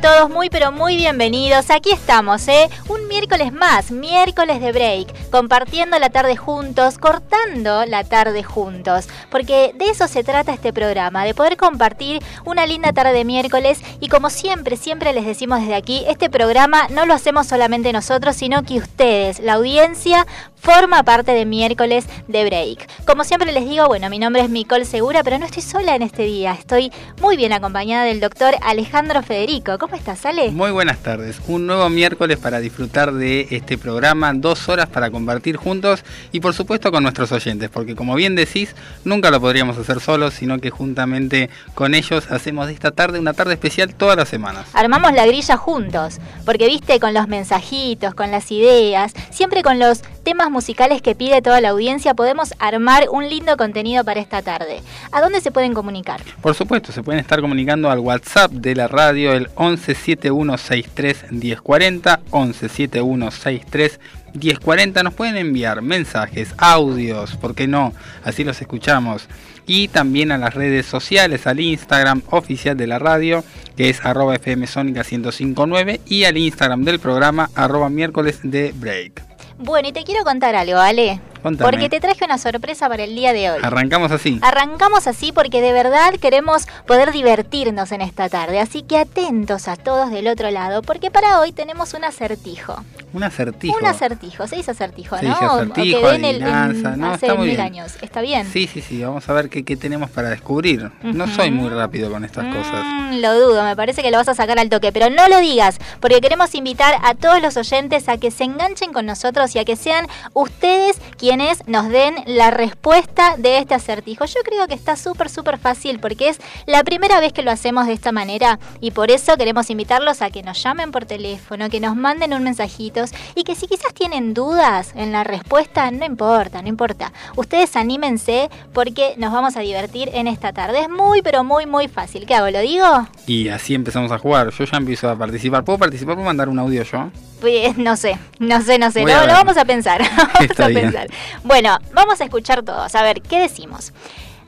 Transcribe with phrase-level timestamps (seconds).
[0.00, 1.70] Todos, muy pero muy bienvenidos.
[1.70, 2.70] Aquí estamos, ¿eh?
[2.88, 9.72] Un miércoles más, miércoles de break, compartiendo la tarde juntos, cortando la tarde juntos, porque
[9.74, 14.08] de eso se trata este programa, de poder compartir una linda tarde de miércoles y
[14.08, 18.64] como siempre, siempre les decimos desde aquí, este programa no lo hacemos solamente nosotros, sino
[18.64, 20.26] que ustedes, la audiencia,
[20.56, 22.86] forma parte de miércoles de break.
[23.06, 26.02] Como siempre les digo, bueno, mi nombre es Micole Segura, pero no estoy sola en
[26.02, 29.78] este día, estoy muy bien acompañada del doctor Alejandro Federico.
[29.78, 30.50] ¿Cómo estás, Ale?
[30.50, 31.40] Muy buenas tardes.
[31.48, 35.19] Un nuevo miércoles para disfrutar de este programa, dos horas para compartir
[35.56, 40.00] juntos y por supuesto con nuestros oyentes, porque como bien decís, nunca lo podríamos hacer
[40.00, 44.28] solos, sino que juntamente con ellos hacemos de esta tarde una tarde especial todas las
[44.28, 44.66] semanas.
[44.72, 50.02] Armamos la grilla juntos, porque viste, con los mensajitos, con las ideas, siempre con los
[50.22, 54.80] temas musicales que pide toda la audiencia, podemos armar un lindo contenido para esta tarde.
[55.12, 56.20] ¿A dónde se pueden comunicar?
[56.40, 63.98] Por supuesto, se pueden estar comunicando al WhatsApp de la radio, el 1171631040, 1171631040.
[64.34, 67.92] Nos pueden enviar mensajes, audios, ¿por qué no?
[68.24, 69.28] Así los escuchamos.
[69.66, 73.44] Y también a las redes sociales, al Instagram oficial de la radio,
[73.76, 79.29] que es arroba fmsónica 1059, y al Instagram del programa, arroba miércoles de break.
[79.60, 81.20] Bueno, y te quiero contar algo, Ale.
[81.42, 81.70] Contame.
[81.70, 83.60] Porque te traje una sorpresa para el día de hoy.
[83.62, 84.38] Arrancamos así.
[84.42, 88.60] Arrancamos así porque de verdad queremos poder divertirnos en esta tarde.
[88.60, 92.84] Así que atentos a todos del otro lado, porque para hoy tenemos un acertijo.
[93.14, 93.74] Un acertijo.
[93.78, 95.30] Un acertijo, se dice acertijo, Se ¿no?
[95.32, 97.60] dice O- o acertijo, en el, en- no, hace está muy mil bien.
[97.66, 97.94] años.
[98.02, 98.46] ¿Está bien?
[98.52, 100.90] Sí, sí, sí, vamos a ver qué, qué tenemos para descubrir.
[101.02, 102.84] No soy muy rápido con estas cosas.
[102.84, 105.40] Mm, lo dudo, me parece que lo vas a sacar al toque, pero no lo
[105.40, 109.64] digas, porque queremos invitar a todos los oyentes a que se enganchen con nosotros y
[109.64, 114.24] que sean ustedes quienes nos den la respuesta de este acertijo.
[114.24, 117.86] Yo creo que está súper, súper fácil porque es la primera vez que lo hacemos
[117.86, 121.80] de esta manera y por eso queremos invitarlos a que nos llamen por teléfono, que
[121.80, 126.62] nos manden un mensajitos y que si quizás tienen dudas en la respuesta, no importa,
[126.62, 127.12] no importa.
[127.36, 130.80] Ustedes anímense porque nos vamos a divertir en esta tarde.
[130.80, 132.26] Es muy, pero muy, muy fácil.
[132.26, 132.50] ¿Qué hago?
[132.50, 132.86] ¿Lo digo?
[133.26, 134.50] Y así empezamos a jugar.
[134.50, 135.64] Yo ya empiezo a participar.
[135.64, 136.14] ¿Puedo participar?
[136.14, 137.10] ¿Puedo mandar un audio yo?
[137.40, 139.00] Pues, no sé, no sé, no sé.
[139.00, 140.02] Lo, lo vamos a pensar.
[140.16, 141.08] vamos a pensar.
[141.44, 142.94] Bueno, vamos a escuchar todos.
[142.94, 143.92] A ver, ¿qué decimos?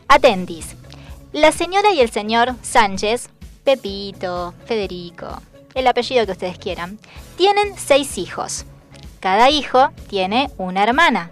[0.08, 0.76] Atentis.
[1.32, 3.30] La señora y el señor Sánchez,
[3.64, 5.40] Pepito, Federico,
[5.74, 6.98] el apellido que ustedes quieran,
[7.36, 8.66] tienen seis hijos.
[9.20, 11.30] Cada hijo tiene una hermana.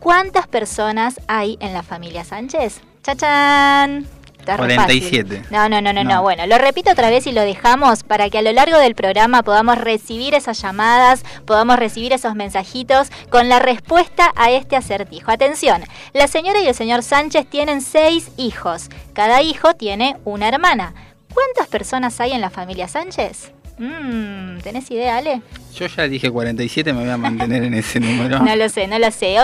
[0.00, 2.82] ¿Cuántas personas hay en la familia Sánchez?
[3.02, 4.06] ¡Chachán!
[4.44, 5.00] Está re fácil.
[5.00, 5.42] 47.
[5.50, 6.10] No, no, no, no, no.
[6.10, 6.22] No.
[6.22, 9.42] Bueno, lo repito otra vez y lo dejamos para que a lo largo del programa
[9.42, 15.30] podamos recibir esas llamadas, podamos recibir esos mensajitos con la respuesta a este acertijo.
[15.30, 18.90] Atención, la señora y el señor Sánchez tienen seis hijos.
[19.14, 20.94] Cada hijo tiene una hermana.
[21.32, 23.52] ¿Cuántas personas hay en la familia Sánchez?
[23.78, 25.42] Mmm, ¿tenés idea, Ale?
[25.74, 28.38] Yo ya dije 47, me voy a mantener en ese número.
[28.38, 29.34] No lo sé, no lo sé.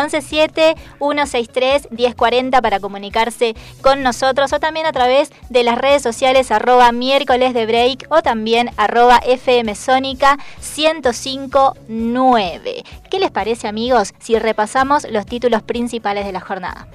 [1.00, 7.52] 117-163-1040 para comunicarse con nosotros o también a través de las redes sociales arroba miércoles
[7.52, 10.38] de break o también arroba FM Sónica
[10.76, 12.84] 1059.
[13.10, 16.86] ¿Qué les parece amigos si repasamos los títulos principales de la jornada?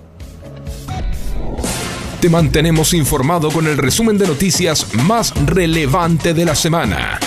[2.22, 7.20] Te mantenemos informado con el resumen de noticias más relevante de la semana.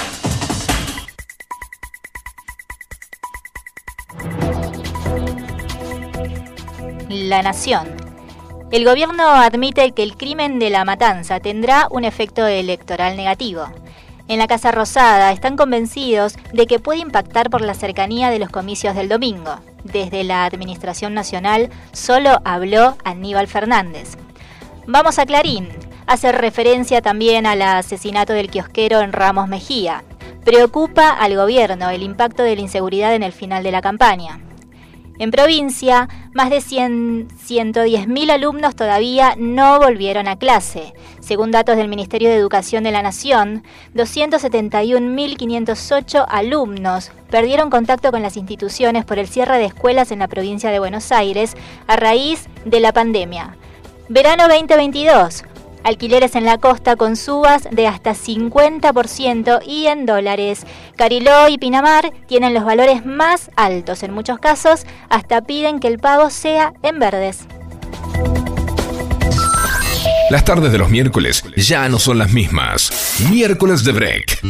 [7.29, 7.89] La Nación.
[8.71, 13.67] El gobierno admite que el crimen de la matanza tendrá un efecto electoral negativo.
[14.29, 18.51] En la Casa Rosada están convencidos de que puede impactar por la cercanía de los
[18.51, 19.57] comicios del domingo.
[19.85, 24.17] Desde la Administración Nacional solo habló Aníbal Fernández.
[24.87, 25.69] Vamos a Clarín.
[26.07, 30.03] Hace referencia también al asesinato del kiosquero en Ramos Mejía.
[30.45, 34.41] Preocupa al gobierno el impacto de la inseguridad en el final de la campaña.
[35.19, 40.93] En provincia, más de 100 110.000 alumnos todavía no volvieron a clase.
[41.21, 48.37] Según datos del Ministerio de Educación de la Nación, 271.508 alumnos perdieron contacto con las
[48.37, 51.57] instituciones por el cierre de escuelas en la provincia de Buenos Aires
[51.87, 53.57] a raíz de la pandemia.
[54.09, 55.45] Verano 2022.
[55.85, 60.67] Alquileres en la costa con subas de hasta 50% y en dólares.
[60.97, 64.03] Cariló y Pinamar tienen los valores más altos.
[64.03, 67.47] En muchos casos hasta piden que el pago sea en verdes.
[70.31, 72.91] Las tardes de los miércoles ya no son las mismas.
[73.31, 74.41] Miércoles de Break.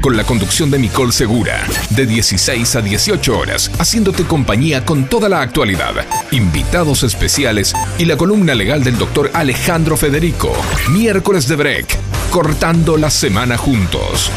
[0.00, 1.62] Con la conducción de Nicole Segura.
[1.90, 5.94] De 16 a 18 horas, haciéndote compañía con toda la actualidad.
[6.30, 10.52] Invitados especiales y la columna legal del doctor Alejandro Federico.
[10.90, 11.98] Miércoles de Break.
[12.30, 14.30] Cortando la semana juntos.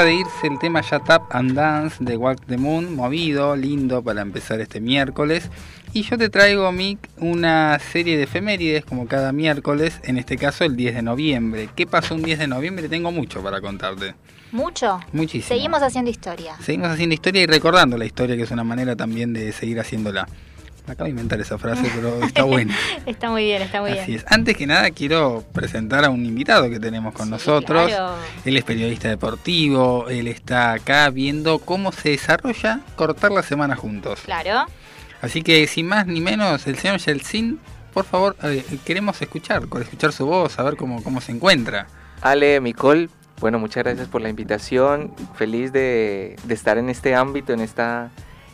[0.00, 4.02] Acaba de irse el tema Shut Up and Dance de Walk the Moon, movido, lindo
[4.02, 5.50] para empezar este miércoles.
[5.92, 10.64] Y yo te traigo, Mick, una serie de efemérides como cada miércoles, en este caso
[10.64, 11.68] el 10 de noviembre.
[11.76, 12.88] ¿Qué pasó un 10 de noviembre?
[12.88, 14.14] Tengo mucho para contarte.
[14.52, 15.00] ¿Mucho?
[15.12, 15.48] Muchísimo.
[15.54, 16.56] Seguimos haciendo historia.
[16.62, 20.26] Seguimos haciendo historia y recordando la historia, que es una manera también de seguir haciéndola.
[20.90, 22.76] Acabo de inventar esa frase, pero está buena.
[23.06, 24.18] está muy bien, está muy Así bien.
[24.18, 24.32] es.
[24.32, 27.86] Antes que nada quiero presentar a un invitado que tenemos con Sí, nosotros.
[27.88, 28.14] claro.
[28.44, 34.20] Él es periodista deportivo, él está acá viendo cómo se desarrolla cortar la semana juntos.
[34.24, 34.66] Claro.
[35.22, 37.58] Así que sin más ni menos, el señor Yeltsin,
[37.92, 41.86] por favor, eh, queremos escuchar, escuchar su voz, saber cómo, cómo se encuentra.
[42.22, 45.12] Ale, Micol, bueno, muchas gracias por la invitación.
[45.34, 48.10] Feliz de, de estar en este ámbito, en esta,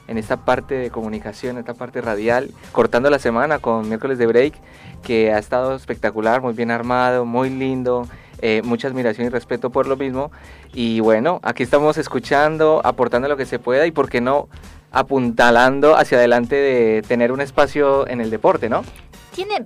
[0.09, 4.27] en esta parte de comunicación, en esta parte radial, cortando la semana con miércoles de
[4.27, 4.55] break,
[5.03, 8.07] que ha estado espectacular, muy bien armado, muy lindo.
[8.43, 10.31] eh, mucha admiración y respeto por lo mismo.
[10.75, 14.49] Y bueno, aquí estamos escuchando, aportando lo que se pueda y, ¿por qué no?
[14.93, 18.83] apuntalando hacia adelante de tener un espacio en el deporte, ¿no?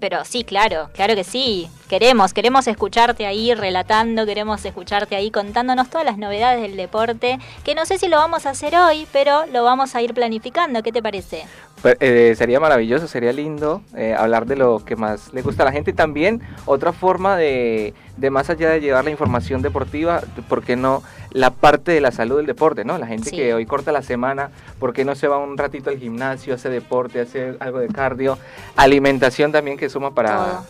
[0.01, 1.69] Pero sí, claro, claro que sí.
[1.89, 7.75] Queremos, queremos escucharte ahí relatando, queremos escucharte ahí contándonos todas las novedades del deporte, que
[7.75, 10.83] no sé si lo vamos a hacer hoy, pero lo vamos a ir planificando.
[10.83, 11.45] ¿Qué te parece?
[11.83, 15.67] Pues, eh, sería maravilloso, sería lindo eh, hablar de lo que más le gusta a
[15.67, 15.93] la gente.
[15.93, 21.03] También otra forma de, de más allá de llevar la información deportiva, ¿por qué no
[21.33, 22.85] la parte de la salud del deporte?
[22.85, 22.99] ¿no?
[22.99, 23.37] La gente Sí.
[23.37, 26.69] que hoy corta la semana, ¿por qué no se va un ratito al gimnasio, hace
[26.71, 28.39] deporte, hace algo de cardio?
[28.77, 30.65] Alimentación también que suma para, Todo.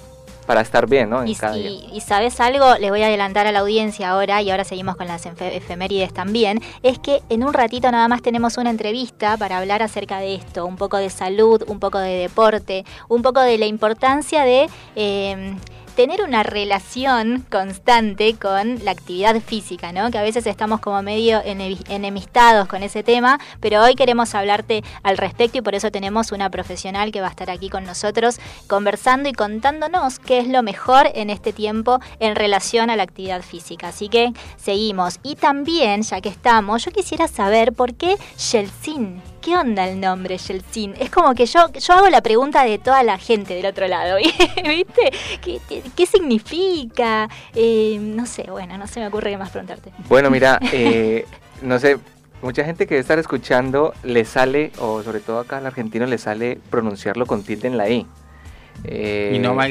[0.47, 1.23] para estar bien ¿no?
[1.23, 1.71] en Y, cada día.
[1.71, 4.97] y- y sabes algo, les voy a adelantar a la audiencia ahora y ahora seguimos
[4.97, 9.59] con las efemérides también, es que en un ratito nada más tenemos una entrevista para
[9.59, 13.59] hablar acerca de esto, un poco de salud, un poco de deporte, un poco de
[13.59, 14.69] la importancia de...
[14.97, 15.55] eh,
[15.97, 20.11] tener una relación constante con la actividad física, ¿no?
[20.11, 25.19] Que a veces estamos como medio enemistados con ese tema, pero hoy queremos hablarte al
[25.19, 29.29] respecto y por eso tenemos una profesional que va a estar aquí con nosotros conversando
[29.29, 33.89] y contándonos qué es lo mejor en este tiempo en relación a la actividad física.
[33.89, 35.19] Así que seguimos.
[35.23, 38.17] Y también, ya que estamos, yo quisiera saber por qué
[38.51, 39.30] Yeltsin.
[39.41, 40.95] ¿Qué onda el nombre Yeltsin?
[41.01, 44.17] Es como que yo, yo hago la pregunta de toda la gente del otro lado,
[44.65, 45.11] ¿viste?
[45.43, 47.29] ¿Qué, qué- qué significa?
[47.55, 49.93] Eh, no sé, bueno, no se me ocurre qué más preguntarte.
[50.09, 51.25] Bueno, mira, eh,
[51.63, 51.97] no sé,
[52.43, 56.19] mucha gente que debe estar escuchando le sale, o sobre todo acá al argentino, le
[56.19, 58.07] sale pronunciarlo con tilde en la I.
[58.85, 59.67] Eh, Y no va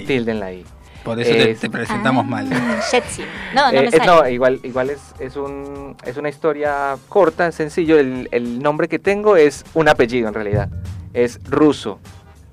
[0.00, 0.64] tilde y en la I.
[1.04, 2.48] Por eso te, Es- te presentamos Ah, mal.
[2.92, 3.24] Yeltsin.
[3.54, 4.06] No, no Eh, me eh, sale.
[4.06, 7.98] no, igual, igual es, es, un, es una historia corta, sencillo.
[7.98, 10.68] El, el nombre que tengo es un apellido en realidad.
[11.14, 11.98] Es ruso.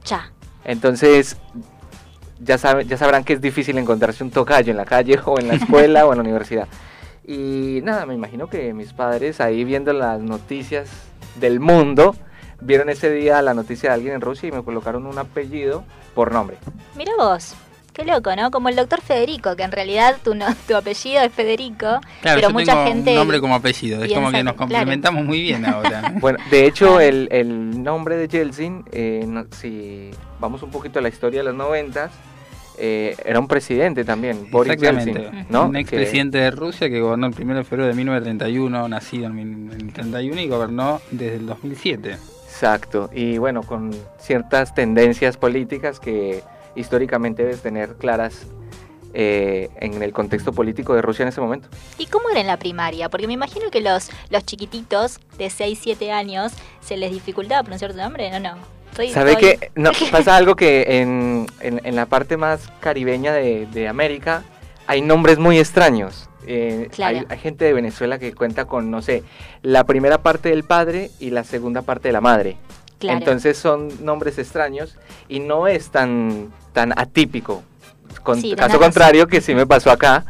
[0.06, 0.32] Ya.
[0.64, 1.38] Entonces,
[2.40, 5.48] ya, sabe- ya sabrán que es difícil encontrarse un tocayo en la calle o en
[5.50, 6.68] la escuela o en la universidad.
[7.26, 10.90] Y nada, me imagino que mis padres ahí viendo las noticias
[11.36, 12.16] del mundo,
[12.62, 15.84] vieron ese día la noticia de alguien en Rusia y me colocaron un apellido
[16.16, 16.58] por nombre.
[16.96, 17.54] Mira vos.
[17.98, 18.52] Qué loco, ¿no?
[18.52, 22.42] Como el doctor Federico, que en realidad tu, no- tu apellido es Federico, Claro, pero
[22.42, 23.10] yo mucha tengo gente...
[23.10, 24.58] un nombre como apellido, es como que nos que- claro.
[24.58, 26.14] complementamos muy bien ahora.
[26.20, 31.02] Bueno, de hecho, el, el nombre de Yeltsin, eh, no- si vamos un poquito a
[31.02, 32.12] la historia de los noventas,
[32.78, 35.20] eh, era un presidente también, Boris Exactamente.
[35.20, 35.66] Yeltsin, ¿no?
[35.66, 39.34] Un Que- expresidente de Rusia que gobernó el 1 de febrero de 1931, nacido en
[39.34, 42.18] mil- en el 31 y gobernó desde el 2007.
[42.46, 46.44] Exacto, y bueno, con ciertas tendencias políticas que
[46.78, 48.46] históricamente debes tener claras
[49.14, 51.70] eh, en el contexto político de Rusia en ese momento.
[51.98, 53.10] ¿Y cómo era en la primaria?
[53.10, 57.92] Porque me imagino que los, los chiquititos de 6, 7 años se les dificultaba pronunciar
[57.92, 58.40] tu nombre, ¿no?
[58.40, 58.58] no.
[58.92, 63.34] Estoy- ¿Sabe estoy- que no, pasa algo que en, en- en la parte más caribeña
[63.34, 64.44] de, de América
[64.88, 66.30] hay nombres muy extraños?
[66.46, 67.20] Eh, Claro.
[67.20, 69.24] hay, hay gente de Venezuela que cuenta con, no sé,
[69.64, 72.58] la primera parte del padre y la segunda parte de la madre.
[73.00, 73.18] Claro.
[73.20, 77.64] Entonces son nombres extraños y no es tan, tan atípico.
[78.22, 78.82] Con, Sí, tenés caso razón.
[78.84, 80.26] contrario que sí me pasó acá,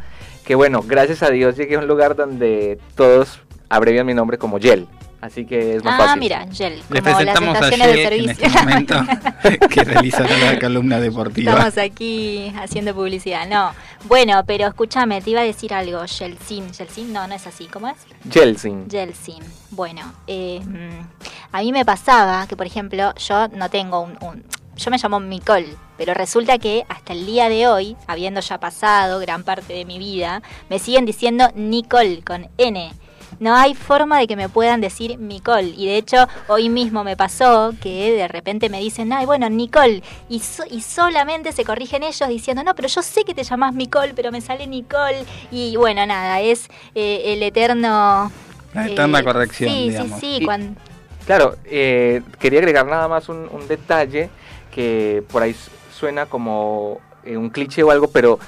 [0.46, 4.58] que bueno, gracias a Dios llegué a un lugar donde todos abrevian mi nombre como
[4.58, 4.86] Yel.
[5.20, 6.20] Así que es más Ah, fácil.
[6.20, 8.46] mira, Gel, Les como las presentamos a estaciones de Ye en servicio.
[8.46, 8.94] este momento
[9.68, 11.50] que realizará la columna deportiva.
[11.52, 13.72] Estamos aquí haciendo publicidad, no.
[14.06, 16.70] Bueno, pero escúchame, te iba a decir algo, Yeltsin.
[16.72, 17.96] Yeltsin, no, no es así, ¿cómo es?
[18.32, 18.88] Yeltsin.
[18.88, 19.42] Yeltsin.
[19.72, 24.44] Bueno, eh, mm, a mí me pasaba que, por ejemplo, yo no tengo un, un-
[24.78, 29.18] Yo me llamo Nicole, pero resulta que hasta el día de hoy, habiendo ya pasado
[29.18, 32.92] gran parte de mi vida, me siguen diciendo Nicole con N.
[33.40, 35.74] No hay forma de que me puedan decir Nicole.
[35.76, 40.02] Y de hecho, hoy mismo me pasó que de repente me dicen, ay, bueno, Nicole.
[40.28, 43.74] Y, so- y solamente se corrigen ellos diciendo, no, pero yo sé que te llamas
[43.74, 45.24] Nicole, pero me sale Nicole.
[45.50, 48.30] Y bueno, nada, es eh, el eterno...
[48.74, 50.20] La eterna eh, corrección, Sí, digamos.
[50.20, 50.44] sí, sí.
[50.44, 54.30] Y- Claro, eh, quería agregar nada más un, un detalle
[54.70, 58.38] que por ahí su- suena como eh, un cliché o algo, pero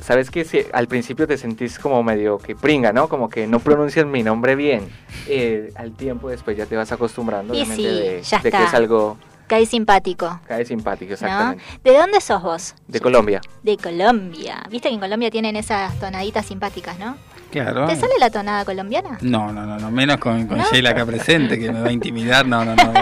[0.00, 3.08] sabes que si al principio te sentís como medio que pringa, ¿no?
[3.08, 4.88] Como que no pronuncias mi nombre bien.
[5.28, 8.48] Eh, al tiempo después ya te vas acostumbrando, Y obviamente, sí, de, ya de que
[8.48, 8.64] está.
[8.64, 10.40] es algo Cae simpático.
[10.48, 11.62] Cae simpático, exactamente.
[11.84, 12.74] ¿De dónde sos vos?
[12.88, 13.40] De Colombia.
[13.62, 14.64] De Colombia.
[14.70, 17.16] Viste que en Colombia tienen esas tonaditas simpáticas, ¿no?
[17.50, 17.86] Claro.
[17.86, 19.18] ¿Te sale la tonada colombiana?
[19.20, 19.90] No, no, no, no.
[19.90, 22.46] menos con, con Sheila acá presente, que me va a intimidar.
[22.46, 22.92] No, no, no.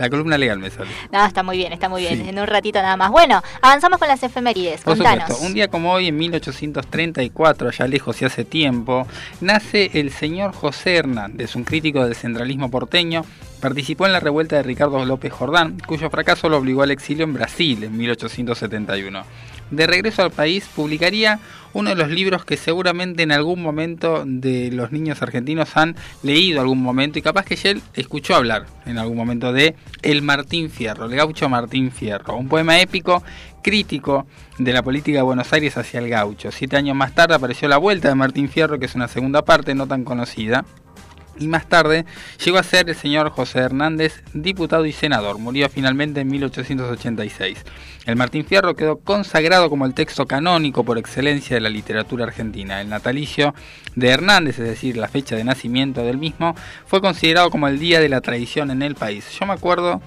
[0.00, 0.90] La columna legal me sale.
[1.12, 2.26] No, está muy bien, está muy bien.
[2.26, 3.10] En un ratito nada más.
[3.10, 4.80] Bueno, avanzamos con las efemérides.
[4.80, 9.06] Por supuesto, un día como hoy, en 1834, ya lejos y hace tiempo,
[9.42, 13.24] nace el señor José Hernández, un crítico del centralismo porteño.
[13.60, 17.34] Participó en la revuelta de Ricardo López Jordán, cuyo fracaso lo obligó al exilio en
[17.34, 19.22] Brasil en 1871
[19.70, 21.40] de regreso al país, publicaría
[21.72, 26.60] uno de los libros que seguramente en algún momento de los niños argentinos han leído
[26.60, 31.06] algún momento y capaz que él escuchó hablar en algún momento de El Martín Fierro,
[31.06, 33.22] el gaucho Martín Fierro, un poema épico
[33.62, 34.26] crítico
[34.58, 36.50] de la política de Buenos Aires hacia el gaucho.
[36.50, 39.74] Siete años más tarde apareció La Vuelta de Martín Fierro, que es una segunda parte
[39.74, 40.64] no tan conocida,
[41.40, 42.04] y más tarde
[42.44, 45.38] llegó a ser el señor José Hernández, diputado y senador.
[45.38, 47.64] Murió finalmente en 1886.
[48.06, 52.80] El Martín Fierro quedó consagrado como el texto canónico por excelencia de la literatura argentina.
[52.80, 53.54] El natalicio
[53.96, 56.54] de Hernández, es decir, la fecha de nacimiento del mismo,
[56.86, 59.26] fue considerado como el día de la tradición en el país.
[59.38, 60.00] Yo me acuerdo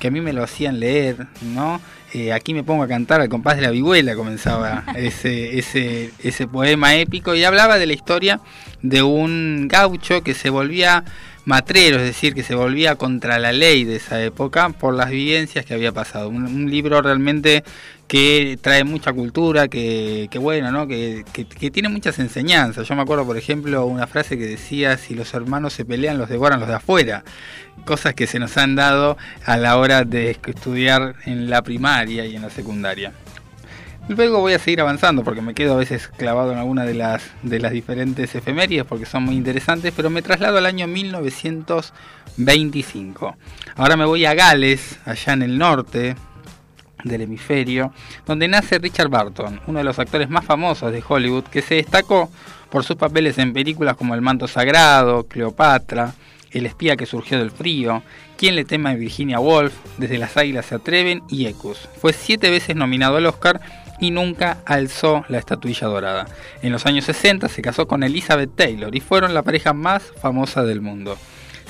[0.00, 1.80] que a mí me lo hacían leer, ¿no?
[2.12, 6.46] Eh, aquí me pongo a cantar al compás de la vihuela, comenzaba ese, ese, ese
[6.48, 8.40] poema épico y hablaba de la historia
[8.82, 11.04] de un gaucho que se volvía
[11.44, 15.64] matrero, es decir, que se volvía contra la ley de esa época por las vivencias
[15.64, 16.28] que había pasado.
[16.28, 17.64] Un, libro realmente
[18.10, 20.88] que trae mucha cultura, que, bueno, ¿no?
[20.88, 22.88] Que, que, tiene muchas enseñanzas.
[22.88, 26.28] Yo me acuerdo, por ejemplo, una frase que decía, si los hermanos se pelean, los
[26.28, 27.22] devoran los de afuera.
[27.84, 32.34] Cosas que se nos han dado a la hora de estudiar en la primaria y
[32.34, 33.12] en la secundaria.
[34.08, 37.22] Luego voy a seguir avanzando porque me quedo a veces clavado en alguna de las,
[37.44, 43.36] de las diferentes efemérides porque son muy interesantes, pero me traslado al año 1925.
[43.76, 46.16] Ahora me voy a Gales, allá en el norte
[47.04, 47.92] del hemisferio,
[48.26, 52.30] donde nace Richard Barton, uno de los actores más famosos de Hollywood, que se destacó
[52.70, 56.14] por sus papeles en películas como El manto sagrado, Cleopatra,
[56.50, 58.02] El espía que surgió del frío,
[58.36, 61.88] Quién le tema a Virginia Woolf, Desde las águilas se atreven y Ecus.
[62.00, 63.60] Fue siete veces nominado al Oscar
[64.00, 66.26] y nunca alzó la estatuilla dorada.
[66.62, 70.64] En los años 60 se casó con Elizabeth Taylor y fueron la pareja más famosa
[70.64, 71.18] del mundo.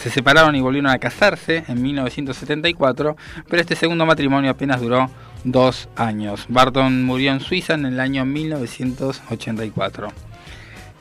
[0.00, 5.10] Se separaron y volvieron a casarse en 1974, pero este segundo matrimonio apenas duró
[5.44, 6.46] dos años.
[6.48, 10.08] Barton murió en Suiza en el año 1984.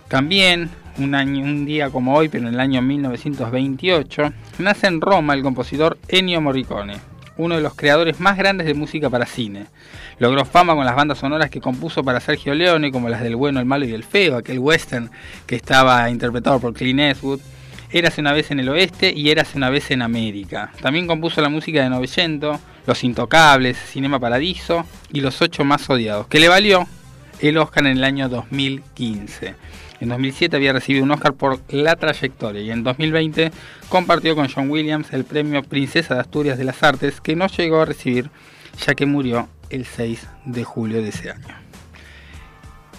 [0.09, 5.33] También, un, año, un día como hoy, pero en el año 1928, nace en Roma
[5.33, 6.97] el compositor Ennio Morricone,
[7.37, 9.67] uno de los creadores más grandes de música para cine.
[10.17, 13.61] Logró fama con las bandas sonoras que compuso para Sergio Leone, como las del Bueno,
[13.61, 15.09] el Malo y el Feo, aquel western
[15.45, 17.39] que estaba interpretado por Clint Eastwood.
[17.91, 20.71] Érase una vez en el oeste y Érase una vez en América.
[20.81, 26.27] También compuso la música de Novecento, Los Intocables, Cinema Paradiso y Los Ocho Más Odiados,
[26.27, 26.87] que le valió
[27.39, 29.55] el Oscar en el año 2015.
[30.01, 33.51] En 2007 había recibido un Oscar por La Trayectoria y en 2020
[33.89, 37.81] compartió con John Williams el premio Princesa de Asturias de las Artes que no llegó
[37.81, 38.29] a recibir
[38.85, 41.55] ya que murió el 6 de julio de ese año.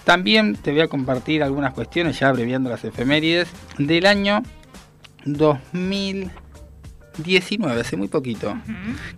[0.04, 3.48] También te voy a compartir algunas cuestiones, ya abreviando las efemérides,
[3.78, 4.42] del año
[5.24, 8.56] 2019, hace muy poquito.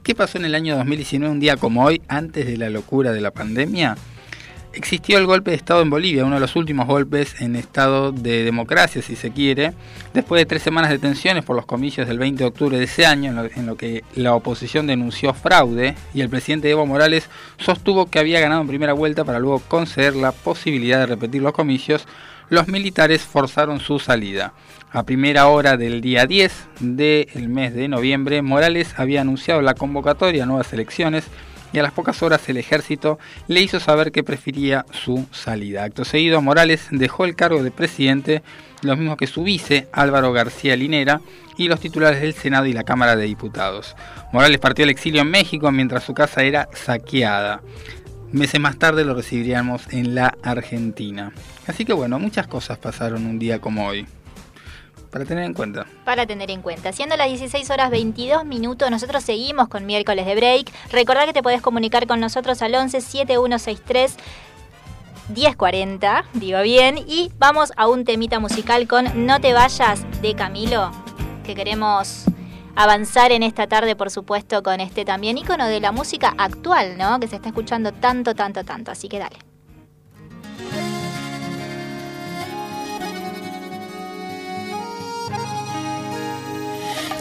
[0.02, 3.20] ¿Qué pasó en el año 2019, un día como hoy, antes de la locura de
[3.20, 3.96] la pandemia?
[4.74, 8.44] existió el golpe de Estado en Bolivia, uno de los últimos golpes en estado de
[8.44, 9.72] democracia, si se quiere,
[10.14, 13.06] después de tres semanas de tensiones por los comicios del 20 de octubre de ese
[13.06, 18.18] año, en lo, que la oposición denunció fraude y el presidente Evo Morales sostuvo que
[18.18, 22.06] había ganado en primera vuelta para luego conceder la posibilidad de repetir los comicios,
[22.52, 24.52] los militares forzaron su salida.
[24.90, 30.42] A primera hora del día 10 del mes de noviembre, Morales había anunciado la convocatoria
[30.42, 31.24] a nuevas elecciones
[31.72, 35.84] y a las pocas horas el ejército le hizo saber que prefería su salida.
[35.84, 38.42] Acto seguido, Morales dejó el cargo de presidente,
[38.82, 41.22] lo mismo que su vice, Álvaro García Linera,
[41.56, 43.96] y los titulares del Senado y la Cámara de Diputados.
[44.30, 47.62] Morales partió al exilio en México mientras su casa era saqueada.
[48.32, 51.32] Meses más tarde lo recibiríamos en la Argentina.
[51.66, 54.06] Así que bueno, muchas cosas pasaron un día como hoy.
[55.10, 55.84] Para tener en cuenta.
[56.06, 56.92] Para tener en cuenta.
[56.92, 60.72] Siendo las 16 horas 22 minutos, nosotros seguimos con miércoles de break.
[60.90, 64.16] Recordá que te podés comunicar con nosotros al 11 7163
[65.28, 70.90] 1040, digo bien, y vamos a un temita musical con No te vayas de Camilo,
[71.44, 72.24] que queremos
[72.76, 77.20] avanzar en esta tarde, por supuesto, con este también icono de la música actual, ¿no?
[77.20, 78.90] Que se está escuchando tanto, tanto, tanto.
[78.90, 79.36] Así que dale.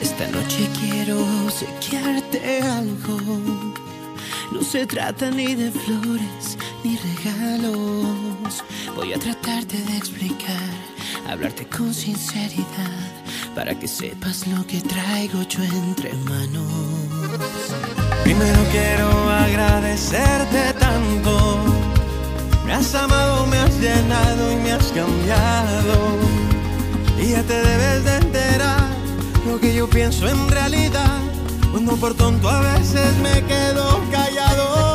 [0.02, 3.20] Esta noche quiero obsequiarte algo.
[4.52, 8.64] No se trata ni de flores ni regalos.
[8.96, 10.70] Voy a tratarte de explicar,
[11.30, 13.21] hablarte con sinceridad,
[13.56, 16.72] para que sepas lo que traigo yo entre manos.
[18.24, 21.58] Primero quiero agradecerte tanto.
[22.66, 25.96] Me has amado, me has llenado y me has cambiado.
[27.22, 28.88] Y ya te debes de enterar
[29.46, 31.20] lo que yo pienso en realidad.
[31.72, 34.91] Cuando por tonto a veces me quedo callado.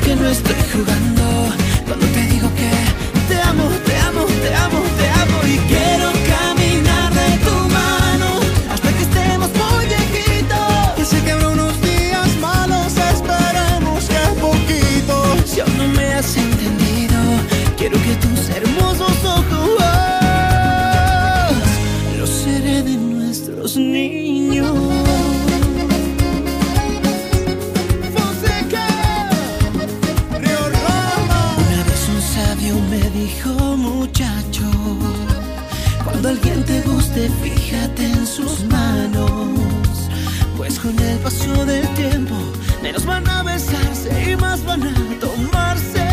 [0.00, 1.52] Que no estoy jugando.
[1.86, 2.75] Cuando te digo que
[37.98, 40.08] en sus manos,
[40.56, 42.34] pues con el paso del tiempo,
[42.82, 46.05] menos van a besarse y más van a tomarse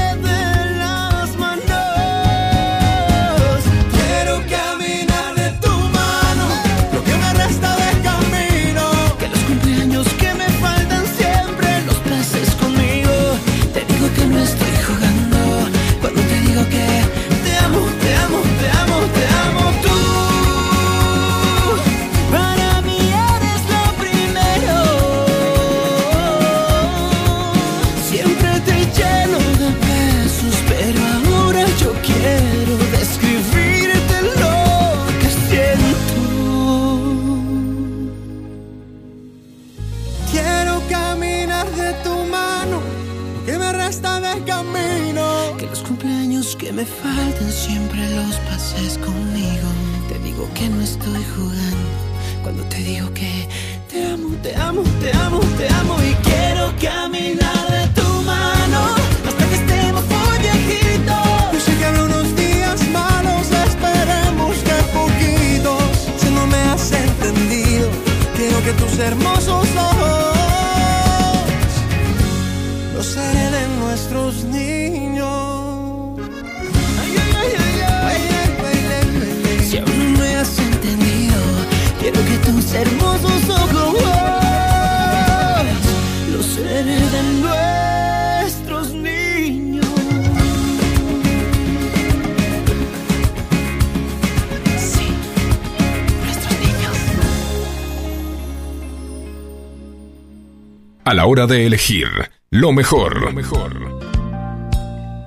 [101.34, 102.08] hora de elegir
[102.52, 104.00] lo mejor, lo mejor.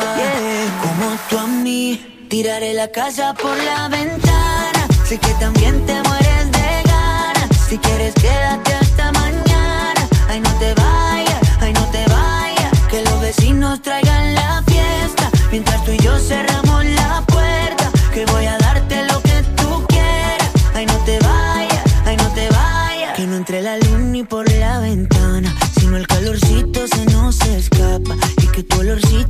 [0.81, 4.87] Como tú a mí, tiraré la casa por la ventana.
[5.05, 7.49] Sé que también te mueres de ganas.
[7.69, 10.07] Si quieres, quédate hasta mañana.
[10.27, 12.71] Ay, no te vayas, ay, no te vayas.
[12.89, 15.29] Que los vecinos traigan la fiesta.
[15.51, 17.91] Mientras tú y yo cerramos la puerta.
[18.11, 18.56] Que voy a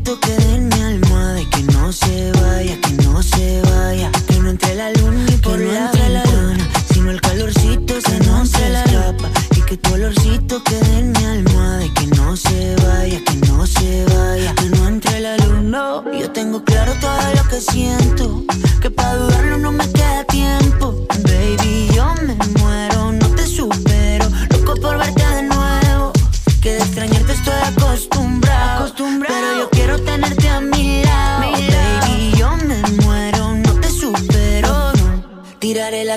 [0.08, 4.10] toque de mi alma de que no se vaya, que no se vaya.
[4.26, 8.46] Que no entre la luna y por no la luna, sino el calorcito se no
[8.46, 9.28] se escapa.
[9.58, 13.68] Y que tu olorcito quede en mi alma de que no se vaya, que no
[13.68, 14.56] se vaya.
[14.56, 18.46] Que no entre la luna, yo tengo claro todo lo que siento,
[18.82, 19.37] que pa' dudar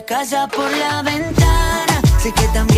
[0.01, 2.01] la casa por la ventana.
[2.23, 2.70] Sé que también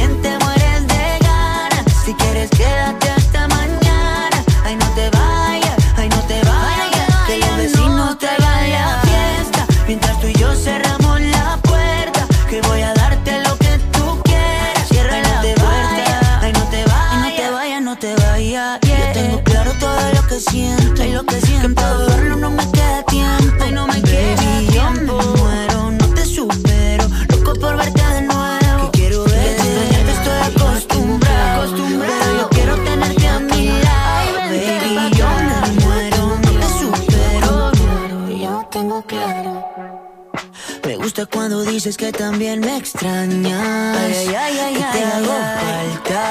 [42.83, 43.97] extrañas.
[43.97, 46.23] Ay, ay, ay, te hago falta.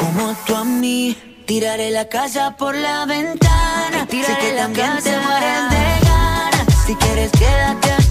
[0.00, 1.16] Como tú a mí.
[1.46, 4.06] Tiraré la casa por la ventana.
[4.10, 6.66] sé que también te mueres de ganas.
[6.86, 8.05] Si quieres, quédate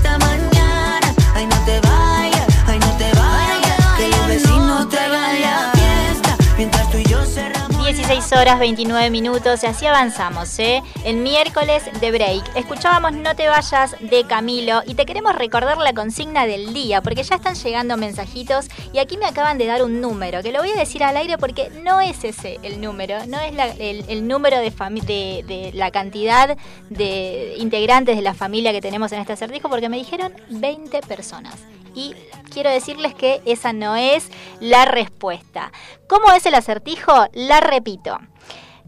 [8.07, 10.83] 16 horas 29 minutos y así avanzamos, ¿eh?
[11.03, 12.55] El miércoles de break.
[12.55, 17.23] Escuchábamos No te vayas de Camilo y te queremos recordar la consigna del día porque
[17.23, 20.69] ya están llegando mensajitos y aquí me acaban de dar un número que lo voy
[20.69, 25.43] a decir al aire porque no es ese el número, no es el, número de,
[25.47, 26.55] de la cantidad
[26.91, 31.55] de integrantes de la familia que tenemos en este acertijo porque me dijeron 20 personas.
[31.95, 32.13] Y
[32.51, 35.71] quiero decirles que esa no es la respuesta.
[36.07, 37.27] ¿Cómo es el acertijo?
[37.33, 38.19] La repito.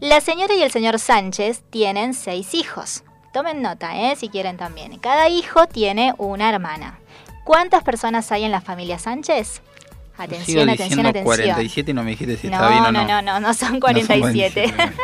[0.00, 3.02] La señora y el señor Sánchez tienen seis hijos.
[3.32, 4.14] Tomen nota, ¿eh?
[4.16, 4.98] si quieren también.
[4.98, 7.00] Cada hijo tiene una hermana.
[7.44, 9.54] ¿Cuántas personas hay en la familia Sánchez?
[9.54, 11.24] Sigo Atención, atención, diciendo atención.
[11.24, 13.06] 47 y no me dijiste si está no, bien o no, no.
[13.06, 14.72] no, no, no son No son 47.
[14.74, 14.94] 47.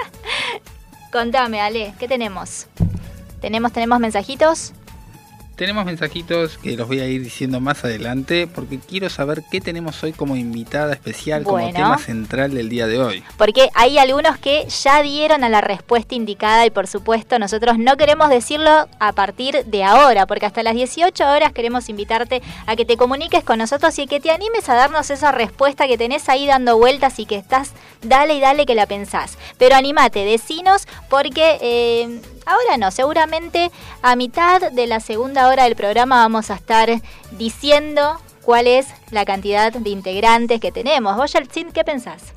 [1.12, 2.66] Contame, Ale, ¿qué tenemos?
[3.40, 4.72] ¿Tenemos, tenemos mensajitos?
[5.56, 10.02] Tenemos mensajitos que los voy a ir diciendo más adelante porque quiero saber qué tenemos
[10.02, 13.22] hoy como invitada especial, como tema central del día de hoy.
[13.36, 17.96] Porque hay algunos que ya dieron a la respuesta indicada y por supuesto nosotros no
[17.96, 22.84] queremos decirlo a partir de ahora, porque hasta las 18 horas queremos invitarte a que
[22.84, 26.48] te comuniques con nosotros y que te animes a darnos esa respuesta que tenés ahí
[26.48, 27.70] dando vueltas y que estás,
[28.02, 29.38] dale y dale que la pensás.
[29.56, 31.58] Pero animate, decinos porque...
[31.60, 33.70] eh, Ahora no, seguramente
[34.02, 36.88] a mitad de la segunda hora del programa vamos a estar
[37.32, 41.16] diciendo cuál es la cantidad de integrantes que tenemos.
[41.16, 42.32] Vos, Yeltsin, ¿qué pensás?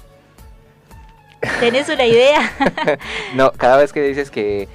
[1.60, 2.52] ¿Tenés una idea?
[3.36, 4.68] No, cada vez que dices que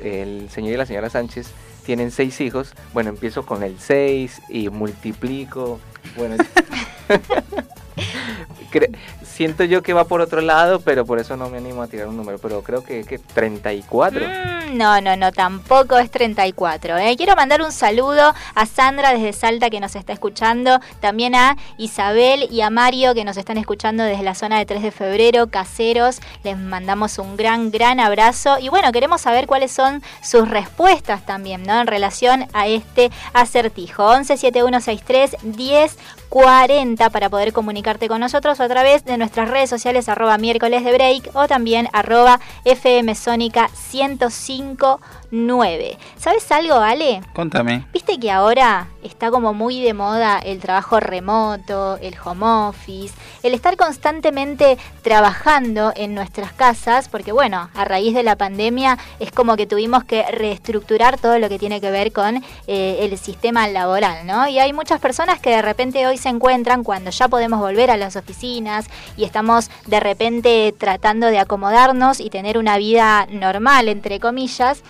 [0.00, 1.52] el señor y la señora Sánchez
[1.84, 5.80] tienen seis hijos, bueno, empiezo con el 6 y multiplico.
[6.16, 6.36] Bueno,
[9.22, 12.08] siento yo que va por otro lado, pero por eso no me animo a tirar
[12.08, 12.38] un número.
[12.38, 14.20] Pero creo que, que 34.
[14.20, 16.98] Mm, No, no, no, tampoco es 34.
[16.98, 17.16] ¿eh?
[17.16, 22.48] Quiero mandar un saludo a Sandra desde Salta que nos está escuchando, también a Isabel
[22.50, 26.20] y a Mario que nos están escuchando desde la zona de 3 de febrero, caseros.
[26.44, 31.62] Les mandamos un gran, gran abrazo y bueno, queremos saber cuáles son sus respuestas también,
[31.64, 31.80] ¿no?
[31.80, 34.04] En relación a este acertijo.
[34.04, 35.98] 11 7163 10
[36.32, 40.94] 40 para poder comunicarte con nosotros a través de nuestras redes sociales arroba miércoles de
[40.94, 44.98] break o también arroba fmsónica 105
[45.32, 45.98] 9.
[46.18, 47.22] ¿Sabes algo, Ale?
[47.32, 47.86] Contame.
[47.92, 53.54] Viste que ahora está como muy de moda el trabajo remoto, el home office, el
[53.54, 59.56] estar constantemente trabajando en nuestras casas, porque bueno, a raíz de la pandemia es como
[59.56, 64.26] que tuvimos que reestructurar todo lo que tiene que ver con eh, el sistema laboral,
[64.26, 64.46] ¿no?
[64.48, 67.96] Y hay muchas personas que de repente hoy se encuentran cuando ya podemos volver a
[67.96, 74.20] las oficinas y estamos de repente tratando de acomodarnos y tener una vida normal, entre
[74.20, 74.82] comillas,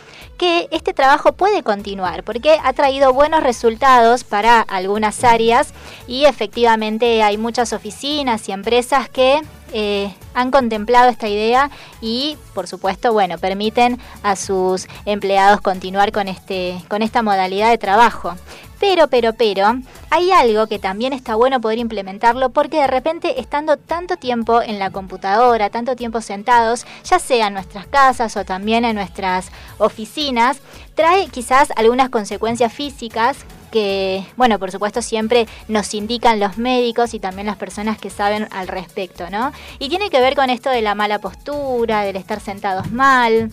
[0.42, 5.72] que este trabajo puede continuar porque ha traído buenos resultados para algunas áreas
[6.08, 9.40] y efectivamente hay muchas oficinas y empresas que
[9.72, 16.28] eh, han contemplado esta idea y por supuesto bueno permiten a sus empleados continuar con
[16.28, 18.34] este con esta modalidad de trabajo.
[18.78, 19.78] Pero pero pero
[20.10, 24.78] hay algo que también está bueno poder implementarlo porque de repente estando tanto tiempo en
[24.78, 30.58] la computadora tanto tiempo sentados ya sea en nuestras casas o también en nuestras oficinas
[30.94, 37.18] trae quizás algunas consecuencias físicas que, bueno, por supuesto siempre nos indican los médicos y
[37.18, 39.52] también las personas que saben al respecto, ¿no?
[39.80, 43.50] Y tiene que ver con esto de la mala postura, del estar sentados mal.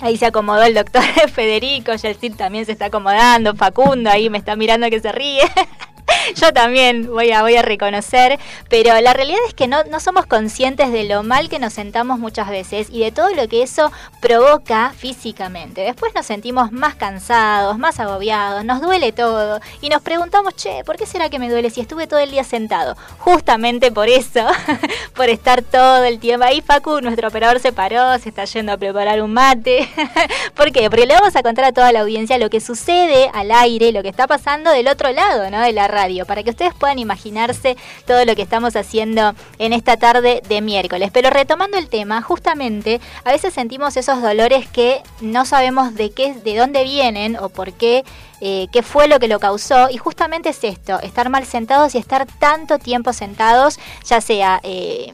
[0.00, 4.56] Ahí se acomodó el doctor Federico, Yeltsin también se está acomodando, Facundo ahí me está
[4.56, 5.42] mirando que se ríe.
[6.36, 10.26] Yo también voy a, voy a reconocer, pero la realidad es que no, no somos
[10.26, 13.90] conscientes de lo mal que nos sentamos muchas veces y de todo lo que eso
[14.20, 15.82] provoca físicamente.
[15.82, 20.96] Después nos sentimos más cansados, más agobiados, nos duele todo y nos preguntamos, che, ¿por
[20.96, 22.96] qué será que me duele si estuve todo el día sentado?
[23.18, 24.46] Justamente por eso,
[25.14, 26.60] por estar todo el tiempo ahí.
[26.60, 29.88] Facu, nuestro operador se paró, se está yendo a preparar un mate.
[30.54, 30.88] ¿Por qué?
[30.88, 34.02] Porque le vamos a contar a toda la audiencia lo que sucede al aire, lo
[34.02, 35.60] que está pasando del otro lado, ¿no?
[35.60, 39.96] De la radio, para que ustedes puedan imaginarse todo lo que estamos haciendo en esta
[39.96, 41.10] tarde de miércoles.
[41.12, 46.34] Pero retomando el tema, justamente a veces sentimos esos dolores que no sabemos de qué,
[46.34, 48.04] de dónde vienen o por qué,
[48.40, 49.88] eh, qué fue lo que lo causó.
[49.90, 55.12] Y justamente es esto, estar mal sentados y estar tanto tiempo sentados, ya sea eh,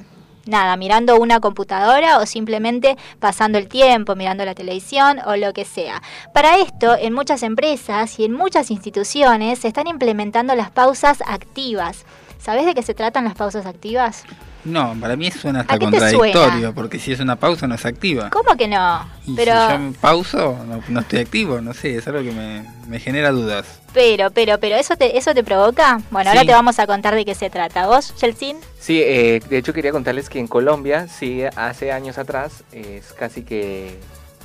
[0.48, 5.64] nada, mirando una computadora o simplemente pasando el tiempo, mirando la televisión o lo que
[5.64, 6.02] sea.
[6.34, 12.04] Para esto, en muchas empresas y en muchas instituciones se están implementando las pausas activas.
[12.38, 14.24] ¿Sabes de qué se tratan las pausas activas?
[14.64, 16.72] No, para mí suena ¿A hasta contradictorio, suena?
[16.72, 18.28] porque si es una pausa no es activa.
[18.30, 19.08] ¿Cómo que no?
[19.26, 22.32] Y Pero, si yo me pauso, no, no estoy activo, no sé, es algo que
[22.32, 23.80] me, me genera dudas.
[23.94, 26.00] pero, pero, pero, ¿eso te, eso te provoca?
[26.10, 27.86] Bueno, ahora te vamos a contar de qué se trata.
[27.86, 28.56] ¿Vos, Chelsin?
[28.78, 33.44] Sí, eh, de hecho quería contarles que en Colombia, sí, hace años atrás, es casi
[33.44, 33.96] que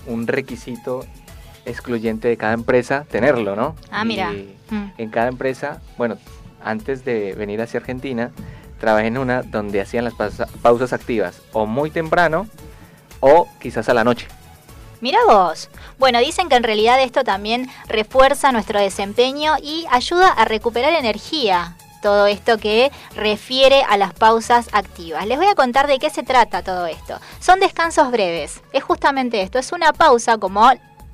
[0.07, 1.05] un requisito
[1.65, 3.75] excluyente de cada empresa tenerlo, ¿no?
[3.91, 4.31] Ah, mira.
[4.33, 4.91] Y Mm.
[4.97, 6.17] en cada empresa, bueno,
[6.63, 8.31] antes de venir hacia Argentina,
[8.83, 12.47] trabajé en una donde hacían las pausa- pausas activas, o muy temprano,
[13.21, 14.27] o quizás a la noche.
[14.99, 15.69] Mira vos.
[15.97, 21.77] Bueno, dicen que en realidad esto también refuerza nuestro desempeño y ayuda a recuperar energía.
[22.01, 25.25] Todo esto que refiere a las pausas activas.
[25.27, 27.17] Les voy a contar de qué se trata todo esto.
[27.39, 28.61] Son descansos breves.
[28.73, 29.59] Es justamente esto.
[29.59, 30.69] Es una pausa como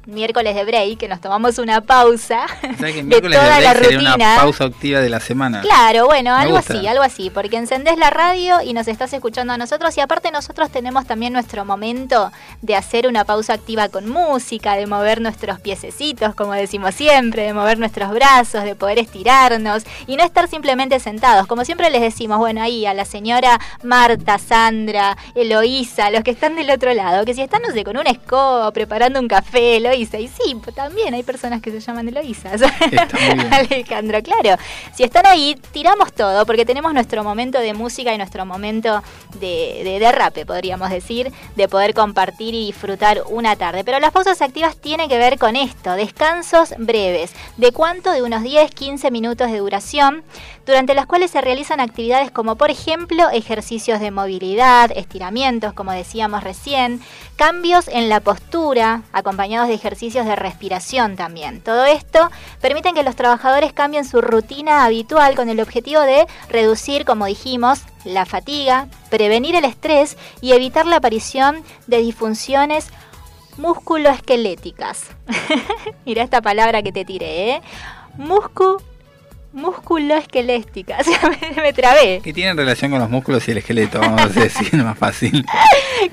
[0.09, 3.73] miércoles de break, que nos tomamos una pausa O sea que de toda de la
[3.73, 4.35] sería una rutina.
[4.37, 5.61] pausa activa de la semana.
[5.61, 6.73] Claro, bueno, Me algo gusta.
[6.73, 10.31] así, algo así, porque encendés la radio y nos estás escuchando a nosotros y aparte
[10.31, 15.59] nosotros tenemos también nuestro momento de hacer una pausa activa con música, de mover nuestros
[15.59, 20.99] piececitos, como decimos siempre, de mover nuestros brazos, de poder estirarnos y no estar simplemente
[20.99, 26.31] sentados, como siempre les decimos, bueno, ahí a la señora Marta, Sandra, Eloísa, los que
[26.31, 29.77] están del otro lado, que si están, no sé, con una escoba, preparando un café,
[29.77, 33.53] Eloísa, y sí, pues, también hay personas que se llaman bien.
[33.53, 34.61] Alejandro, claro.
[34.95, 39.03] Si están ahí, tiramos todo, porque tenemos nuestro momento de música y nuestro momento
[39.39, 43.83] de, de derrape, podríamos decir, de poder compartir y disfrutar una tarde.
[43.83, 47.33] Pero las pausas activas tienen que ver con esto, descansos breves.
[47.57, 48.11] ¿De cuánto?
[48.11, 50.23] De unos 10, 15 minutos de duración,
[50.65, 56.43] durante las cuales se realizan actividades como, por ejemplo, ejercicios de movilidad, estiramientos, como decíamos
[56.43, 57.01] recién,
[57.35, 61.61] cambios en la postura, acompañados de ejercicios de respiración también.
[61.61, 62.29] Todo esto
[62.61, 67.81] permiten que los trabajadores cambien su rutina habitual con el objetivo de reducir, como dijimos,
[68.05, 72.87] la fatiga, prevenir el estrés y evitar la aparición de disfunciones
[73.57, 75.07] musculoesqueléticas.
[76.05, 77.61] Mira esta palabra que te tiré, ¿eh?
[78.17, 78.81] Muscu
[79.53, 81.07] musculoesqueléticas.
[81.55, 82.21] me, me trabé.
[82.21, 85.45] Que tienen relación con los músculos y el esqueleto, vamos a decir más fácil.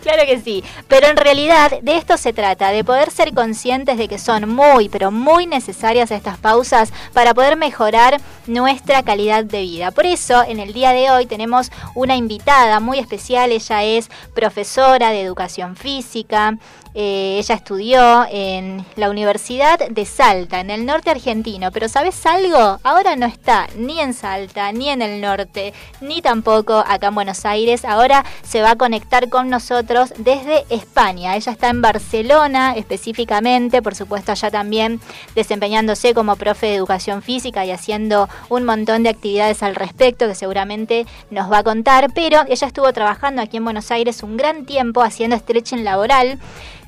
[0.02, 4.08] Claro que sí, pero en realidad de esto se trata, de poder ser conscientes de
[4.08, 9.90] que son muy, pero muy necesarias estas pausas para poder mejorar nuestra calidad de vida.
[9.92, 15.10] Por eso, en el día de hoy tenemos una invitada muy especial, ella es profesora
[15.10, 16.58] de educación física,
[16.98, 22.80] eh, ella estudió en la Universidad de Salta, en el norte argentino, pero ¿sabes algo?
[22.82, 27.44] Ahora no está ni en Salta, ni en el norte, ni tampoco acá en Buenos
[27.44, 27.84] Aires.
[27.84, 31.36] Ahora se va a conectar con nosotros desde España.
[31.36, 35.00] Ella está en Barcelona específicamente, por supuesto allá también
[35.34, 40.34] desempeñándose como profe de educación física y haciendo un montón de actividades al respecto que
[40.34, 44.64] seguramente nos va a contar, pero ella estuvo trabajando aquí en Buenos Aires un gran
[44.64, 46.38] tiempo haciendo stretching laboral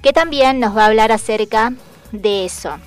[0.02, 1.72] que también nos va a hablar acerca
[2.12, 2.78] de eso.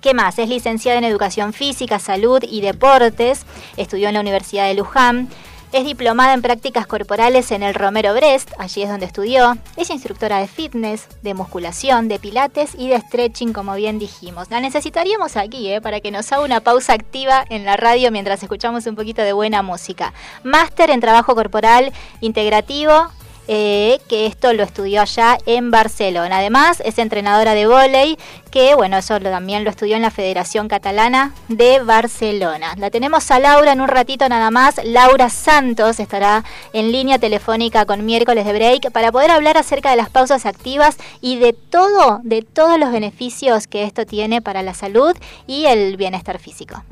[0.00, 0.38] ¿Qué más?
[0.38, 3.44] Es licenciada en Educación Física, Salud y Deportes,
[3.76, 5.28] estudió en la Universidad de Luján,
[5.72, 10.38] es diplomada en prácticas corporales en el Romero Brest, allí es donde estudió, es instructora
[10.38, 14.50] de fitness, de musculación, de pilates y de stretching, como bien dijimos.
[14.50, 15.82] La necesitaríamos aquí, ¿eh?
[15.82, 19.34] para que nos haga una pausa activa en la radio mientras escuchamos un poquito de
[19.34, 20.14] buena música.
[20.42, 23.10] Máster en trabajo corporal integrativo,
[23.52, 26.38] eh, que esto lo estudió allá en Barcelona.
[26.38, 28.16] Además, es entrenadora de vóley,
[28.52, 32.74] que bueno, eso también lo estudió en la Federación Catalana de Barcelona.
[32.76, 34.76] La tenemos a Laura en un ratito nada más.
[34.84, 39.96] Laura Santos estará en línea telefónica con miércoles de break para poder hablar acerca de
[39.96, 44.74] las pausas activas y de todo, de todos los beneficios que esto tiene para la
[44.74, 45.16] salud
[45.48, 46.84] y el bienestar físico.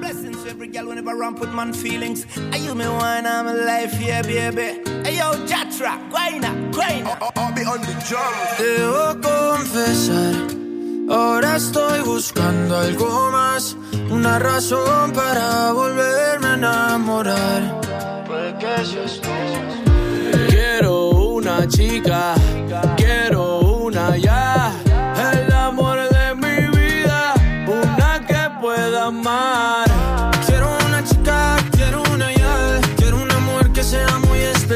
[0.00, 2.24] Blessings to every girl whenever ramp with man feelings.
[2.52, 4.80] Are you me wine, I'm life, yeah, baby.
[5.04, 7.18] Hey yo, Jatra, guayna, guayna.
[7.36, 8.34] I'll be on the drum.
[8.58, 10.34] Debo confesar,
[11.10, 13.76] ahora estoy buscando algo más,
[14.10, 17.80] una razón para volverme a enamorar.
[18.26, 19.28] Puede que seas tú.
[20.48, 22.34] Quiero una chica,
[22.96, 24.16] quiero una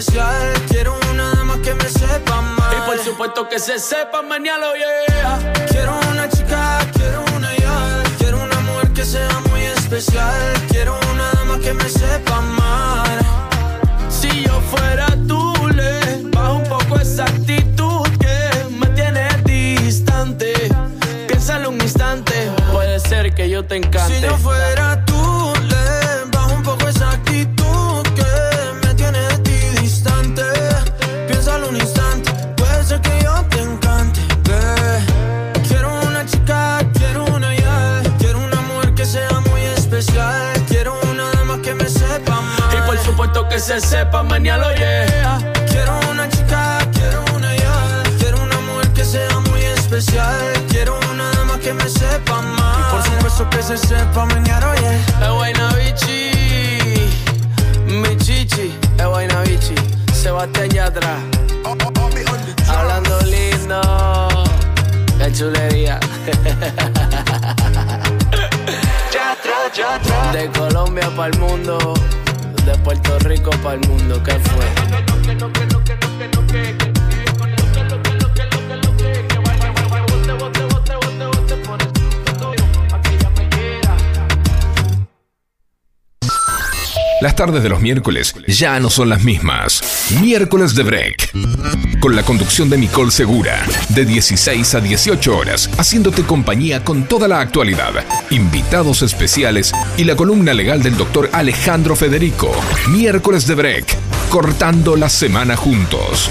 [0.00, 2.74] Especial, quiero una dama que me sepa amar.
[2.74, 5.52] Y por supuesto que se sepa mañana, yeah.
[5.68, 10.40] Quiero una chica, quiero una ya, quiero una mujer que sea muy especial,
[10.70, 13.18] quiero una dama que me sepa amar.
[14.08, 20.54] Si yo fuera tú, le bajo un poco esa actitud que me tiene distante.
[21.28, 24.14] Piénsalo un instante, puede ser que yo te encante.
[24.14, 25.09] Si yo fuera tú,
[43.60, 45.38] que se sepa mañana, yeah.
[45.68, 50.34] Quiero una chica, quiero una ya, quiero una mujer que sea muy especial,
[50.70, 52.76] quiero una dama que me sepa amar.
[52.78, 55.26] Y por supuesto que se sepa mañana, yeah.
[55.26, 57.10] Es buena bichi,
[57.86, 59.74] mi chichi, es buena bichi,
[60.14, 61.16] Sebastián Yatra.
[62.68, 64.28] Hablando lindo,
[65.18, 66.00] qué chulería.
[70.32, 71.94] De Colombia para el mundo,
[72.64, 74.64] de Puerto Rico para el mundo, ¿qué fue?
[87.20, 90.08] Las tardes de los miércoles ya no son las mismas.
[90.22, 91.32] Miércoles de Break.
[92.00, 93.62] Con la conducción de Nicole Segura.
[93.90, 97.92] De 16 a 18 horas, haciéndote compañía con toda la actualidad.
[98.30, 102.50] Invitados especiales y la columna legal del doctor Alejandro Federico.
[102.88, 103.96] Miércoles de Break.
[104.30, 106.30] Cortando la semana juntos.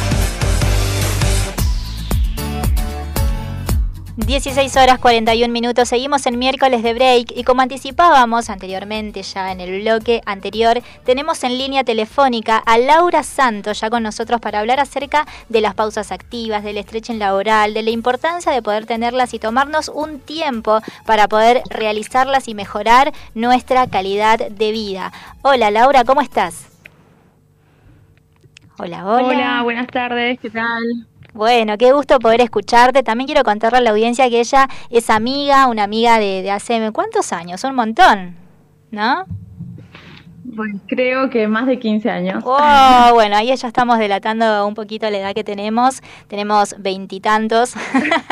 [4.26, 9.62] 16 horas 41 minutos, seguimos en miércoles de break y como anticipábamos anteriormente ya en
[9.62, 14.82] el bloque anterior, tenemos en línea telefónica a Laura Santos ya con nosotros para hablar
[14.82, 19.40] acerca de las pausas activas, del stretching laboral, de la importancia de poder tenerlas y
[19.40, 25.14] tomarnos un tiempo para poder realizarlas y mejorar nuestra calidad de vida.
[25.44, 26.68] Hola Laura, ¿cómo estás?
[28.78, 29.28] Hola, hola.
[29.28, 31.09] Hola, buenas tardes, ¿qué tal?
[31.34, 33.04] Bueno, qué gusto poder escucharte.
[33.04, 37.32] También quiero contarle a la audiencia que ella es amiga, una amiga de, hace cuántos
[37.34, 38.36] años, un montón,
[38.92, 39.26] ¿no?
[40.56, 42.44] Pues creo que más de 15 años.
[42.46, 46.02] Oh, bueno, ahí ya estamos delatando un poquito la edad que tenemos.
[46.28, 47.74] Tenemos veintitantos.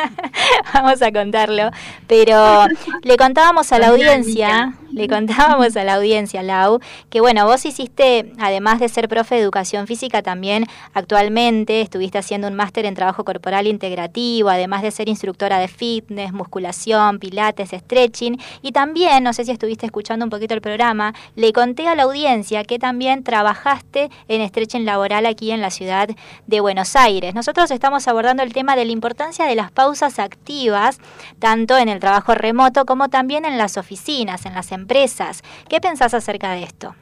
[0.74, 1.70] Vamos a contarlo.
[2.07, 2.65] Pero
[3.03, 8.34] le contábamos a la audiencia, Le contábamos a la audiencia, Lau, que bueno, vos hiciste,
[8.39, 13.24] además de ser profe de educación física, también actualmente estuviste haciendo un máster en trabajo
[13.24, 18.39] corporal integrativo, además de ser instructora de fitness, musculación, pilates, stretching.
[18.61, 22.07] Y también, no sé si estuviste escuchando un poquito el programa, le conté a la
[22.08, 26.10] audiencia que también trabajaste en stretching laboral aquí en la ciudad
[26.45, 27.36] de Buenos Aires.
[27.36, 30.99] Nosotros estamos abordando el tema de la importancia de las pausas activas,
[31.39, 35.43] tanto en el trabajo remoto como también en las oficinas, en las empresas.
[35.70, 36.95] ¿Qué pensás acerca de esto?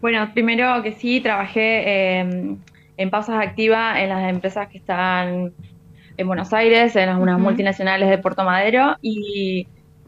[0.00, 2.58] Bueno, primero que sí, trabajé em,
[2.96, 5.52] en pausas activas en las empresas que están
[6.16, 9.66] en Buenos Aires, en algunas multinacionales de Puerto Madero, y,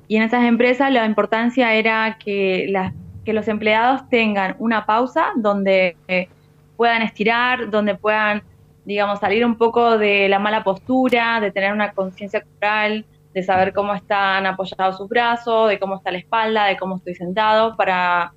[0.09, 2.92] y, en esas empresas la importancia era que, las,
[3.24, 6.28] que los empleados tengan una pausa donde eh,
[6.76, 8.42] puedan estirar, donde puedan,
[8.84, 13.04] digamos, salir un poco de la mala postura, de tener una conciencia corporal,
[13.34, 17.14] de saber cómo están apoyados sus brazos, de cómo está la espalda, de cómo estoy
[17.14, 18.32] sentado, para,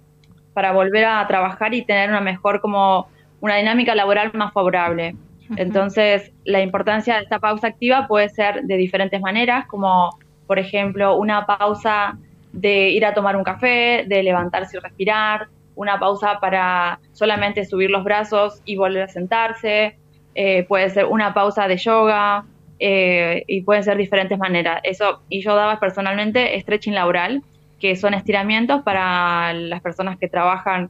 [0.54, 3.08] para volver a trabajar y tener una mejor, como
[3.40, 5.16] una dinámica laboral más favorable.
[5.58, 10.18] Entonces, la importancia de esta pausa activa puede ser de diferentes maneras, como
[10.52, 12.18] por ejemplo una pausa
[12.52, 17.90] de ir a tomar un café, de levantarse y respirar, una pausa para solamente subir
[17.90, 19.96] los brazos y volver a sentarse,
[20.36, 22.44] eh, puede ser una pausa de yoga
[22.80, 24.82] eh, y pueden ser diferentes maneras.
[24.84, 27.42] Eso, y yo daba personalmente stretching laboral,
[27.80, 30.90] que son estiramientos para las personas que trabajan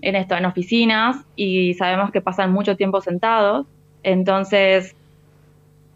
[0.00, 3.66] en esto, en oficinas y sabemos que pasan mucho tiempo sentados.
[4.04, 4.94] Entonces,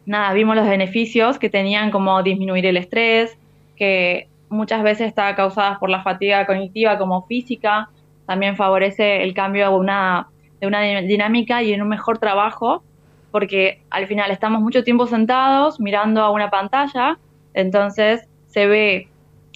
[0.06, 3.38] nada, vimos los beneficios que tenían como disminuir el estrés,
[3.76, 7.88] que muchas veces está causada por la fatiga cognitiva como física,
[8.26, 10.28] también favorece el cambio de una,
[10.60, 12.82] de una dinámica y en un mejor trabajo,
[13.30, 17.18] porque al final estamos mucho tiempo sentados mirando a una pantalla,
[17.54, 19.08] entonces se ve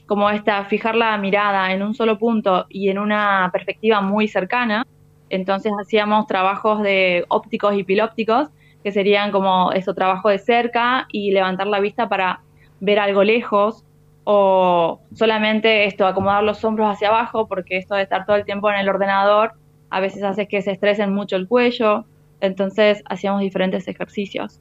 [0.06, 4.86] como esta, fijar la mirada en un solo punto y en una perspectiva muy cercana,
[5.30, 8.48] entonces hacíamos trabajos de ópticos y pilópticos,
[8.84, 12.42] que serían como eso, trabajo de cerca y levantar la vista para
[12.80, 13.82] ver algo lejos
[14.24, 18.70] o solamente esto, acomodar los hombros hacia abajo, porque esto de estar todo el tiempo
[18.70, 19.54] en el ordenador
[19.90, 22.04] a veces hace que se estresen mucho el cuello,
[22.40, 24.60] entonces hacíamos diferentes ejercicios.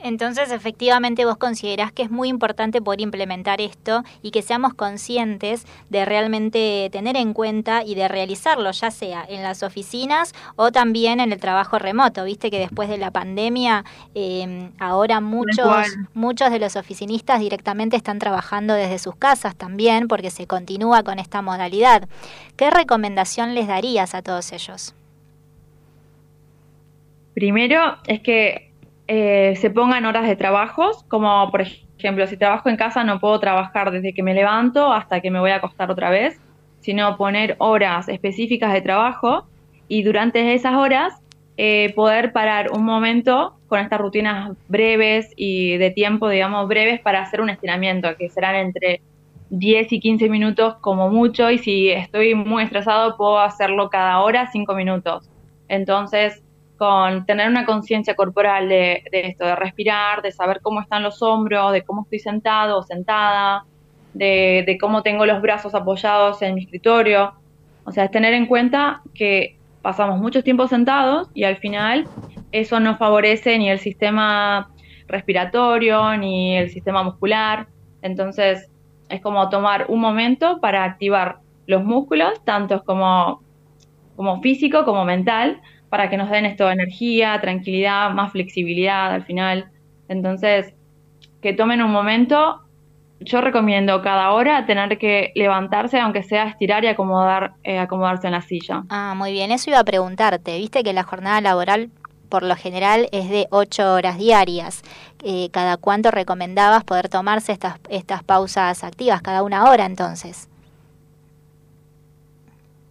[0.00, 5.66] Entonces, efectivamente, vos considerás que es muy importante poder implementar esto y que seamos conscientes
[5.90, 11.20] de realmente tener en cuenta y de realizarlo, ya sea en las oficinas o también
[11.20, 12.24] en el trabajo remoto.
[12.24, 13.84] Viste que después de la pandemia,
[14.14, 20.30] eh, ahora muchos, muchos de los oficinistas directamente están trabajando desde sus casas también porque
[20.30, 22.08] se continúa con esta modalidad.
[22.56, 24.94] ¿Qué recomendación les darías a todos ellos?
[27.34, 28.67] Primero es que
[29.08, 33.40] eh, se pongan horas de trabajos, como por ejemplo, si trabajo en casa no puedo
[33.40, 36.38] trabajar desde que me levanto hasta que me voy a acostar otra vez,
[36.80, 39.46] sino poner horas específicas de trabajo
[39.88, 41.22] y durante esas horas
[41.56, 47.22] eh, poder parar un momento con estas rutinas breves y de tiempo, digamos, breves para
[47.22, 49.00] hacer un estiramiento, que serán entre
[49.50, 54.50] 10 y 15 minutos como mucho, y si estoy muy estresado puedo hacerlo cada hora
[54.52, 55.30] 5 minutos.
[55.68, 56.42] Entonces,
[56.78, 61.72] con tener una conciencia corporal de, esto, de respirar, de saber cómo están los hombros,
[61.72, 63.64] de cómo estoy sentado o sentada,
[64.14, 67.34] de, cómo tengo los brazos apoyados en mi escritorio.
[67.84, 72.06] O sea, es tener en cuenta que pasamos mucho tiempo sentados y al final
[72.52, 74.70] eso no favorece ni el sistema
[75.08, 77.66] respiratorio ni el sistema muscular.
[78.02, 78.70] Entonces,
[79.08, 83.42] es como tomar un momento para activar los músculos, tanto como,
[84.16, 89.70] como físico como mental, para que nos den esto energía, tranquilidad, más flexibilidad al final.
[90.08, 90.74] Entonces,
[91.40, 92.60] que tomen un momento.
[93.20, 98.32] Yo recomiendo cada hora tener que levantarse, aunque sea estirar y acomodar, eh, acomodarse en
[98.32, 98.84] la silla.
[98.90, 100.56] Ah, muy bien, eso iba a preguntarte.
[100.56, 101.90] Viste que la jornada laboral
[102.28, 104.82] por lo general es de ocho horas diarias.
[105.24, 109.20] Eh, ¿Cada cuánto recomendabas poder tomarse estas, estas pausas activas?
[109.22, 110.48] ¿Cada una hora entonces?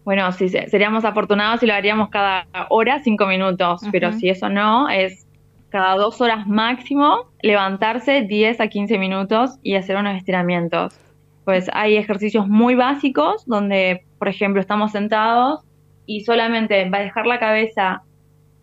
[0.07, 4.87] Bueno, sí, seríamos afortunados si lo haríamos cada hora, cinco minutos, pero si eso no,
[4.87, 5.27] es
[5.67, 10.97] cada dos horas máximo levantarse 10 a 15 minutos y hacer unos estiramientos.
[11.43, 15.65] Pues hay ejercicios muy básicos donde, por ejemplo, estamos sentados
[16.05, 18.03] y solamente va a dejar la cabeza,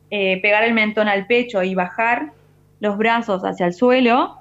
[0.09, 2.32] eh, pegar el mentón al pecho y bajar
[2.80, 4.38] los brazos hacia el suelo,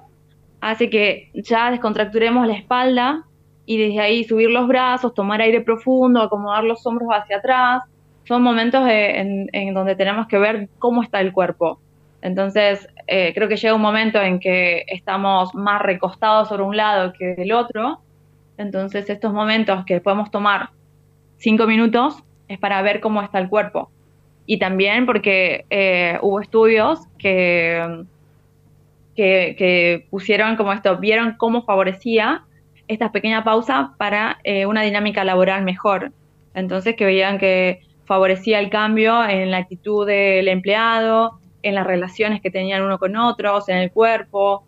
[0.62, 3.24] hace que ya descontracturemos la espalda
[3.66, 7.82] y desde ahí subir los brazos, tomar aire profundo, acomodar los hombros hacia atrás.
[8.24, 11.78] Son momentos en, donde tenemos que ver cómo está el cuerpo.
[12.22, 17.12] Entonces, eh, creo que llega un momento en que estamos más recostados sobre un lado
[17.12, 18.00] que del otro,
[18.56, 20.70] entonces estos momentos que podemos tomar
[21.36, 23.90] cinco minutos es para ver cómo está el cuerpo.
[24.46, 28.04] Y también porque eh, hubo estudios que,
[29.14, 32.44] que, pusieron como esto, vieron cómo favorecía
[32.88, 36.12] esta pequeña pausa para eh, una dinámica laboral mejor.
[36.54, 42.40] Entonces que veían que favorecía el cambio en la actitud del empleado, en las relaciones
[42.40, 44.64] que tenían uno con otros, en el cuerpo,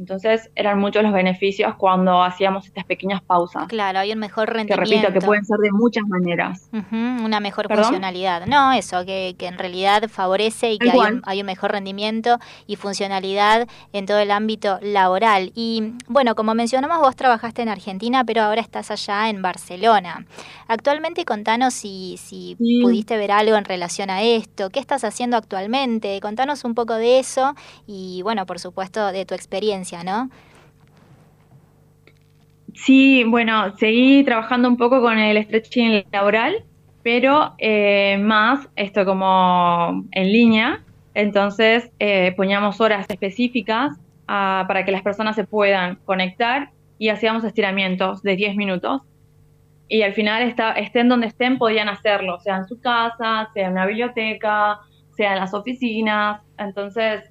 [0.00, 3.66] entonces eran muchos los beneficios cuando hacíamos estas pequeñas pausas.
[3.68, 4.82] Claro, hay un mejor rendimiento.
[4.82, 6.70] Que repito, que pueden ser de muchas maneras.
[6.90, 8.46] una mejor funcionalidad.
[8.46, 12.38] No, eso, que, que, en realidad favorece y que hay un, hay un, mejor rendimiento
[12.66, 15.52] y funcionalidad en todo el ámbito laboral.
[15.54, 20.24] Y bueno, como mencionamos, vos trabajaste en Argentina, pero ahora estás allá en Barcelona.
[20.66, 26.18] Actualmente contanos si, si pudiste ver algo en relación a esto, qué estás haciendo actualmente,
[26.22, 27.54] contanos un poco de eso
[27.86, 29.89] y bueno, por supuesto, de tu experiencia
[32.74, 36.64] Sí, bueno, seguí trabajando un poco con el stretching laboral,
[37.02, 40.82] pero eh, más esto como en línea.
[41.14, 47.44] Entonces eh, poníamos horas específicas ah, para que las personas se puedan conectar y hacíamos
[47.44, 49.02] estiramientos de 10 minutos.
[49.88, 53.86] Y al final, estén donde estén, podían hacerlo, sea en su casa, sea en una
[53.86, 54.78] biblioteca,
[55.16, 56.40] sea en las oficinas.
[56.58, 57.29] Entonces,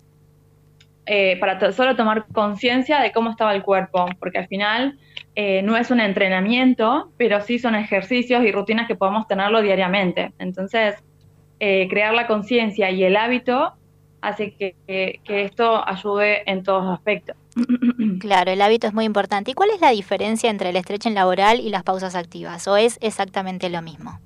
[1.11, 4.99] eh, para solo tomar conciencia de cómo estaba el cuerpo, porque al final
[5.33, 10.33] eh, no es un entrenamiento, pero sí son ejercicios y rutinas que podemos tenerlo diariamente.
[10.37, 11.03] Entonces,
[11.59, 13.73] eh, crear la conciencia y el hábito
[14.21, 17.35] hace que, que, esto ayude en todos los aspectos.
[18.19, 19.51] Claro, el hábito es muy importante.
[19.51, 22.67] ¿Y cuál es la diferencia entre el stretching laboral y las pausas activas?
[22.67, 24.19] ¿O es exactamente lo mismo?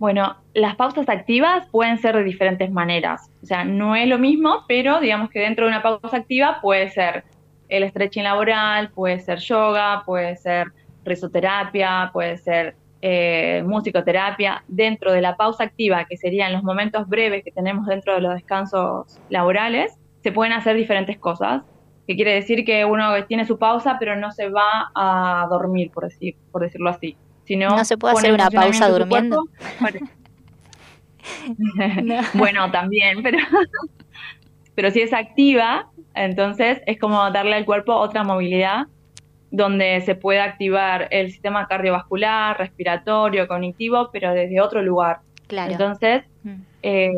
[0.00, 3.30] Bueno, las pausas activas pueden ser de diferentes maneras.
[3.42, 6.88] O sea, no es lo mismo, pero digamos que dentro de una pausa activa puede
[6.88, 7.24] ser
[7.68, 10.68] el stretching laboral, puede ser yoga, puede ser
[11.04, 14.64] risoterapia, puede ser eh, musicoterapia.
[14.68, 18.32] Dentro de la pausa activa, que serían los momentos breves que tenemos dentro de los
[18.32, 21.62] descansos laborales, se pueden hacer diferentes cosas.
[22.06, 26.04] Que quiere decir que uno tiene su pausa, pero no se va a dormir, por,
[26.04, 27.18] decir, por decirlo así
[27.56, 29.44] no, se puede hacer una pausa durmiendo.
[32.34, 33.38] bueno, también, pero,
[34.74, 38.86] pero si es activa, entonces es como darle al cuerpo otra movilidad
[39.50, 45.20] donde se puede activar el sistema cardiovascular, respiratorio, cognitivo, pero desde otro lugar.
[45.48, 45.72] Claro.
[45.72, 46.54] Entonces, mm.
[46.82, 47.12] eh,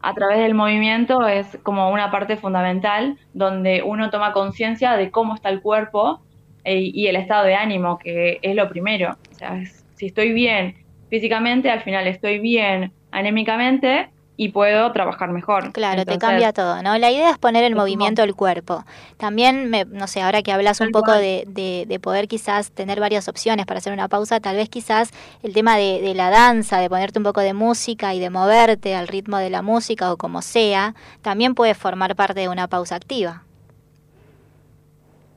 [0.00, 5.34] a través del movimiento es como una parte fundamental donde uno toma conciencia de cómo
[5.34, 6.20] está el cuerpo
[6.64, 9.16] eh, y el estado de ánimo, que es lo primero.
[9.38, 9.62] Sea,
[9.96, 10.76] si estoy bien
[11.08, 14.10] físicamente, al final estoy bien anémicamente
[14.40, 15.72] y puedo trabajar mejor.
[15.72, 16.96] Claro, te cambia todo, ¿no?
[16.96, 18.84] La idea es poner en movimiento el cuerpo.
[19.16, 23.26] También, me, no sé, ahora que hablas un poco de, de, poder quizás tener varias
[23.26, 25.10] opciones para hacer una pausa, tal vez quizás
[25.42, 28.94] el tema de, de, la danza, de ponerte un poco de música y de moverte
[28.94, 32.94] al ritmo de la música o como sea, también puede formar parte de una pausa
[32.94, 33.42] activa.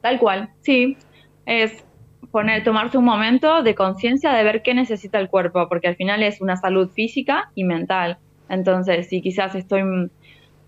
[0.02, 0.96] Tal cual, sí
[1.48, 1.84] es
[2.32, 6.24] poner, tomarse un momento de conciencia de ver qué necesita el cuerpo, porque al final
[6.24, 8.18] es una salud física y mental.
[8.50, 10.10] Entonces, si quizás estoy,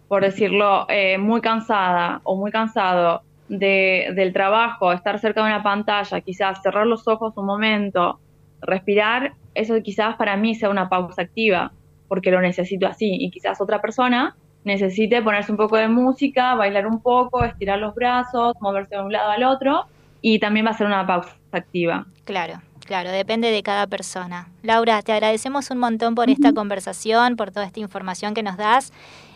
[0.07, 5.63] por decirlo, eh, muy cansada o muy cansado de, del trabajo, estar cerca de una
[5.63, 8.19] pantalla, quizás cerrar los ojos un momento,
[8.61, 11.71] respirar, eso quizás para mí sea una pausa activa,
[12.07, 13.17] porque lo necesito así.
[13.19, 17.93] Y quizás otra persona necesite ponerse un poco de música, bailar un poco, estirar los
[17.95, 19.85] brazos, moverse de un lado al otro
[20.21, 22.05] y también va a ser una pausa activa.
[22.25, 22.61] Claro.
[22.85, 24.49] Claro, depende de cada persona.
[24.61, 28.91] Laura, te agradecemos un montón por esta conversación, por toda esta información que nos das.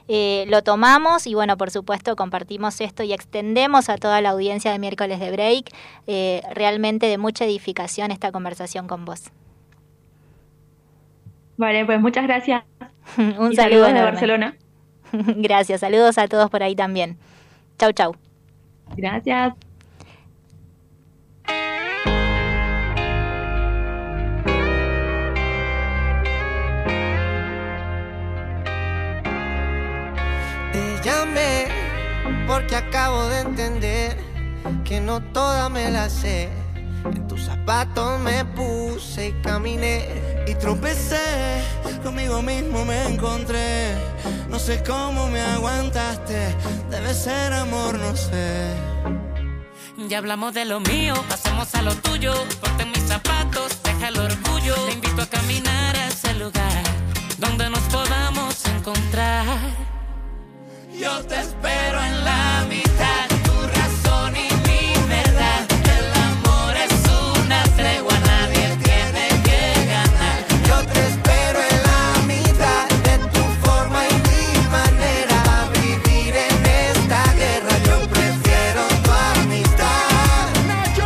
[0.09, 4.72] Eh, lo tomamos y bueno, por supuesto compartimos esto y extendemos a toda la audiencia
[4.72, 5.72] de miércoles de break.
[6.07, 9.32] Eh, realmente de mucha edificación esta conversación con vos.
[11.57, 12.63] Vale, pues muchas gracias.
[13.18, 14.55] un saludo desde Barcelona.
[15.11, 17.18] gracias, saludos a todos por ahí también.
[17.78, 18.15] Chau, chau.
[18.95, 19.53] Gracias.
[32.48, 34.18] Porque acabo de entender
[34.86, 36.50] que no toda me la sé.
[37.06, 40.08] En tus zapatos me puse y caminé
[40.48, 41.62] y tropecé,
[42.04, 43.93] conmigo mismo me encontré.
[44.50, 46.56] No sé cómo me aguantaste,
[46.89, 48.74] debe ser amor, no sé.
[50.08, 52.34] Ya hablamos de lo mío, pasemos a lo tuyo.
[52.62, 54.76] Ponte mis zapatos, deja el orgullo.
[54.86, 56.84] Te invito a caminar a ese lugar
[57.39, 59.97] donde nos podamos encontrar.
[61.00, 65.66] Yo te espero en la mitad, tu razón y mi verdad.
[65.98, 66.91] El amor es
[67.39, 70.39] una tregua, nadie tiene que ganar.
[70.68, 76.66] Yo te espero en la mitad de tu forma y mi manera a vivir en
[76.66, 77.78] esta guerra.
[77.86, 80.50] Yo prefiero tu amistad.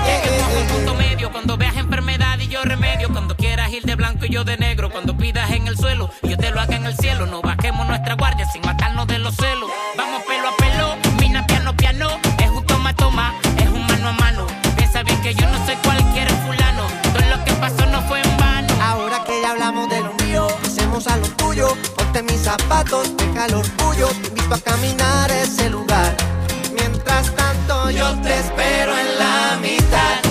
[0.06, 3.10] Lleguemos a un punto medio cuando veas enfermedad y yo remedio.
[3.12, 4.90] Cuando quieras ir de blanco y yo de negro.
[4.90, 5.41] Cuando pidas
[6.24, 7.26] y yo te lo haga en el cielo.
[7.26, 9.70] No bajemos nuestra guardia sin matarnos de los celos.
[9.98, 12.10] Vamos pelo a pelo, mina piano piano.
[12.40, 14.48] Es un toma toma, es un mano a mano.
[14.76, 16.88] Piensa bien que yo no soy cualquier fulano.
[17.14, 18.74] Todo lo que pasó no fue en vano.
[18.82, 21.74] Ahora que ya hablamos de lo mío, hacemos a lo tuyo.
[21.96, 24.10] Ponte mis zapatos, deja el orgullo.
[24.10, 26.14] Te invito a caminar ese lugar.
[26.74, 30.31] Mientras tanto, yo te espero en la mitad.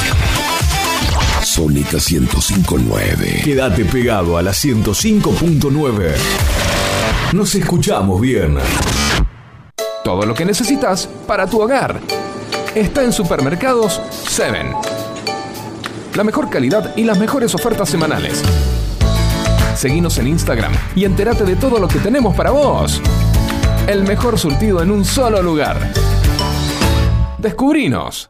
[1.81, 3.41] Sónica 1059.
[3.43, 6.13] Quédate pegado a la 105.9.
[7.33, 8.57] Nos escuchamos bien.
[10.03, 11.99] Todo lo que necesitas para tu hogar
[12.75, 14.75] está en Supermercados 7.
[16.15, 18.43] La mejor calidad y las mejores ofertas semanales.
[19.75, 23.01] Seguinos en Instagram y entérate de todo lo que tenemos para vos.
[23.87, 25.91] El mejor surtido en un solo lugar.
[27.39, 28.29] Descubrinos.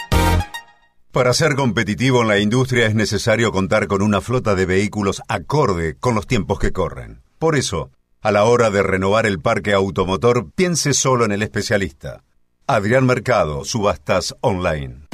[1.11, 5.97] Para ser competitivo en la industria es necesario contar con una flota de vehículos acorde
[5.99, 7.21] con los tiempos que corren.
[7.37, 7.91] Por eso,
[8.21, 12.23] a la hora de renovar el parque automotor, piense solo en el especialista.
[12.65, 15.07] Adrián Mercado, Subastas Online.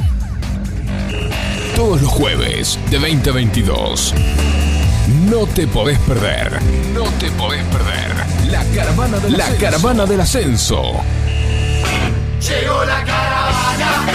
[1.76, 4.14] Todos los jueves de 2022.
[5.32, 6.62] No te podés perder.
[6.94, 8.52] No te podés perder.
[8.52, 11.02] La caravana del, la caravana del ascenso.
[12.40, 13.47] Llegó la caravana.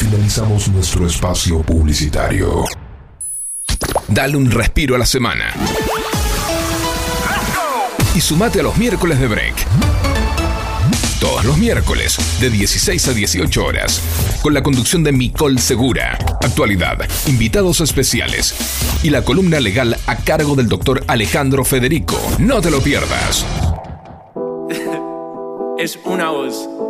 [0.00, 2.64] finalizamos nuestro espacio publicitario.
[4.08, 5.52] Dale un respiro a la semana.
[8.14, 9.54] Y sumate a los miércoles de break.
[11.20, 14.00] Todos los miércoles, de 16 a 18 horas,
[14.40, 18.54] con la conducción de Micol Segura, actualidad, invitados especiales
[19.02, 22.18] y la columna legal a cargo del doctor Alejandro Federico.
[22.38, 23.44] No te lo pierdas.
[25.78, 26.89] es una voz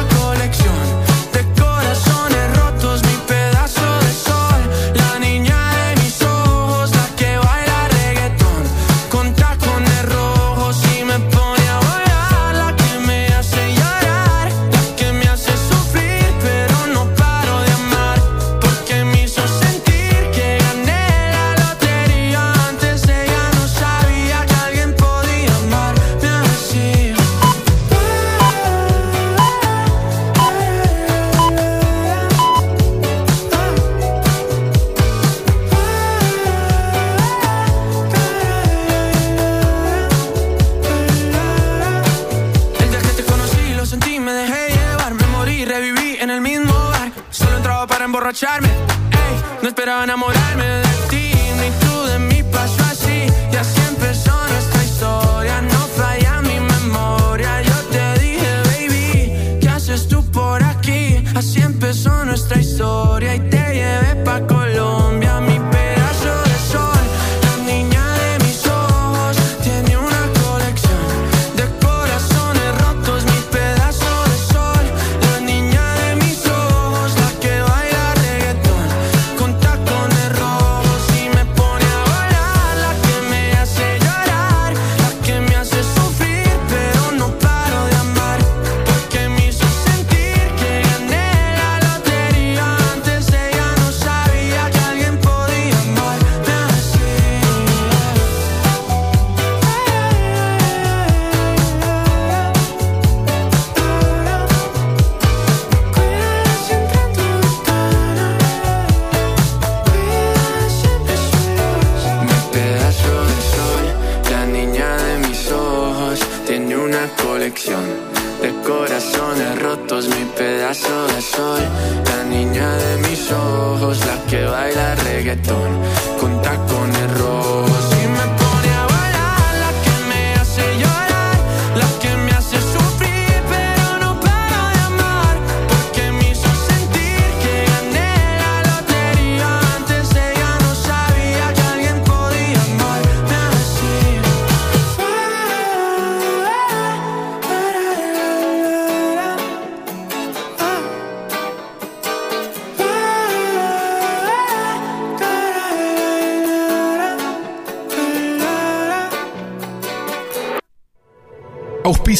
[49.61, 50.40] no esperaba enamorarme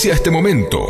[0.10, 0.88] a este momento.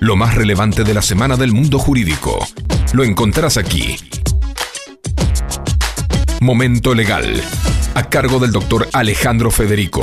[0.02, 2.46] Lo más relevante de la semana del mundo jurídico
[2.94, 3.98] lo encontrarás aquí.
[6.42, 7.44] Momento Legal,
[7.94, 10.02] a cargo del doctor Alejandro Federico.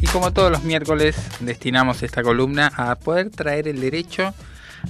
[0.00, 4.34] Y como todos los miércoles, destinamos esta columna a poder traer el derecho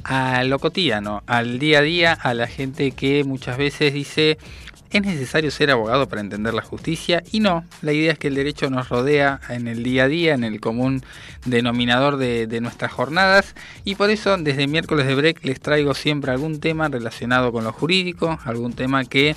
[0.03, 4.39] a lo cotidiano, al día a día, a la gente que muchas veces dice
[4.95, 8.37] es necesario ser abogado para entender la justicia y no, la idea es que el
[8.37, 11.03] derecho nos rodea en el día a día, en el común
[11.45, 13.57] denominador de, nuestras jornadas.
[13.85, 17.73] Y por eso desde miércoles de break les traigo siempre algún tema relacionado con lo
[17.73, 19.35] jurídico, algún tema que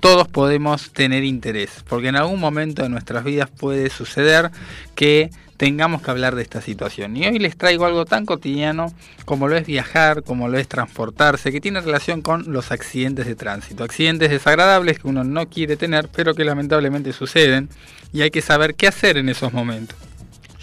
[0.00, 4.50] todos podemos tener interés, porque en algún momento de nuestras vidas puede suceder
[4.94, 7.16] que tengamos que hablar de esta situación.
[7.16, 8.92] Y hoy les traigo algo tan cotidiano
[9.24, 13.34] como lo es viajar, como lo es transportarse, que tiene relación con los accidentes de
[13.34, 13.84] tránsito.
[13.84, 17.68] Accidentes desagradables que uno no quiere tener, pero que lamentablemente suceden
[18.12, 19.96] y hay que saber qué hacer en esos momentos.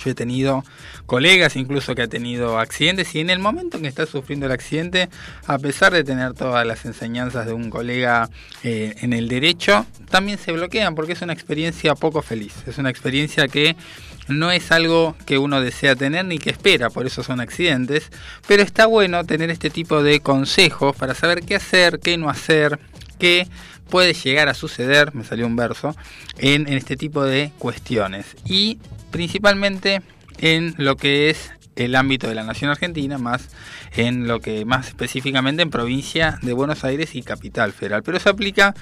[0.04, 0.64] Yo he tenido
[1.06, 4.52] colegas incluso que ha tenido accidentes y en el momento en que está sufriendo el
[4.52, 5.10] accidente,
[5.46, 8.30] a pesar de tener todas las enseñanzas de un colega
[8.64, 12.54] eh, en el derecho, también se bloquean porque es una experiencia poco feliz.
[12.66, 13.76] Es una experiencia que
[14.32, 18.10] no es algo que uno desea tener ni que espera, por eso son accidentes,
[18.48, 22.80] pero está bueno tener este tipo de consejos para saber qué hacer, qué no hacer,
[23.20, 23.48] qué
[23.92, 25.96] puede llegar a suceder, me salió un verso,
[26.40, 28.36] en, este tipo de cuestiones.
[28.46, 28.80] Y
[29.12, 30.02] principalmente
[30.40, 33.50] en lo que es el ámbito de la nación argentina, más
[33.96, 38.02] en lo que más específicamente en provincia de Buenos Aires y capital federal.
[38.04, 38.74] Pero se aplica,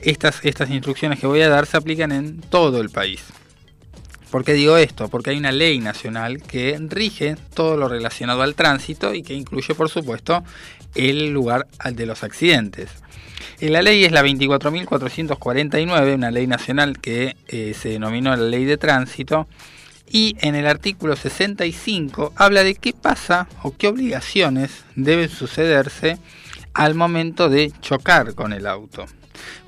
[0.00, 3.22] estas, estas instrucciones que voy a dar se aplican en todo el país.
[4.34, 5.06] ¿Por qué digo esto?
[5.06, 9.76] Porque hay una ley nacional que rige todo lo relacionado al tránsito y que incluye,
[9.76, 10.42] por supuesto,
[10.96, 12.90] el lugar de los accidentes.
[13.60, 18.76] La ley es la 24.449, una ley nacional que eh, se denominó la ley de
[18.76, 19.46] tránsito,
[20.10, 26.18] y en el artículo 65 habla de qué pasa o qué obligaciones deben sucederse
[26.72, 29.06] al momento de chocar con el auto.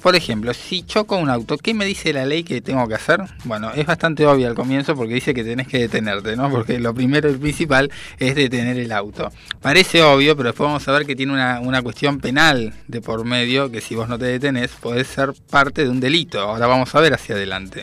[0.03, 3.21] Por ejemplo, si choco un auto, ¿qué me dice la ley que tengo que hacer?
[3.45, 6.51] Bueno, es bastante obvio al comienzo porque dice que tenés que detenerte, ¿no?
[6.51, 9.31] Porque lo primero y principal es detener el auto.
[9.61, 13.25] Parece obvio, pero después vamos a ver que tiene una, una cuestión penal de por
[13.25, 16.41] medio que si vos no te detenés puede ser parte de un delito.
[16.41, 17.83] Ahora vamos a ver hacia adelante.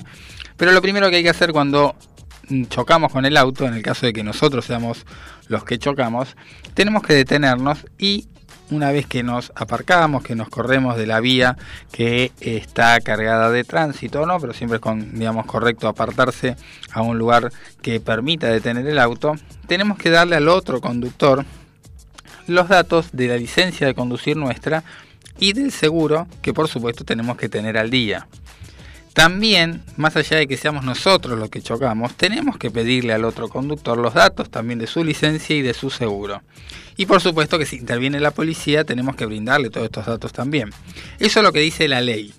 [0.58, 1.96] Pero lo primero que hay que hacer cuando
[2.70, 5.06] chocamos con el auto, en el caso de que nosotros seamos
[5.48, 6.36] los que chocamos,
[6.74, 8.28] tenemos que detenernos y
[8.72, 11.58] una vez que nos aparcamos, que nos corremos de la vía
[11.92, 14.40] que está cargada de tránsito, ¿no?
[14.40, 16.56] Pero siempre es con, digamos, correcto apartarse
[16.92, 17.52] a un lugar
[17.82, 19.36] que permita detener el auto,
[19.68, 21.46] tenemos que darle al otro conductor
[22.48, 24.84] los datos de la licencia de conducir nuestra
[25.40, 28.28] y del seguro que por supuesto tenemos que tener al día.
[29.14, 33.48] También, más allá de que seamos nosotros los que chocamos, tenemos que pedirle al otro
[33.48, 36.42] conductor los datos también de su licencia y de su seguro.
[36.98, 40.72] Y por supuesto que si interviene la policía tenemos que brindarle todos estos datos también.
[41.20, 42.34] Eso es lo que dice la ley.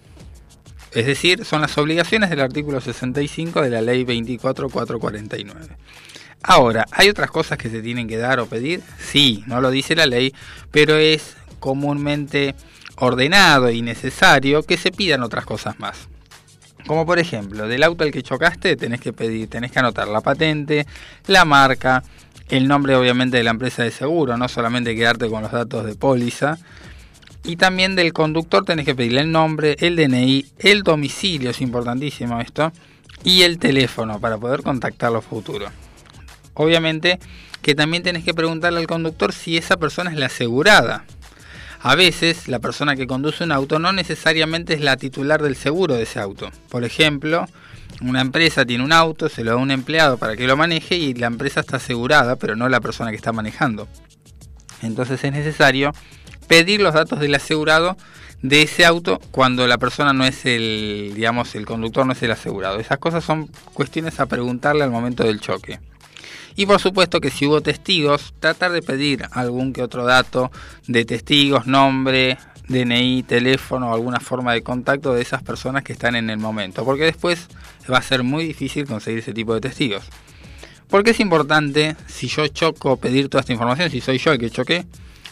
[0.93, 5.77] Es decir, son las obligaciones del artículo 65 de la ley 24449.
[6.43, 8.83] Ahora, ¿hay otras cosas que se tienen que dar o pedir?
[8.99, 10.35] Sí, no lo dice la ley,
[10.71, 12.55] pero es comúnmente
[12.97, 16.09] ordenado y necesario que se pidan otras cosas más.
[16.87, 20.21] Como por ejemplo, del auto al que chocaste tenés que pedir, tenés que anotar la
[20.21, 20.87] patente,
[21.27, 22.03] la marca,
[22.49, 25.95] el nombre obviamente de la empresa de seguro, no solamente quedarte con los datos de
[25.95, 26.59] póliza.
[27.43, 32.41] Y también del conductor tenés que pedirle el nombre, el DNI, el domicilio, es importantísimo
[32.41, 32.73] esto,
[33.23, 35.67] y el teléfono para poder contactarlo futuro.
[36.55, 37.19] Obviamente
[37.65, 41.07] que también tenés que preguntarle al conductor si esa persona es la asegurada.
[41.85, 45.97] A veces la persona que conduce un auto no necesariamente es la titular del seguro
[45.97, 46.51] de ese auto.
[46.71, 47.45] Por ejemplo,
[48.01, 50.97] una empresa tiene un auto, se lo da a un empleado para que lo maneje
[50.97, 53.87] y la empresa está asegurada, pero no la persona que está manejando.
[54.81, 55.93] Entonces es necesario
[56.49, 57.99] pedir los datos del asegurado
[58.41, 62.31] de ese auto cuando la persona no es el, digamos, el conductor no es el
[62.31, 62.81] asegurado.
[62.81, 65.81] Esas cosas son cuestiones a preguntarle al momento del choque.
[66.57, 70.53] Y por supuesto que si hubo testigos, tratar de pedir algún que otro dato
[70.87, 72.39] de testigos, nombre,
[72.69, 77.05] DNI, teléfono, alguna forma de contacto de esas personas que están en el momento, porque
[77.05, 77.49] después
[77.93, 80.05] va a ser muy difícil conseguir ese tipo de testigos.
[80.89, 84.51] Porque es importante, si yo choco, pedir toda esta información, si soy yo el que
[84.51, 84.87] choqué,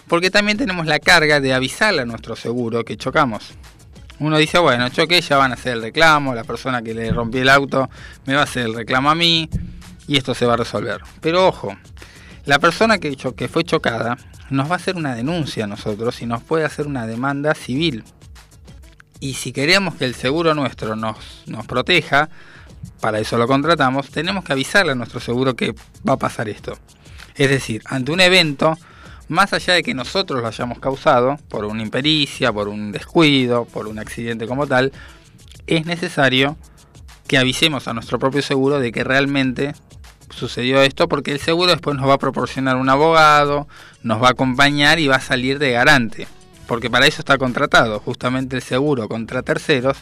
[0.09, 3.53] porque también tenemos la carga de avisarle a nuestro seguro que chocamos.
[4.18, 7.43] Uno dice, bueno, choqué, ya van a hacer el reclamo, la persona que le rompió
[7.43, 7.89] el auto
[8.27, 9.49] me va a hacer el reclamo a mí
[10.07, 11.01] y esto se va a resolver.
[11.21, 11.77] Pero ojo,
[12.45, 14.17] la persona que, que fue chocada
[14.51, 18.05] nos va a hacer una denuncia a nosotros y nos puede hacer una demanda civil.
[19.21, 22.29] Y si queremos que el seguro nuestro nos, nos proteja,
[23.01, 25.75] para eso lo contratamos, tenemos que avisarle a nuestro seguro que
[26.07, 26.77] va a pasar esto.
[27.37, 28.77] Es decir, ante un evento,
[29.29, 33.87] más allá de que nosotros lo hayamos causado, por una impericia, por un descuido, por
[33.87, 34.93] un accidente como tal,
[35.67, 36.57] es necesario
[37.29, 39.75] que avisemos a nuestro propio seguro de que realmente
[40.35, 43.68] sucedió esto porque el seguro después nos va a proporcionar un abogado,
[44.03, 46.26] nos va a acompañar y va a salir de garante.
[46.66, 49.99] Porque para eso está contratado, justamente el seguro contra terceros,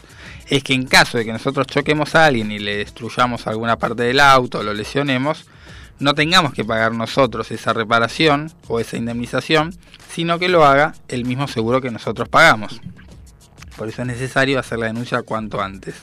[0.47, 4.03] es que en caso de que nosotros choquemos a alguien y le destruyamos alguna parte
[4.03, 5.45] del auto, lo lesionemos,
[5.99, 9.75] no tengamos que pagar nosotros esa reparación o esa indemnización,
[10.09, 12.79] sino que lo haga el mismo seguro que nosotros pagamos.
[13.75, 15.95] Por eso es necesario hacer la denuncia cuanto antes.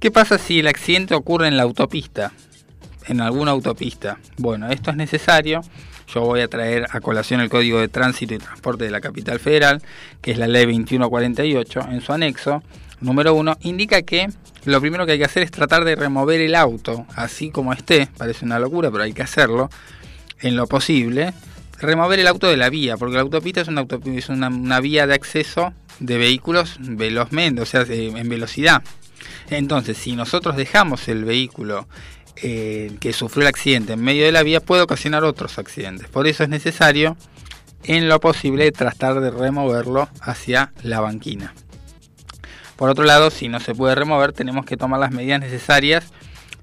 [0.00, 2.32] ¿Qué pasa si el accidente ocurre en la autopista?
[3.06, 4.18] En alguna autopista.
[4.38, 5.60] Bueno, esto es necesario.
[6.06, 9.40] Yo voy a traer a colación el Código de Tránsito y Transporte de la Capital
[9.40, 9.82] Federal,
[10.20, 12.62] que es la Ley 2148, en su anexo
[13.00, 14.28] número 1, indica que
[14.64, 18.08] lo primero que hay que hacer es tratar de remover el auto, así como esté,
[18.16, 19.70] parece una locura, pero hay que hacerlo,
[20.40, 21.34] en lo posible,
[21.78, 25.14] remover el auto de la vía, porque la autopista es una, es una, vía de
[25.14, 28.82] acceso de vehículos velozmente, o sea, en velocidad.
[29.50, 31.86] Entonces, si nosotros dejamos el vehículo
[32.36, 36.08] eh, que sufrió el accidente en medio de la vía, puede ocasionar otros accidentes.
[36.08, 37.16] Por eso es necesario,
[37.84, 41.54] en lo posible, tratar de removerlo hacia la banquina.
[42.76, 46.12] Por otro lado, si no se puede remover, tenemos que tomar las medidas necesarias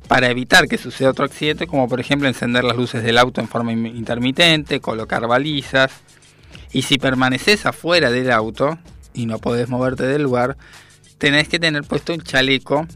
[0.08, 3.48] para evitar que suceda otro accidente, como por ejemplo encender las luces del auto en
[3.48, 5.92] forma intermitente, colocar balizas.
[6.74, 8.78] Y si permaneces afuera del auto
[9.14, 10.58] y no podés moverte del lugar,
[11.18, 12.88] tenés que tener puesto un chaleco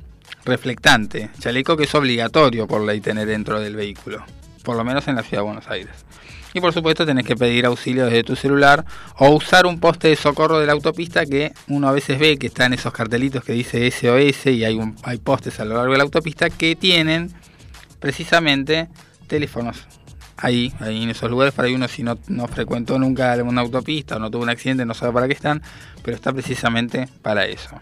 [0.45, 4.23] reflectante, chaleco que es obligatorio por ley tener dentro del vehículo,
[4.63, 6.05] por lo menos en la ciudad de Buenos Aires.
[6.53, 8.85] Y por supuesto tenés que pedir auxilio desde tu celular
[9.17, 12.47] o usar un poste de socorro de la autopista que uno a veces ve que
[12.47, 15.97] está en esos cartelitos que dice SOS y hay, hay postes a lo largo de
[15.97, 17.33] la autopista que tienen
[17.99, 18.87] precisamente
[19.27, 19.85] teléfonos
[20.37, 24.19] ahí, ahí en esos lugares para uno si no, no frecuentó nunca una autopista o
[24.19, 25.61] no tuvo un accidente no sabe para qué están,
[26.03, 27.77] pero está precisamente para eso.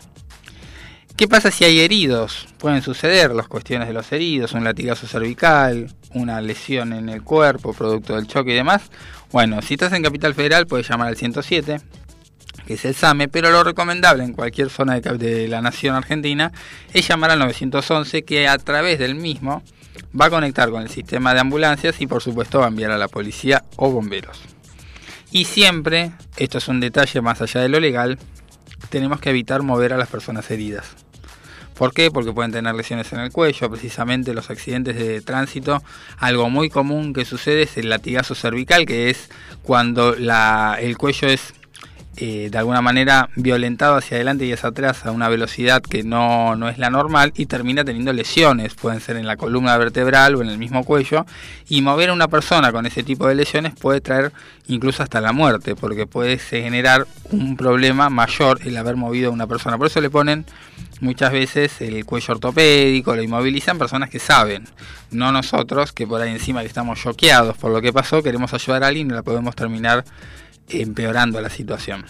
[1.16, 2.48] ¿Qué pasa si hay heridos?
[2.58, 7.72] Pueden suceder las cuestiones de los heridos, un latigazo cervical, una lesión en el cuerpo
[7.72, 8.90] producto del choque y demás.
[9.32, 11.80] Bueno, si estás en Capital Federal puedes llamar al 107,
[12.66, 16.52] que es el SAME, pero lo recomendable en cualquier zona de, la nación argentina
[16.94, 19.62] es llamar al 911 que a través del mismo
[20.20, 22.98] va a conectar con el sistema de ambulancias y por supuesto va a enviar a
[22.98, 24.42] la policía o bomberos.
[25.32, 28.18] Y siempre, esto es un detalle más allá de lo legal,
[28.90, 31.03] tenemos que evitar mover a las personas heridas.
[31.78, 32.12] ¿Por qué?
[32.12, 35.82] Porque pueden tener lesiones en el cuello, precisamente los accidentes de tránsito.
[36.18, 39.30] Algo muy común que sucede es el latigazo cervical, que es
[39.64, 41.54] cuando el cuello es
[42.16, 46.56] eh, de alguna manera violentado hacia adelante y hacia atrás a una velocidad que no,
[46.56, 50.44] no, es la normal y termina teniendo lesiones, pueden ser en la columna vertebral o
[50.44, 51.26] en el mismo cuello,
[51.68, 54.32] y mover a una persona con ese tipo de lesiones puede traer
[54.68, 59.48] incluso hasta la muerte, porque puede generar un problema mayor el haber movido a una
[59.48, 59.80] persona.
[59.80, 60.46] Por eso le ponen
[61.02, 64.66] muchas veces el cuello ortopédico, lo inmovilizan personas que saben,
[65.12, 68.88] no nosotros que por ahí encima estamos choqueados por lo que pasó, queremos ayudar a
[68.88, 70.04] alguien y la podemos terminar
[70.70, 72.06] empeorando la situación.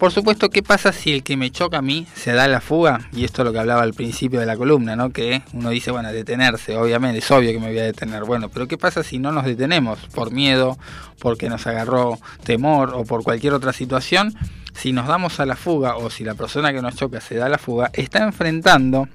[0.00, 3.10] Por supuesto, ¿qué pasa si el que me choca a mí se da la fuga?
[3.12, 5.10] Y esto es lo que hablaba al principio de la columna, ¿no?
[5.10, 8.24] Que uno dice, bueno, detenerse, obviamente, es obvio que me voy a detener.
[8.24, 9.98] Bueno, pero ¿qué pasa si no nos detenemos?
[10.14, 10.78] Por miedo,
[11.18, 14.34] porque nos agarró temor o por cualquier otra situación.
[14.72, 17.50] Si nos damos a la fuga o si la persona que nos choca se da
[17.50, 19.06] la fuga, está enfrentando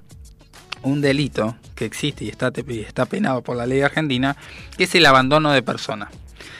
[0.83, 4.37] un delito que existe y está, está penado por la ley argentina,
[4.77, 6.11] que es el abandono de persona.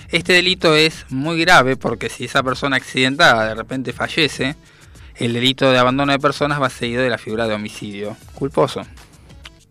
[0.09, 4.55] Este delito es muy grave porque si esa persona accidentada de repente fallece,
[5.15, 8.81] el delito de abandono de personas va seguido de la figura de homicidio culposo,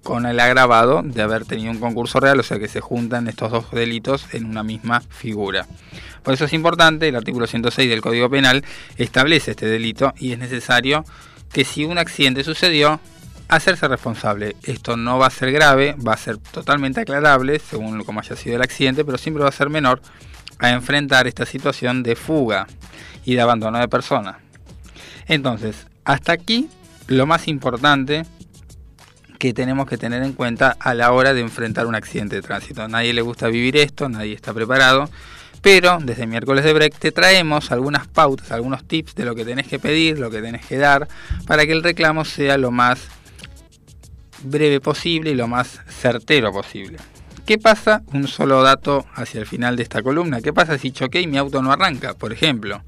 [0.02, 3.50] con el agravado de haber tenido un concurso real, o sea que se juntan estos
[3.50, 5.66] dos delitos en una misma figura.
[6.22, 8.64] Por eso es importante, el artículo 106 del Código Penal
[8.96, 11.04] establece este delito y es necesario
[11.52, 13.00] que si un accidente sucedió,
[13.48, 14.56] hacerse responsable.
[14.62, 18.56] Esto no va a ser grave, va a ser totalmente aclarable según como haya sido
[18.56, 20.00] el accidente, pero siempre va a ser menor
[20.58, 22.66] a enfrentar esta situación de fuga
[23.24, 24.38] y de abandono de persona.
[25.26, 26.68] Entonces, hasta aquí
[27.06, 28.24] lo más importante
[29.38, 32.82] que tenemos que tener en cuenta a la hora de enfrentar un accidente de tránsito.
[32.82, 35.10] A nadie le gusta vivir esto, nadie está preparado,
[35.60, 39.66] Pero desde miércoles de break te traemos algunas pautas, algunos tips de lo que tenés
[39.66, 41.08] que pedir, lo que tenés que dar,
[41.46, 43.08] para que el reclamo sea lo más
[44.44, 46.98] breve posible y lo más certero posible.
[47.46, 48.02] ¿Qué pasa?
[48.12, 50.40] Un solo dato hacia el final de esta columna.
[50.40, 52.82] ¿Qué pasa si choqué y mi auto no arranca, por ejemplo?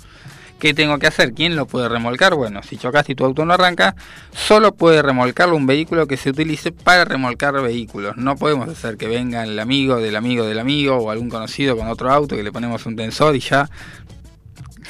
[0.59, 1.35] ¿Qué tengo que hacer?
[1.35, 2.35] ¿Quién lo puede remolcar?
[2.35, 3.95] Bueno, si chocaste y tu auto no arranca,
[4.33, 8.17] solo puede remolcarlo un vehículo que se utilice para remolcar vehículos.
[8.17, 11.89] No podemos hacer que venga el amigo del amigo del amigo o algún conocido con
[11.89, 13.69] otro auto que le ponemos un tensor y ya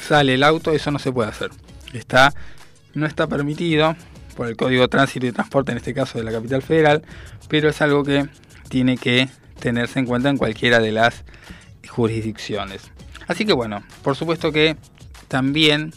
[0.01, 0.71] sale el auto.
[0.71, 1.51] Eso no se puede hacer.
[1.91, 2.33] Está,
[2.93, 3.97] no está permitido
[4.37, 7.03] por el Código de Tránsito y Transporte, en este caso de la capital federal,
[7.49, 8.29] pero es algo que
[8.69, 9.27] tiene que
[9.59, 11.25] tenerse en cuenta en cualquiera de las
[11.89, 12.91] jurisdicciones.
[13.27, 14.77] Así que bueno, por supuesto que
[15.27, 15.91] también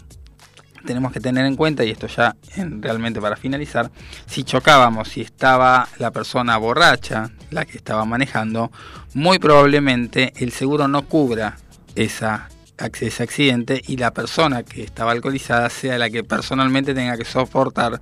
[0.87, 3.91] tenemos que tener en cuenta, y esto ya en, realmente para finalizar,
[4.27, 8.73] si chocábamos, si estaba la persona borracha, la que estaba manejando,
[9.13, 11.59] muy probablemente el seguro no cubra
[11.95, 12.49] esa,
[13.01, 18.01] ese accidente y la persona que estaba alcoholizada sea la que personalmente tenga que soportar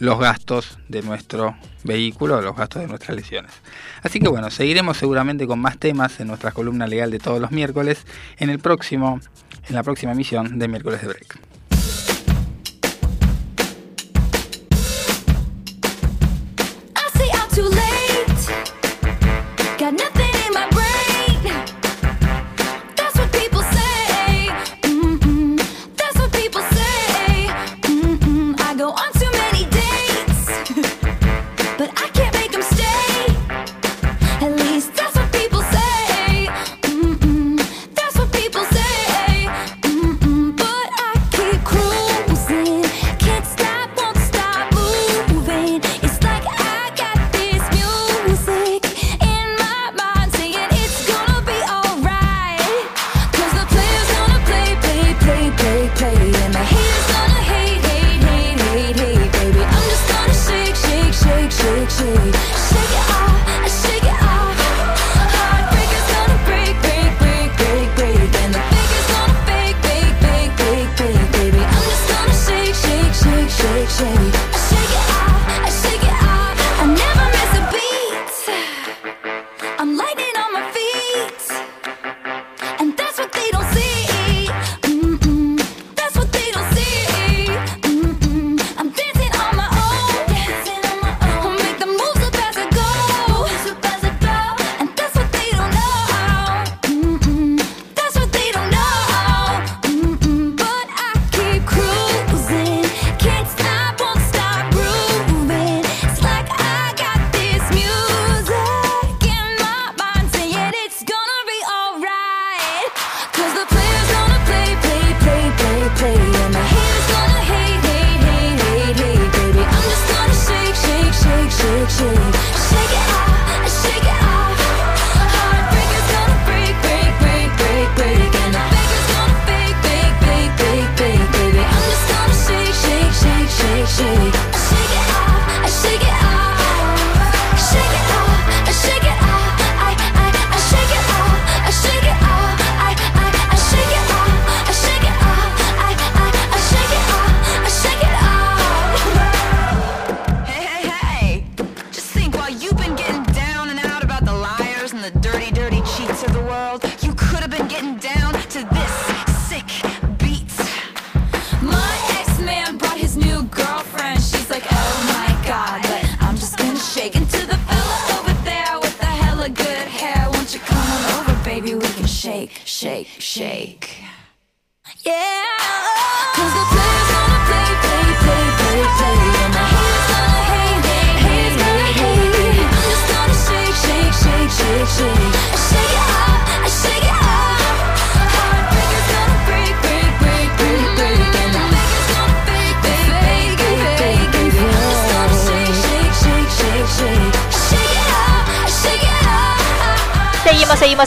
[0.00, 3.52] los gastos de nuestro vehículo, los gastos de nuestras lesiones.
[4.02, 7.50] Así que bueno, seguiremos seguramente con más temas en nuestra columna legal de todos los
[7.50, 8.04] miércoles
[8.38, 9.20] en el próximo
[9.68, 11.57] en la próxima emisión de miércoles de break.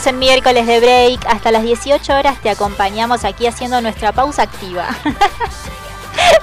[0.06, 1.26] En miércoles de break.
[1.26, 4.88] Hasta las 18 horas te acompañamos aquí haciendo nuestra pausa activa.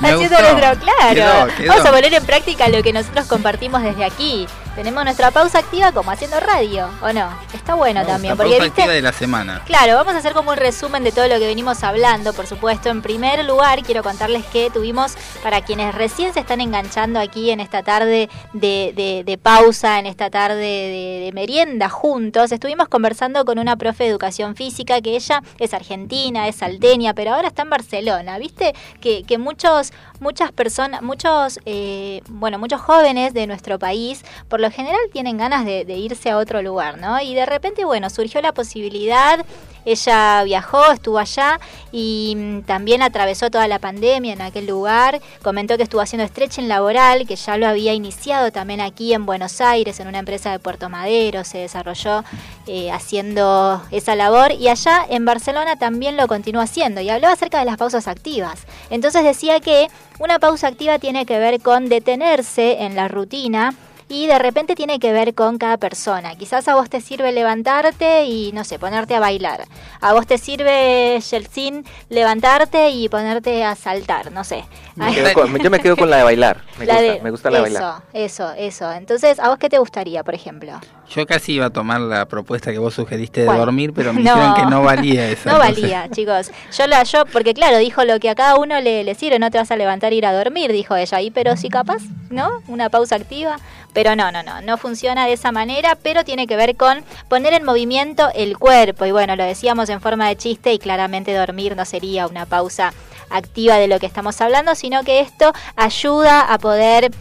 [0.01, 1.51] haciendo nuestro, claro.
[1.67, 4.47] Vamos a poner en práctica lo que nosotros compartimos desde aquí.
[4.79, 7.27] Tenemos nuestra pausa activa como haciendo radio, ¿o no?
[7.53, 8.81] Está bueno también, La porque pausa viste...
[8.83, 9.61] activa de la semana.
[9.65, 12.87] Claro, vamos a hacer como un resumen de todo lo que venimos hablando, por supuesto.
[12.87, 17.59] En primer lugar, quiero contarles que tuvimos, para quienes recién se están enganchando aquí en
[17.59, 23.43] esta tarde de, de- de pausa, en esta tarde de, de merienda juntos, estuvimos conversando
[23.43, 27.63] con una profe de educación física que ella es argentina, es salteña, pero ahora está
[27.63, 28.37] en Barcelona.
[28.37, 28.73] ¿Viste?
[29.01, 34.71] Que, que muchos, muchas personas, muchos, eh, bueno, muchos jóvenes de nuestro país, por lo
[34.71, 37.19] general tienen ganas de, de irse a otro lugar, ¿no?
[37.21, 39.45] Y de repente, bueno, surgió la posibilidad
[39.85, 41.59] ella viajó, estuvo allá
[41.91, 45.21] y mm, también atravesó toda la pandemia en aquel lugar.
[45.41, 49.61] Comentó que estuvo haciendo stretching laboral, que ya lo había iniciado también aquí en Buenos
[49.61, 51.43] Aires, en una empresa de Puerto Madero.
[51.43, 52.23] Se desarrolló
[52.67, 57.01] eh, haciendo esa labor y allá en Barcelona también lo continuó haciendo.
[57.01, 58.65] Y habló acerca de las pausas activas.
[58.89, 59.87] Entonces decía que
[60.19, 63.73] una pausa activa tiene que ver con detenerse en la rutina
[64.09, 66.35] y de repente tiene que ver con cada persona.
[66.35, 69.65] Quizás a vos te sirve levantarte y, no sé, ponerte a bailar.
[70.01, 74.65] A vos te sirve, Yeltsin, levantarte y ponerte a saltar, no sé.
[74.95, 76.63] Me quedo con- yo me quedo con la de bailar.
[76.77, 78.01] Me La gusta, de- me gusta la de eso, bailar.
[78.13, 78.91] Eso, eso.
[78.91, 80.73] Entonces, ¿a vos qué te gustaría, por ejemplo?
[81.15, 83.59] Yo casi iba a tomar la propuesta que vos sugeriste de ¿Cuál?
[83.59, 84.33] dormir, pero me No.
[84.35, 85.51] dijeron que no valía esa.
[85.51, 86.51] No entonces- valía, chicos.
[86.77, 89.49] Yo la, yo, porque claro, dijo lo que a cada uno le, le sirve, no
[89.51, 91.21] te vas a levantar e ir a dormir, dijo ella.
[91.21, 92.49] Y pero sí capaz, ¿no?
[92.67, 93.57] Una pausa activa.
[93.93, 97.53] Pero no, no, no, no funciona de esa manera, pero tiene que ver con poner
[97.53, 99.05] en movimiento el cuerpo.
[99.05, 102.93] Y bueno, lo decíamos en forma de chiste y claramente dormir no sería una pausa
[103.29, 107.11] activa de lo que estamos hablando, sino que esto ayuda a poder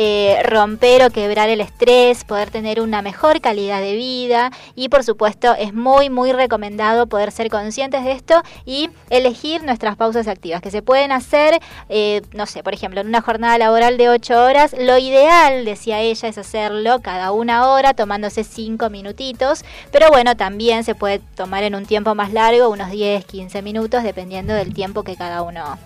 [0.00, 4.52] eh, romper o quebrar el estrés, poder tener una mejor calidad de vida.
[4.76, 9.96] Y por supuesto es muy muy recomendado poder ser conscientes de esto y elegir nuestras
[9.96, 11.58] pausas activas que se pueden hacer,
[11.88, 15.98] eh, no sé, por ejemplo, en una jornada laboral de 8 horas, lo ideal, decía
[16.00, 21.64] ella, es hacerlo cada una hora tomándose 5 minutitos, pero bueno, también se puede tomar
[21.64, 25.76] en un tiempo más largo, unos 10, 15 minutos, dependiendo del tiempo que cada uno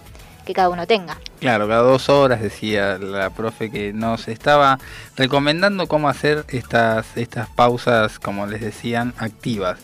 [0.45, 1.17] que cada uno tenga.
[1.41, 4.79] Claro, cada dos horas decía la profe que nos estaba
[5.17, 9.79] recomendando cómo hacer estas, estas pausas, como les decían, activas.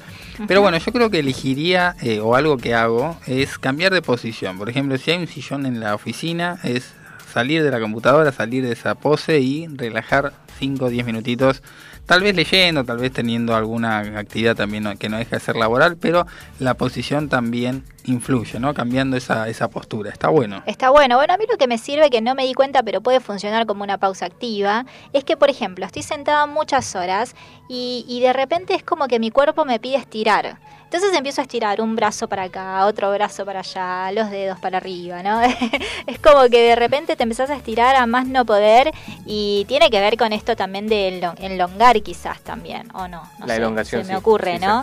[0.46, 4.56] Pero bueno, yo creo que elegiría, eh, o algo que hago, es cambiar de posición.
[4.56, 6.92] Por ejemplo, si hay un sillón en la oficina, es
[7.32, 11.62] salir de la computadora, salir de esa pose y relajar 5 o 10 minutitos,
[12.08, 15.98] tal vez leyendo, tal vez teniendo alguna actividad también que no deja de ser laboral,
[15.98, 16.26] pero
[16.58, 18.72] la posición también influye, ¿no?
[18.72, 20.10] Cambiando esa, esa postura.
[20.10, 20.62] Está bueno.
[20.64, 21.16] Está bueno.
[21.16, 23.66] Bueno, a mí lo que me sirve, que no me di cuenta, pero puede funcionar
[23.66, 27.36] como una pausa activa, es que, por ejemplo, estoy sentada muchas horas
[27.68, 30.58] y, y de repente es como que mi cuerpo me pide estirar.
[30.90, 34.78] Entonces empiezo a estirar un brazo para acá, otro brazo para allá, los dedos para
[34.78, 35.42] arriba, ¿no?
[36.06, 38.90] es como que de repente te empezás a estirar a más no poder
[39.26, 43.22] y tiene que ver con esto también de elongar quizás también, ¿o no?
[43.38, 44.80] no La sé, elongación, Se me sí, ocurre, sí, ¿no?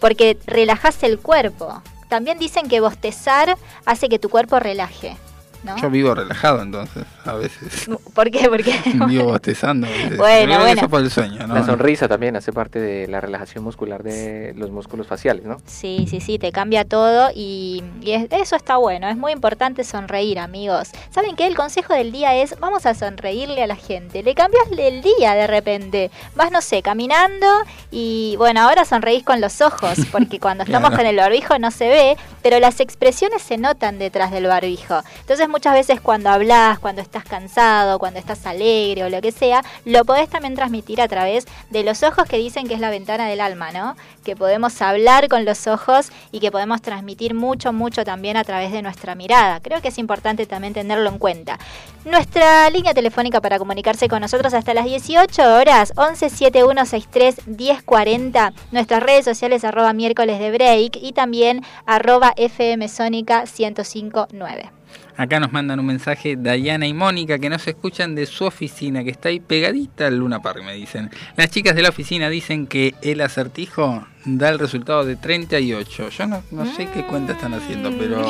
[0.00, 1.80] Porque relajas el cuerpo.
[2.08, 3.56] También dicen que bostezar
[3.86, 5.16] hace que tu cuerpo relaje,
[5.64, 5.76] ¿no?
[5.78, 7.88] Yo vivo relajado entonces, a veces.
[8.14, 8.48] ¿Por qué?
[8.48, 8.74] Porque
[9.08, 9.86] vivo bostezando.
[10.16, 10.66] Bueno.
[10.66, 11.54] Eso por el sueño, ¿no?
[11.54, 15.56] La sonrisa también hace parte de la relajación muscular de los músculos faciales, ¿no?
[15.66, 19.84] Sí, sí, sí, te cambia todo y, y es- eso está bueno, es muy importante
[19.84, 20.90] sonreír, amigos.
[21.10, 21.46] ¿Saben qué?
[21.46, 25.34] El consejo del día es, vamos a sonreírle a la gente, le cambias el día
[25.34, 27.46] de repente, vas, no sé, caminando
[27.90, 30.96] y bueno, ahora sonreís con los ojos, porque cuando estamos Claro.
[31.02, 35.00] con el barbijo no se ve, pero las expresiones se notan detrás del barbijo.
[35.20, 39.62] Entonces muchas veces cuando hablas, cuando estás cansado, cuando estás alegre o lo que sea,
[39.84, 43.28] lo podés también transmitir a través de los ojos que dicen que es la ventana
[43.28, 43.94] del alma, ¿no?
[44.24, 48.72] Que podemos hablar con los ojos y que podemos transmitir mucho, mucho también a través
[48.72, 49.60] de nuestra mirada.
[49.60, 51.60] Creo que es importante también tenerlo en cuenta.
[52.04, 58.52] Nuestra línea telefónica para comunicarse con nosotros hasta las 18 horas, 11 7163 1040.
[58.72, 64.83] Nuestras redes sociales arroba miércoles de break y también arroba FM Sónica 1059.
[65.16, 69.10] Acá nos mandan un mensaje Dayana y Mónica que nos escuchan de su oficina, que
[69.10, 71.10] está ahí pegadita al Luna Park, me dicen.
[71.36, 76.08] Las chicas de la oficina dicen que el acertijo da el resultado de 38.
[76.08, 78.28] Yo no, no sé qué cuenta están haciendo, pero.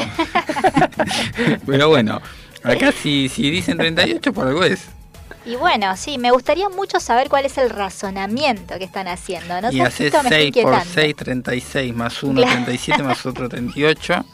[1.66, 2.20] pero bueno,
[2.62, 4.88] acá si, si dicen 38, por algo es.
[5.46, 9.60] Y bueno, sí, me gustaría mucho saber cuál es el razonamiento que están haciendo.
[9.60, 10.84] No y está 6 por inquietando.
[10.94, 12.64] 6, 36, más 1, Claro.
[12.64, 14.24] 37, más otro 38.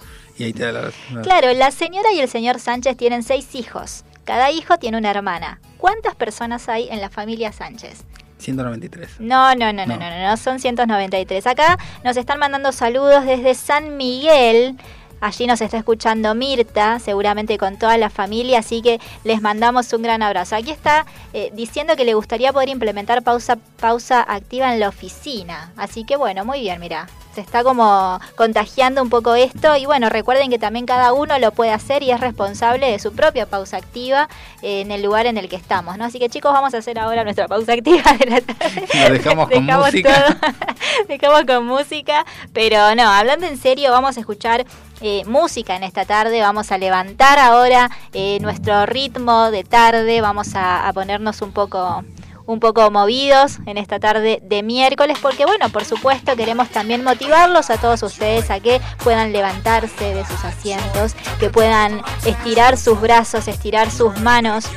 [0.40, 0.80] Y ahí te da la.
[1.12, 4.04] la- Claro, la señora y el señor Sánchez tienen seis hijos.
[4.24, 5.60] Cada hijo tiene una hermana.
[5.76, 8.04] ¿Cuántas personas hay en la familia Sánchez?
[8.38, 9.20] 193.
[9.20, 9.96] No, no, no, no, No.
[10.00, 11.46] no, no, no, son 193.
[11.46, 14.78] Acá nos están mandando saludos desde San Miguel.
[15.20, 20.02] Allí nos está escuchando Mirta, seguramente con toda la familia, así que les mandamos un
[20.02, 20.56] gran abrazo.
[20.56, 25.72] Aquí está eh, diciendo que le gustaría poder implementar pausa, pausa activa en la oficina.
[25.76, 30.08] Así que bueno, muy bien, mira se está como contagiando un poco esto y bueno,
[30.08, 33.76] recuerden que también cada uno lo puede hacer y es responsable de su propia pausa
[33.76, 34.28] activa
[34.62, 36.04] eh, en el lugar en el que estamos, ¿no?
[36.04, 38.86] Así que chicos, vamos a hacer ahora nuestra pausa activa de la tarde.
[39.08, 40.38] Lo dejamos con música.
[41.08, 44.66] dejamos con música, pero no, hablando en serio, vamos a escuchar
[45.00, 46.40] eh, música en esta tarde.
[46.40, 50.20] Vamos a levantar ahora eh, nuestro ritmo de tarde.
[50.20, 52.04] Vamos a, a, ponernos un poco
[52.46, 57.70] un poco movidos en esta tarde de miércoles, porque bueno, por supuesto queremos también motivarlos
[57.70, 63.46] a todos ustedes a que puedan levantarse de sus asientos, que puedan estirar sus brazos,
[63.46, 64.68] estirar sus manos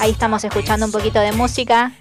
[0.00, 1.92] Ahí estamos escuchando un poquito de música.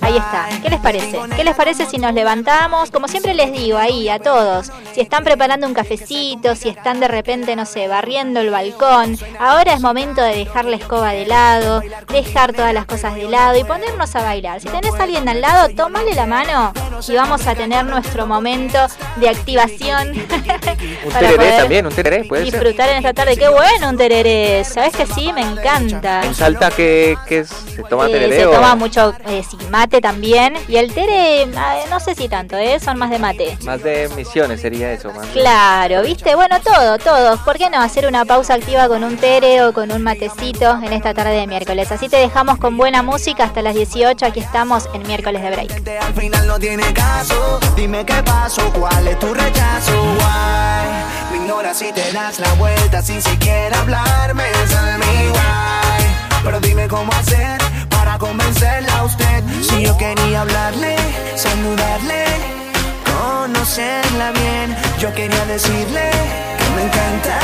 [0.00, 0.48] Ahí está.
[0.62, 1.18] ¿Qué les parece?
[1.34, 2.90] ¿Qué les parece si nos levantamos?
[2.90, 7.08] Como siempre les digo ahí a todos, si están preparando un cafecito, si están de
[7.08, 11.82] repente, no sé, barriendo el balcón, ahora es momento de dejar la escoba de lado,
[12.08, 14.60] dejar todas las cosas de lado y ponernos a bailar.
[14.60, 16.72] Si tenés a alguien al lado, tómale la mano
[17.08, 18.78] y vamos a tener nuestro momento
[19.16, 20.08] de activación.
[21.04, 23.36] un tereré también, un tereré, puede Disfrutar en esta tarde.
[23.36, 24.64] Qué bueno un tereré.
[24.64, 25.32] ¿Sabes que sí?
[25.32, 26.01] Me encanta.
[26.04, 30.54] En Salta que, que se toma tereré Se toma mucho eh, sí, mate también.
[30.68, 31.46] Y el tere,
[31.90, 32.80] no sé si tanto, ¿eh?
[32.80, 33.56] son más de mate.
[33.64, 35.12] Más de misiones sería eso.
[35.12, 36.34] Más claro, ¿viste?
[36.34, 37.36] Bueno, todo, todo.
[37.44, 40.92] ¿Por qué no hacer una pausa activa con un tere o con un matecito en
[40.92, 41.90] esta tarde de miércoles?
[41.92, 44.26] Así te dejamos con buena música hasta las 18.
[44.26, 45.88] Aquí estamos en miércoles de break.
[46.00, 47.60] Al final no tiene caso.
[47.76, 50.02] Dime qué pasó, cuál es tu rechazo.
[50.02, 51.30] Why?
[51.30, 54.44] Me ignoras te das la vuelta sin siquiera hablarme.
[54.50, 55.91] Es mi.
[56.44, 57.58] Pero dime cómo hacer
[57.88, 59.44] para convencerla a usted.
[59.62, 60.96] Si yo quería hablarle,
[61.36, 62.24] saludarle,
[63.04, 64.76] conocerla bien.
[64.98, 66.10] Yo quería decirle
[66.82, 67.38] encanta.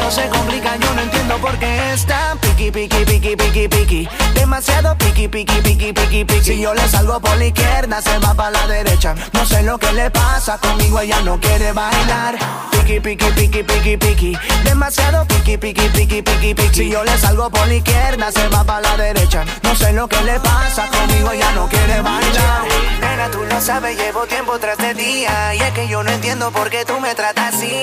[0.00, 4.08] No se complica, yo no entiendo por qué está piqui, piqui, piqui, piqui, piqui.
[4.34, 6.44] Demasiado piqui, piqui, piqui, piqui, piqui.
[6.44, 9.14] Si yo le salgo por la izquierda, se va para la derecha.
[9.32, 12.36] No sé lo que le pasa conmigo, ella no quiere bailar.
[12.70, 14.38] Piqui, piqui, piqui, piqui, piqui.
[14.64, 16.74] Demasiado piqui, piqui, piqui, piqui, piqui.
[16.74, 19.44] Si yo le salgo por la izquierda, se va para la derecha.
[19.64, 22.62] No sé lo que le pasa conmigo, ella no quiere bailar.
[23.00, 25.54] Nena, tú lo sabes, llevo tiempo tras de día.
[25.56, 27.82] Y es que yo no entiendo por qué tú me tratas así.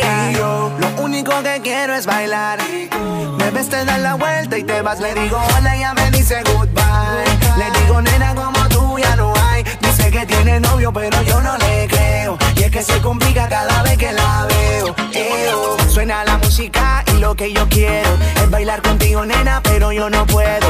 [0.79, 2.59] Lo único que quiero es bailar.
[3.37, 4.99] Me ves, te das la vuelta y te vas.
[4.99, 7.25] Le digo hola, ella me dice goodbye.
[7.57, 9.63] Le digo, nena, como tú ya no hay.
[9.81, 12.37] Dice que tiene novio, pero yo no le creo.
[12.55, 14.95] Y es que se complica cada vez que la veo.
[15.13, 15.77] Eo.
[15.89, 20.25] Suena la música y lo que yo quiero es bailar contigo, nena, pero yo no
[20.25, 20.67] puedo.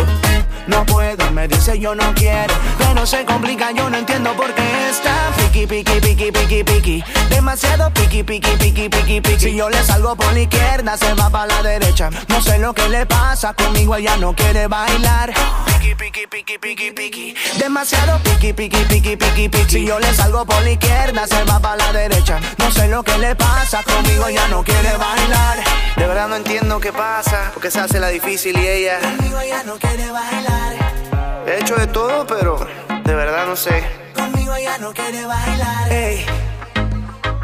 [0.68, 2.54] No puedo, me dice yo no quiero.
[2.78, 7.04] Pero se complica, yo no entiendo por qué está piqui, piqui, piqui, piqui, piqui.
[7.30, 9.40] Demasiado piqui, piqui, piqui, piqui, piqui.
[9.40, 12.12] Si yo le salgo por la izquierda, se va para la derecha.
[12.28, 15.34] No sé lo que le pasa conmigo, ella no quiere bailar.
[15.66, 17.36] Piqui, piqui, piqui, piqui, piqui.
[17.58, 19.70] Demasiado piqui, piqui, piqui, piqui, piqui.
[19.70, 22.40] Si yo le salgo por la izquierda, se va para la derecha.
[22.60, 25.58] No sé lo que le pasa conmigo, ella no quiere bailar.
[25.98, 29.00] De verdad no entiendo qué pasa, porque se hace la difícil y ella.
[29.00, 31.46] Conmigo ella no quiere bailar.
[31.48, 32.68] He hecho de todo, pero
[33.06, 33.84] de verdad no sé.
[34.14, 35.90] Conmigo ella no quiere bailar.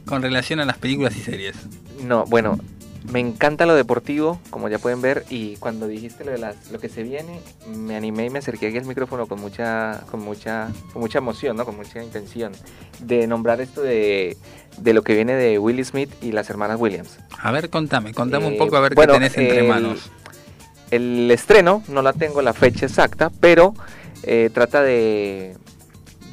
[0.04, 1.54] con relación a las películas y series?
[2.02, 2.58] No, bueno,
[3.10, 6.78] me encanta lo deportivo, como ya pueden ver, y cuando dijiste lo de las, lo
[6.78, 10.68] que se viene, me animé y me acerqué aquí al micrófono con mucha, con mucha,
[10.92, 11.64] con mucha emoción, ¿no?
[11.66, 12.52] Con mucha intención
[13.00, 14.36] de nombrar esto de,
[14.78, 17.18] de lo que viene de Will Smith y las hermanas Williams.
[17.38, 20.10] A ver, contame, contame un Eh, poco a ver bueno, qué tenés entre el- manos.
[20.90, 23.74] El estreno, no la tengo la fecha exacta, pero
[24.22, 25.56] eh, trata de,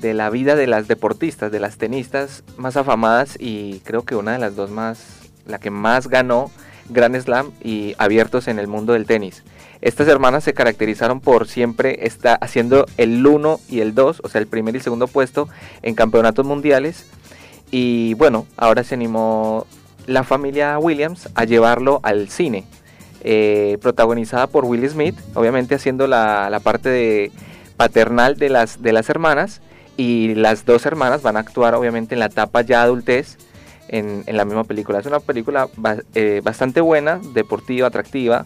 [0.01, 4.33] de la vida de las deportistas, de las tenistas más afamadas y creo que una
[4.33, 4.99] de las dos más,
[5.45, 6.51] la que más ganó
[6.89, 9.43] Grand Slam y abiertos en el mundo del tenis.
[9.81, 14.39] Estas hermanas se caracterizaron por siempre estar haciendo el 1 y el 2, o sea,
[14.39, 15.49] el primer y segundo puesto
[15.81, 17.07] en campeonatos mundiales.
[17.71, 19.65] Y bueno, ahora se animó
[20.05, 22.65] la familia Williams a llevarlo al cine.
[23.23, 27.31] Eh, protagonizada por Will Smith, obviamente haciendo la, parte
[27.77, 29.61] paternal de las, de las hermanas.
[29.97, 33.37] Y las dos hermanas van a actuar obviamente en la etapa ya adultez
[33.91, 34.99] en, en la misma película.
[34.99, 38.45] Es una película ba- eh, bastante buena, deportiva, atractiva,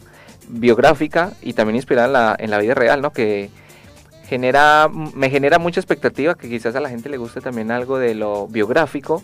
[0.49, 3.11] biográfica y también inspirada en la, en la vida real, ¿no?
[3.11, 3.49] Que
[4.27, 8.15] genera, me genera mucha expectativa que quizás a la gente le guste también algo de
[8.15, 9.23] lo biográfico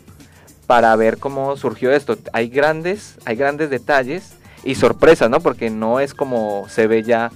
[0.68, 2.18] para ver cómo surgió esto.
[2.34, 5.40] Hay grandes, hay grandes detalles y sorpresas, ¿no?
[5.42, 7.32] Porque no es como se ve ya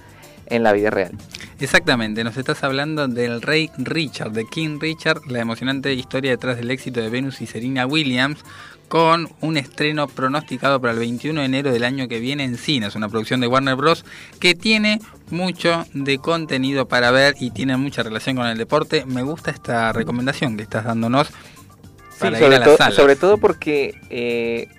[0.45, 1.11] en la vida real.
[1.59, 6.69] Exactamente, nos estás hablando del rey Richard, de King Richard, la emocionante historia detrás del
[6.69, 8.43] éxito de Venus y Serena Williams,
[8.87, 12.87] con un estreno pronosticado para el 21 de enero del año que viene en cine.
[12.87, 14.05] Es una producción de Warner Bros.
[14.39, 14.99] que tiene
[15.31, 19.05] mucho de contenido para ver y tiene mucha relación con el deporte.
[19.05, 22.95] Me gusta esta recomendación que estás dándonos Sí, para ir sobre, a la todo, sala.
[22.95, 24.69] sobre todo porque eh,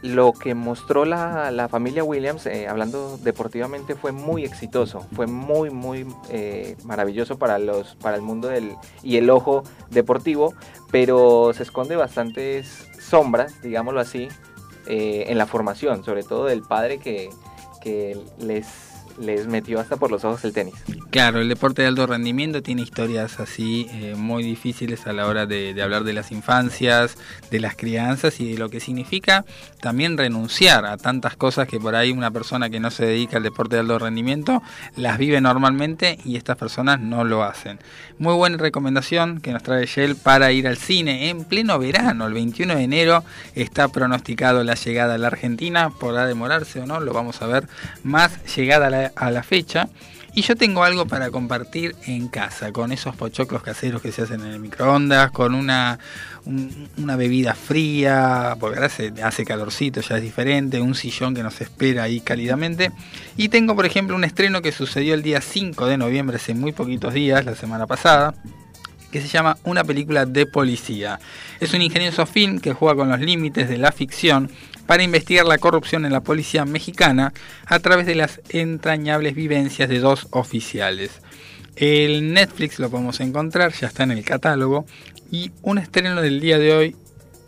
[0.00, 5.70] lo que mostró la, la familia Williams, eh, hablando deportivamente, fue muy exitoso, fue muy,
[5.70, 10.54] muy eh, maravilloso para, los, para el mundo del, y el ojo deportivo,
[10.90, 14.28] pero se esconde bastantes sombras, digámoslo así,
[14.86, 17.30] eh, en la formación, sobre todo del padre que,
[17.80, 18.66] que les,
[19.18, 20.74] les metió hasta por los ojos el tenis.
[21.10, 25.46] Claro, el deporte de alto rendimiento tiene historias así eh, muy difíciles a la hora
[25.46, 27.16] de, de hablar de las infancias,
[27.50, 29.44] de las crianzas y de lo que significa
[29.80, 33.42] también renunciar a tantas cosas que por ahí una persona que no se dedica al
[33.42, 34.62] deporte de alto rendimiento
[34.96, 37.78] las vive normalmente y estas personas no lo hacen.
[38.18, 42.26] Muy buena recomendación que nos trae Shell para ir al cine en pleno verano.
[42.26, 43.24] El 21 de enero
[43.54, 45.90] está pronosticado la llegada a la Argentina.
[45.90, 47.68] Podrá demorarse o no, lo vamos a ver
[48.02, 49.88] más llegada a la, a la fecha.
[50.34, 54.42] Y yo tengo algo para compartir en casa, con esos pochoclos caseros que se hacen
[54.42, 55.98] en el microondas, con una,
[56.44, 61.42] un- una bebida fría, porque ahora se hace calorcito, ya es diferente, un sillón que
[61.42, 62.92] nos espera ahí cálidamente.
[63.38, 66.72] Y tengo, por ejemplo, un estreno que sucedió el día 5 de noviembre, hace muy
[66.72, 68.34] poquitos días, la semana pasada,
[69.10, 71.18] que se llama Una película de policía.
[71.60, 74.50] Es un ingenioso film que juega con los límites de la ficción
[74.86, 77.32] para investigar la corrupción en la policía mexicana
[77.66, 81.20] a través de las entrañables vivencias de dos oficiales.
[81.76, 84.86] El Netflix lo podemos encontrar, ya está en el catálogo,
[85.30, 86.96] y un estreno del día de hoy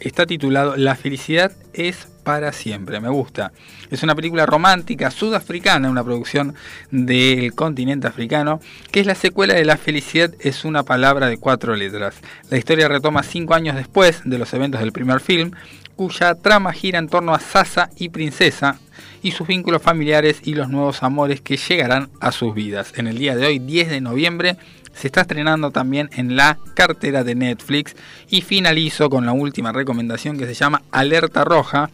[0.01, 3.53] está titulado La felicidad es para siempre, me gusta.
[3.91, 6.55] Es una película romántica sudafricana, una producción
[6.91, 8.61] del continente africano,
[8.91, 12.17] que es la secuela de La felicidad es una palabra de cuatro letras.
[12.51, 15.53] La historia retoma cinco años después de los eventos del primer film,
[15.99, 18.79] cuya trama gira en torno a Sasa y Princesa
[19.21, 22.93] y sus vínculos familiares y los nuevos amores que llegarán a sus vidas.
[22.97, 24.57] En el día de hoy, 10 de noviembre,
[24.95, 27.97] se está estrenando también en la cartera de Netflix
[28.31, 31.91] y finalizo con la última recomendación que se llama Alerta Roja.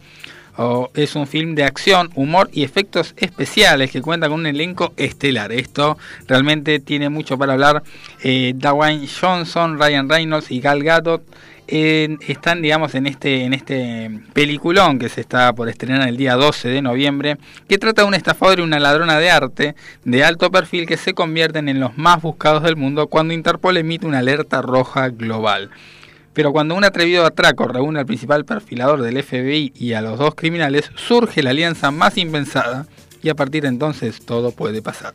[0.93, 5.51] Es un film de acción, humor y efectos especiales que cuenta con un elenco estelar.
[5.51, 7.81] Esto realmente tiene mucho para hablar.
[8.23, 11.23] Eh, Johnson, Ryan Reynolds y Gal Gadot
[11.67, 16.69] están, digamos, en este, en este peliculón que se está por estrenar el día 12
[16.69, 17.37] de noviembre,
[17.67, 21.13] que trata de un estafador y una ladrona de arte de alto perfil que se
[21.13, 25.71] convierten en los más buscados del mundo cuando Interpol emite una alerta roja global.
[26.33, 30.35] Pero cuando un atrevido atraco reúne al principal perfilador del FBI y a los dos
[30.35, 32.85] criminales, surge la alianza más impensada
[33.23, 35.13] y a partir de entonces todo puede pasar.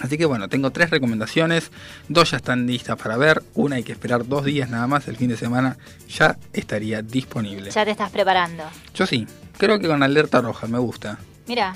[0.00, 1.70] Así que bueno, tengo tres recomendaciones,
[2.08, 5.16] dos ya están listas para ver, una hay que esperar dos días nada más, el
[5.16, 5.76] fin de semana
[6.08, 7.70] ya estaría disponible.
[7.70, 8.64] Ya te estás preparando.
[8.94, 9.26] Yo sí,
[9.56, 11.18] creo que con alerta roja, me gusta.
[11.46, 11.74] Mira,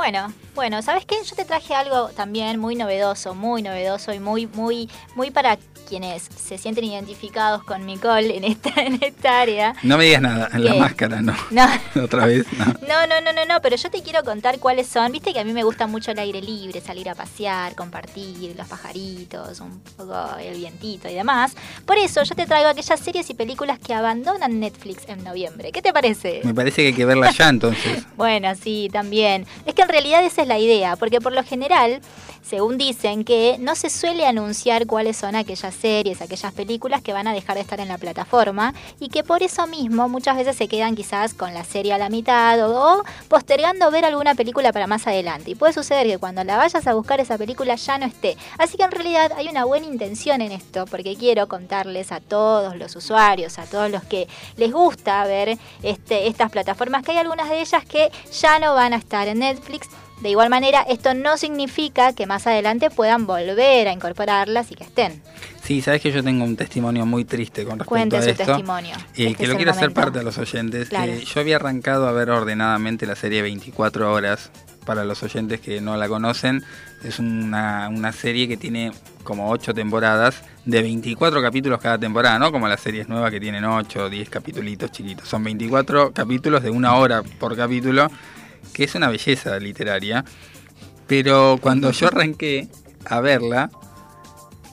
[0.00, 1.16] bueno, bueno, ¿sabes qué?
[1.28, 5.58] Yo te traje algo también muy novedoso, muy novedoso y muy, muy, muy para
[5.90, 9.74] quienes se sienten identificados con Nicole en esta, en esta área.
[9.82, 11.34] No me digas nada, en la máscara no.
[11.50, 11.66] No.
[12.02, 12.64] Otra vez, no.
[12.64, 15.10] No, no, no, no, no, pero yo te quiero contar cuáles son.
[15.10, 18.68] Viste que a mí me gusta mucho el aire libre, salir a pasear, compartir, los
[18.68, 21.54] pajaritos, un poco el vientito y demás.
[21.84, 25.72] Por eso yo te traigo aquellas series y películas que abandonan Netflix en noviembre.
[25.72, 26.40] ¿Qué te parece?
[26.44, 28.04] Me parece que hay que verla ya entonces.
[28.16, 29.46] Bueno, sí, también.
[29.64, 32.00] Es que en realidad esa es la idea, porque por lo general,
[32.42, 37.26] según dicen, que no se suele anunciar cuáles son aquellas series, aquellas películas que van
[37.26, 40.68] a dejar de estar en la plataforma y que por eso mismo muchas veces se
[40.68, 45.06] quedan quizás con la serie a la mitad o, postergando ver alguna película para más
[45.06, 45.50] adelante.
[45.50, 48.36] Y puede suceder que cuando la vayas a buscar esa película ya no esté.
[48.58, 52.76] Así que en realidad hay una buena intención en esto, porque quiero contarles a todos
[52.76, 57.48] los usuarios, a todos los que les gusta ver este, estas plataformas, que hay algunas
[57.48, 59.79] de ellas que ya no van a estar en Netflix.
[60.20, 64.84] De igual manera, esto no significa que más adelante puedan volver a incorporarlas y que
[64.84, 65.22] estén.
[65.64, 68.44] Sí, sabes que yo tengo un testimonio muy triste con respecto Cuente a su esto.
[68.44, 68.96] testimonio.
[69.16, 70.00] Y Este que lo quiero hacer momento.
[70.02, 70.88] parte de los oyentes.
[70.90, 71.12] Claro.
[71.12, 74.50] Eh, yo había arrancado a ver ordenadamente la serie 24 horas.
[74.84, 76.64] Para los oyentes que no la conocen,
[77.04, 78.90] es una, una serie que tiene
[79.22, 82.50] como 8 temporadas de 24 capítulos cada temporada, ¿no?
[82.50, 85.28] Como las series nuevas que tienen 8 o 10 capítulos chiquitos.
[85.28, 88.10] Son 24 capítulos de una hora por capítulo,
[88.72, 90.24] que es una belleza literaria.
[91.06, 92.68] Pero cuando yo arranqué
[93.04, 93.70] a verla,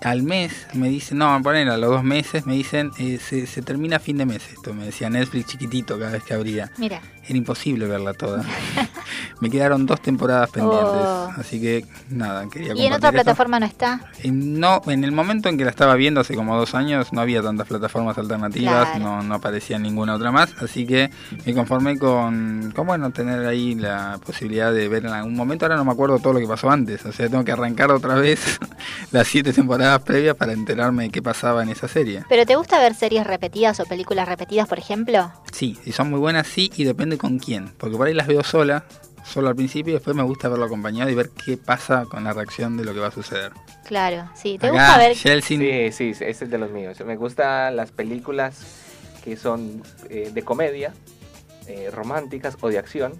[0.03, 3.61] al mes me dicen, no, poner a los dos meses, me dicen, eh, se, se
[3.61, 4.73] termina fin de mes esto.
[4.73, 6.71] Me decía Netflix chiquitito cada vez que abría.
[6.77, 7.01] Mira.
[7.27, 8.43] Era imposible verla toda.
[9.41, 11.01] me quedaron dos temporadas pendientes.
[11.01, 11.29] Oh.
[11.37, 14.01] Así que nada, quería ¿Y en otra plataforma no está?
[14.23, 17.41] No, en el momento en que la estaba viendo hace como dos años no había
[17.41, 18.99] tantas plataformas alternativas, Claro.
[18.99, 21.09] no, no aparecía ninguna otra más, así que
[21.45, 25.75] me conformé con, con bueno, tener ahí la posibilidad de ver en algún momento, ahora
[25.75, 28.59] no me acuerdo todo lo que pasó antes, o sea, tengo que arrancar otra vez
[29.11, 32.23] las siete temporadas previas para enterarme de qué pasaba en esa serie.
[32.29, 35.31] ¿Pero te gusta ver series repetidas o películas repetidas, por ejemplo?
[35.51, 38.43] Sí, si son muy buenas, sí, y depende con quién, porque por ahí las veo
[38.43, 38.85] sola,
[39.25, 42.33] solo al principio, y después me gusta verlo acompañado y ver qué pasa con la
[42.33, 43.51] reacción de lo que va a suceder.
[43.85, 44.57] Claro, sí.
[44.59, 45.15] ¿Te Acá, gusta ver?
[45.15, 45.57] Chelsea,
[45.91, 46.97] Sí, sí, ese es de los míos.
[47.05, 48.59] Me gustan las películas
[49.23, 50.93] que son eh, de comedia,
[51.67, 53.13] eh, románticas o de acción.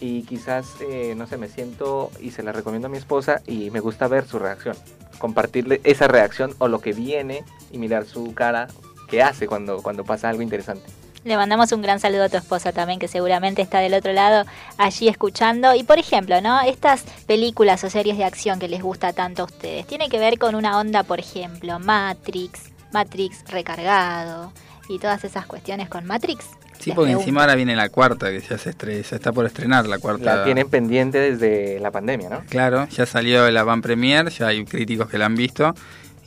[0.00, 3.70] Y quizás, eh, no sé, me siento y se la recomiendo a mi esposa y
[3.70, 4.74] me gusta ver su reacción.
[5.18, 8.68] Compartirle esa reacción o lo que viene y mirar su cara
[9.08, 10.84] que hace cuando, cuando pasa algo interesante.
[11.22, 14.46] Le mandamos un gran saludo a tu esposa también, que seguramente está del otro lado
[14.78, 15.74] allí escuchando.
[15.74, 16.60] Y por ejemplo, ¿no?
[16.62, 20.38] Estas películas o series de acción que les gusta tanto a ustedes, tiene que ver
[20.38, 24.52] con una onda, por ejemplo, Matrix, Matrix recargado
[24.88, 26.46] y todas esas cuestiones con Matrix.
[26.78, 29.86] Sí, porque encima ahora viene la cuarta, que ya se, estre- se está por estrenar
[29.86, 30.36] la cuarta.
[30.36, 32.40] La tienen pendiente desde la pandemia, ¿no?
[32.48, 35.74] Claro, ya salió la van premier, ya hay críticos que la han visto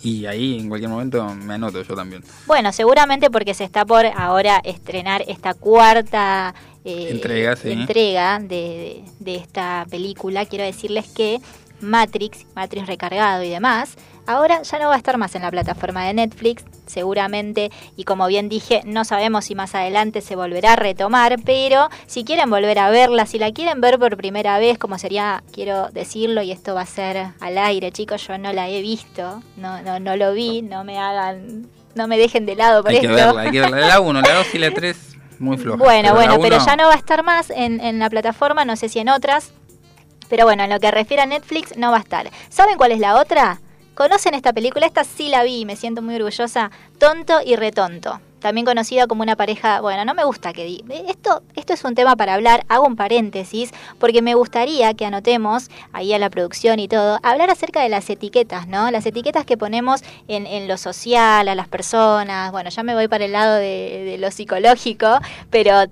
[0.03, 2.23] y ahí en cualquier momento me anoto yo también.
[2.45, 6.53] Bueno, seguramente porque se está por ahora estrenar esta cuarta
[6.85, 7.71] eh, Entrega, sí.
[7.71, 10.45] entrega de, de- de esta película.
[10.45, 11.39] Quiero decirles que
[11.79, 13.95] Matrix, Matrix recargado y demás,
[14.27, 18.27] ahora ya no va a estar más en la plataforma de Netflix, seguramente, y como
[18.27, 22.79] bien dije, no sabemos si más adelante se volverá a retomar, pero si quieren volver
[22.79, 26.75] a verla, si la quieren ver por primera vez, como sería, quiero decirlo, y esto
[26.75, 30.33] va a ser al aire, chicos, yo no la he visto, no, no, no lo
[30.33, 33.09] vi, no me hagan, no me dejen de lado por hay esto.
[33.09, 33.79] que verla, hay que verla.
[33.87, 34.97] La 1, la 2 y la 3
[35.39, 35.77] muy floja.
[35.77, 38.87] Bueno, bueno, pero ya no va a estar más en, en la plataforma, no sé
[38.87, 39.51] si en otras.
[40.29, 42.31] Pero bueno, en lo que refiere a Netflix no va a estar.
[42.49, 43.59] ¿Saben cuál es la otra?
[43.95, 44.87] ¿Conocen esta película?
[44.87, 46.71] Esta sí la vi me siento muy orgullosa.
[46.97, 48.19] Tonto y retonto.
[48.39, 50.83] También conocida como una pareja, bueno, no me gusta que di.
[51.07, 55.69] Esto, esto es un tema para hablar, hago un paréntesis, porque me gustaría que anotemos
[55.93, 58.91] ahí a la producción y todo, hablar acerca de las etiquetas, ¿no?
[58.91, 62.51] Las etiquetas que ponemos en, en lo social, a las personas.
[62.51, 65.85] Bueno, ya me voy para el lado de, de lo psicológico, pero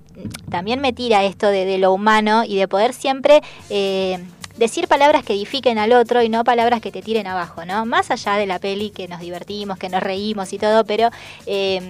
[0.50, 4.22] también me tira esto de, de lo humano y de poder siempre eh,
[4.62, 7.84] decir palabras que edifiquen al otro y no palabras que te tiren abajo, ¿no?
[7.84, 11.10] Más allá de la peli que nos divertimos, que nos reímos y todo, pero
[11.46, 11.80] eh,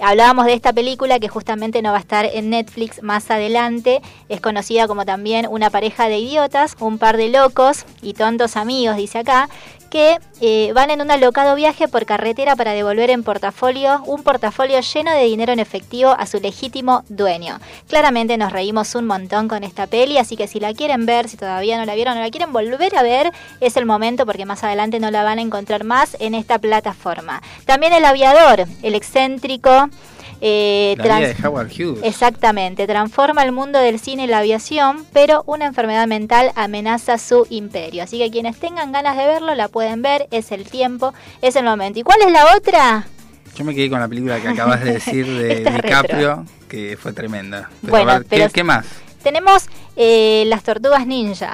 [0.00, 4.02] hablábamos de esta película que justamente no va a estar en Netflix más adelante.
[4.28, 8.96] Es conocida como también una pareja de idiotas, un par de locos y tontos amigos,
[8.96, 9.48] dice acá,
[9.94, 14.80] que eh, van en un alocado viaje por carretera para devolver en portafolio un portafolio
[14.80, 17.60] lleno de dinero en efectivo a su legítimo dueño.
[17.88, 21.36] Claramente nos reímos un montón con esta peli, así que si la quieren ver, si
[21.36, 23.30] todavía no la vieron o la quieren volver a ver,
[23.60, 27.40] es el momento porque más adelante no la van a encontrar más en esta plataforma.
[27.64, 29.90] También El Aviador, el excéntrico.
[30.46, 32.00] Eh, La vida de Howard Hughes.
[32.02, 37.46] Exactamente, transforma el mundo del cine y la aviación, pero una enfermedad mental amenaza su
[37.48, 38.02] imperio.
[38.02, 41.64] Así que quienes tengan ganas de verlo la pueden ver, es el tiempo, es el
[41.64, 41.98] momento.
[41.98, 43.06] ¿Y cuál es la otra?
[43.56, 47.70] Yo me quedé con la película que acabas de decir de DiCaprio, que fue tremenda.
[47.80, 48.84] Pero Bueno, a ver, ¿qué, pero- qué más?
[49.22, 51.52] Tenemos Eh, las tortugas ninja.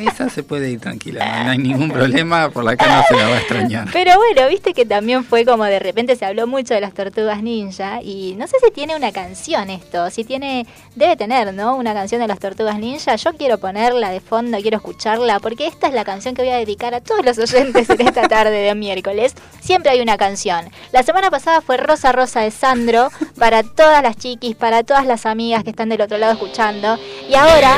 [0.00, 3.28] Esa se puede ir tranquila, no hay ningún problema, por la cara no se la
[3.28, 3.88] va a extrañar.
[3.92, 7.42] Pero bueno, viste que también fue como de repente se habló mucho de las tortugas
[7.42, 11.74] ninja y no sé si tiene una canción esto, si tiene, debe tener, ¿no?
[11.74, 13.16] Una canción de las tortugas ninja.
[13.16, 16.58] Yo quiero ponerla de fondo, quiero escucharla porque esta es la canción que voy a
[16.58, 19.34] dedicar a todos los oyentes en esta tarde de miércoles.
[19.60, 20.66] Siempre hay una canción.
[20.92, 25.26] La semana pasada fue Rosa Rosa de Sandro para todas las chiquis, para todas las
[25.26, 26.96] amigas que están del otro lado escuchando.
[27.28, 27.71] Y ahora,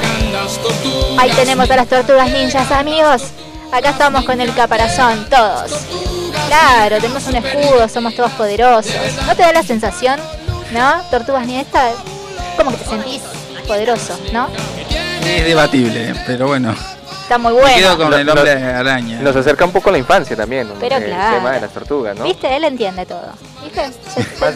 [1.19, 3.23] ahí tenemos a las tortugas ninjas, amigos.
[3.73, 5.73] Acá estamos con el caparazón, todos.
[6.49, 8.95] Claro, tenemos un escudo, somos todos poderosos.
[9.27, 10.21] ¿No te da la sensación,
[10.73, 11.03] no?
[11.11, 11.95] Tortugas ninjas,
[12.57, 13.23] como que te sentís
[13.67, 14.49] poderoso, ¿no?
[15.25, 16.75] Es debatible, pero bueno.
[17.25, 17.77] Está muy Me bueno.
[17.79, 19.21] quedo con el Lo- hombre lo- araña.
[19.23, 21.37] Nos acerca un poco a la infancia también, Pero el claro.
[21.39, 22.25] tema de las tortugas, ¿no?
[22.25, 22.55] ¿Viste?
[22.55, 23.33] Él entiende todo.
[23.63, 23.91] ¿Viste?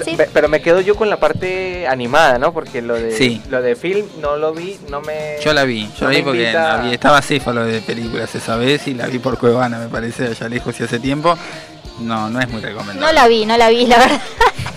[0.04, 0.16] Sí.
[0.34, 2.52] Pero me quedo yo con la parte animada, ¿no?
[2.52, 3.40] Porque lo de Sí.
[3.48, 6.22] lo de film no lo vi, no me Yo la vi, yo no la vi
[6.22, 9.88] porque la vi- estaba céfalo de películas esa vez y la vi por Cuevana, me
[9.88, 11.36] parece, allá lejos y hace tiempo.
[12.00, 13.00] No, no es muy recomendable.
[13.00, 14.20] No la vi, no la vi, la verdad.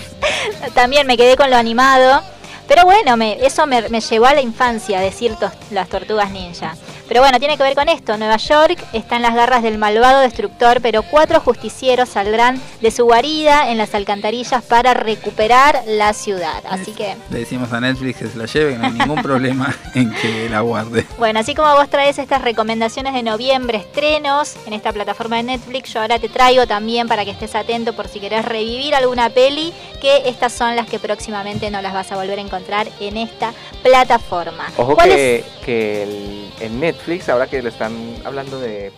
[0.74, 2.22] También me quedé con lo animado.
[2.68, 6.76] Pero bueno, me, eso me, me llevó a la infancia, decir tos- las tortugas ninja.
[7.12, 8.16] Pero bueno, tiene que ver con esto.
[8.18, 13.04] Nueva York está en las garras del malvado destructor, pero cuatro justicieros saldrán de su
[13.04, 16.64] guarida en las alcantarillas para recuperar la ciudad.
[16.70, 19.76] Así que, Le decimos a Netflix que se la lleve, que no hay ningún problema
[19.94, 21.06] en que la guarde.
[21.18, 25.92] bueno, así como vos traes estas recomendaciones de noviembre, estrenos en esta plataforma de Netflix,
[25.94, 29.74] yo ahora te traigo también para que estés atento por si querés revivir alguna peli,
[30.00, 33.52] que estas son las que próximamente no las vas a volver a encontrar en esta
[33.84, 34.72] plataforma.
[34.78, 35.46] Ojo ¿Cuál que, es?
[35.66, 38.92] que el- en Netflix, ahora que le están hablando de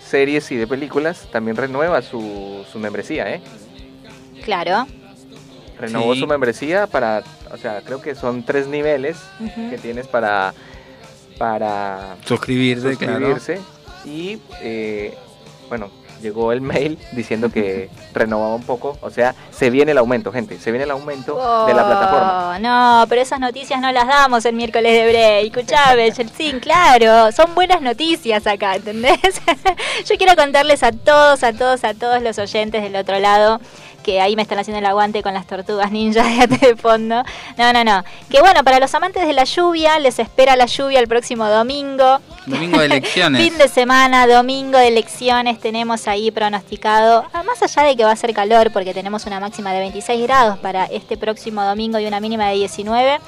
[0.00, 3.40] series y de películas, también renueva su, su membresía, ¿eh?
[4.44, 4.86] Claro.
[5.78, 6.20] Renovó Sí.
[6.20, 7.22] su membresía para,
[7.52, 9.16] o sea, creo que son tres niveles
[9.70, 10.54] que tienes para
[11.38, 13.36] para Suscribirse, claro.
[13.36, 13.60] suscribirse
[14.04, 15.14] y eh,
[15.68, 15.88] bueno
[16.20, 20.58] llegó el mail diciendo que renovaba un poco o sea se viene el aumento gente
[20.58, 21.34] se viene el aumento
[21.66, 25.46] de la plataforma Oh, No, pero esas noticias no las damos el miércoles de break.
[25.46, 29.18] Escuchame, Yeltsin, claro, son buenas noticias acá, ¿entendés?
[30.06, 33.60] Yo quiero contarles a todos, a todos, a todos los oyentes del otro lado
[34.08, 37.22] que ahí me están haciendo el aguante con las tortugas ninja de de fondo.
[37.58, 38.02] No, no, no.
[38.30, 42.18] Que bueno, para los amantes de la lluvia, les espera la lluvia el próximo domingo.
[42.46, 43.42] Domingo de elecciones.
[43.42, 48.12] Fin de semana, domingo de elecciones, tenemos ahí pronosticado, ah, más allá de que va
[48.12, 52.06] a ser calor, porque tenemos una máxima de 26 grados para este próximo domingo y
[52.06, 53.18] una mínima de 19,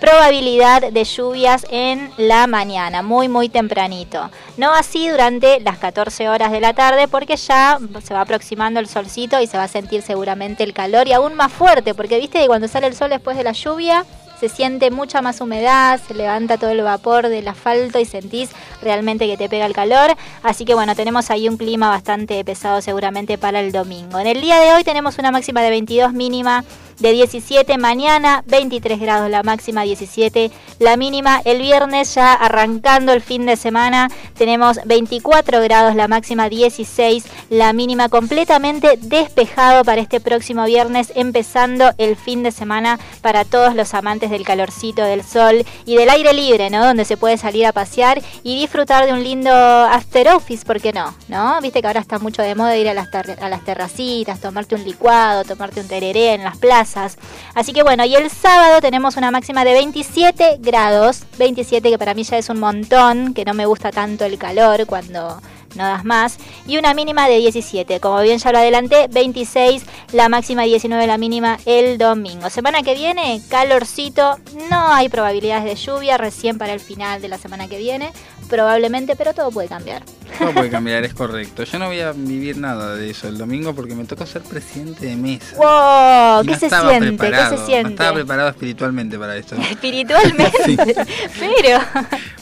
[0.00, 4.30] probabilidad de lluvias en la mañana, muy muy tempranito.
[4.56, 8.88] No así durante las 14 horas de la tarde porque ya se va aproximando el
[8.88, 12.40] solcito y se va a sentir seguramente el calor y aún más fuerte, porque viste
[12.40, 14.04] que cuando sale el sol después de la lluvia
[14.38, 18.50] se siente mucha más humedad, se levanta todo el vapor del asfalto y sentís
[18.82, 20.16] realmente que te pega el calor.
[20.42, 24.18] Así que bueno, tenemos ahí un clima bastante pesado seguramente para el domingo.
[24.18, 26.64] En el día de hoy tenemos una máxima de 22 mínima
[26.98, 31.40] de 17 mañana, 23 grados la máxima, 17 la mínima.
[31.44, 37.72] El viernes ya arrancando el fin de semana tenemos 24 grados la máxima, 16 la
[37.72, 43.94] mínima, completamente despejado para este próximo viernes, empezando el fin de semana para todos los
[43.94, 46.84] amantes del calorcito, del sol y del aire libre, ¿no?
[46.84, 50.92] Donde se puede salir a pasear y disfrutar de un lindo after office, ¿por qué
[50.92, 51.14] no?
[51.28, 51.60] ¿No?
[51.60, 54.84] Viste que ahora está mucho de moda ir a las, a las terracitas, tomarte un
[54.84, 57.16] licuado, tomarte un tereré en las plazas.
[57.54, 62.14] Así que bueno, y el sábado tenemos una máxima de 27 grados, 27 que para
[62.14, 65.40] mí ya es un montón, que no me gusta tanto el calor cuando
[65.74, 70.28] no das más, y una mínima de 17, como bien ya lo adelanté, 26 la
[70.28, 72.50] máxima, 19 la mínima el domingo.
[72.50, 74.38] Semana que viene, calorcito,
[74.70, 78.12] no hay probabilidades de lluvia, recién para el final de la semana que viene,
[78.48, 80.02] probablemente, pero todo puede cambiar.
[80.38, 81.64] Todo puede cambiar, es correcto.
[81.64, 85.06] Yo no voy a vivir nada de eso el domingo porque me tocó ser presidente
[85.06, 85.56] de mesa.
[85.56, 86.44] ¡Wow!
[86.44, 87.30] ¿Qué no se estaba siente?
[87.30, 87.82] ¿Qué se siente?
[87.82, 89.54] No estaba preparado espiritualmente para esto.
[89.70, 90.76] Espiritualmente,
[91.38, 91.78] pero...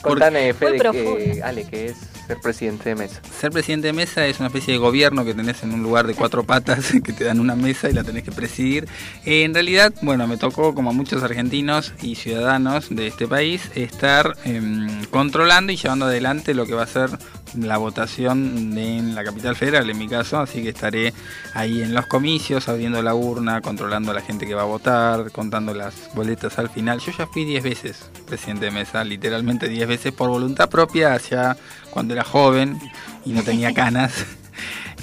[0.00, 1.16] Contame, Fede, profundo.
[1.16, 1.96] que, Ale, que es
[2.26, 3.20] ser presidente de mesa.
[3.38, 6.14] Ser presidente de mesa es una especie de gobierno que tenés en un lugar de
[6.14, 8.88] cuatro patas que te dan una mesa y la tenés que presidir.
[9.24, 13.70] Eh, en realidad, bueno, me tocó, como a muchos argentinos y ciudadanos de este país,
[13.74, 17.10] estar em, controlando y llevando adelante lo que va a ser
[17.54, 21.14] la votación en la capital federal, en mi caso, así que estaré
[21.54, 25.30] ahí en los comicios, abriendo la urna, controlando a la gente que va a votar,
[25.32, 27.00] contando las boletas al final.
[27.00, 31.56] Yo ya fui 10 veces presidente de mesa, literalmente 10 veces por voluntad propia, hacia
[31.90, 32.78] cuando era joven
[33.24, 34.12] y no tenía canas.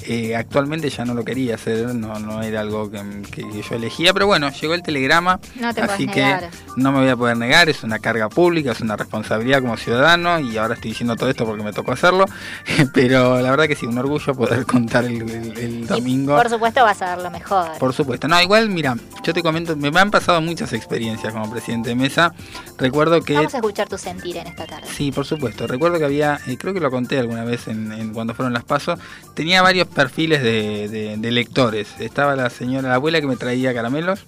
[0.06, 3.00] Eh, actualmente ya no lo quería hacer, no, no era algo que,
[3.30, 6.50] que yo elegía, pero bueno, llegó el telegrama, No te así que negar.
[6.76, 10.40] no me voy a poder negar, es una carga pública, es una responsabilidad como ciudadano
[10.40, 12.26] y ahora estoy diciendo todo esto porque me tocó hacerlo,
[12.92, 16.36] pero la verdad que sí, un orgullo poder contar el, el- el domingo.
[16.36, 17.70] Por supuesto vas a dar lo mejor.
[17.78, 18.28] Por supuesto.
[18.28, 22.34] No, igual, mira, yo te comento, me han pasado muchas experiencias como presidente de mesa.
[22.78, 23.34] Recuerdo que...
[23.34, 24.86] Vamos a escuchar tu sentir en esta tarde.
[24.92, 25.66] Sí, por supuesto.
[25.66, 28.64] Recuerdo que había, eh, creo que lo conté alguna vez en, en cuando fueron las
[28.64, 28.98] pasos,
[29.44, 31.88] tenía varios perfiles de, de- de lectores.
[31.98, 34.24] Estaba la señora, la abuela que me traía caramelos.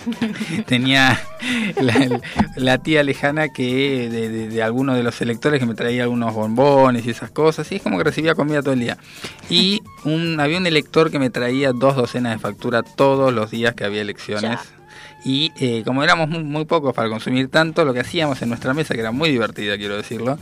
[0.66, 1.18] tenía
[1.80, 2.20] la,
[2.56, 6.34] la tía lejana que de, de, de alguno de los electores que me traía algunos
[6.34, 7.72] bombones y esas cosas.
[7.72, 8.98] Y es como que recibía comida todo el día.
[9.48, 13.74] Y un, había un elector que me traía dos docenas de factura todos los días
[13.74, 14.58] que había elecciones.
[15.24, 18.74] Y eh, como éramos muy, muy pocos para consumir tanto, lo que hacíamos en nuestra
[18.74, 20.38] mesa, que era muy divertida, quiero decirlo,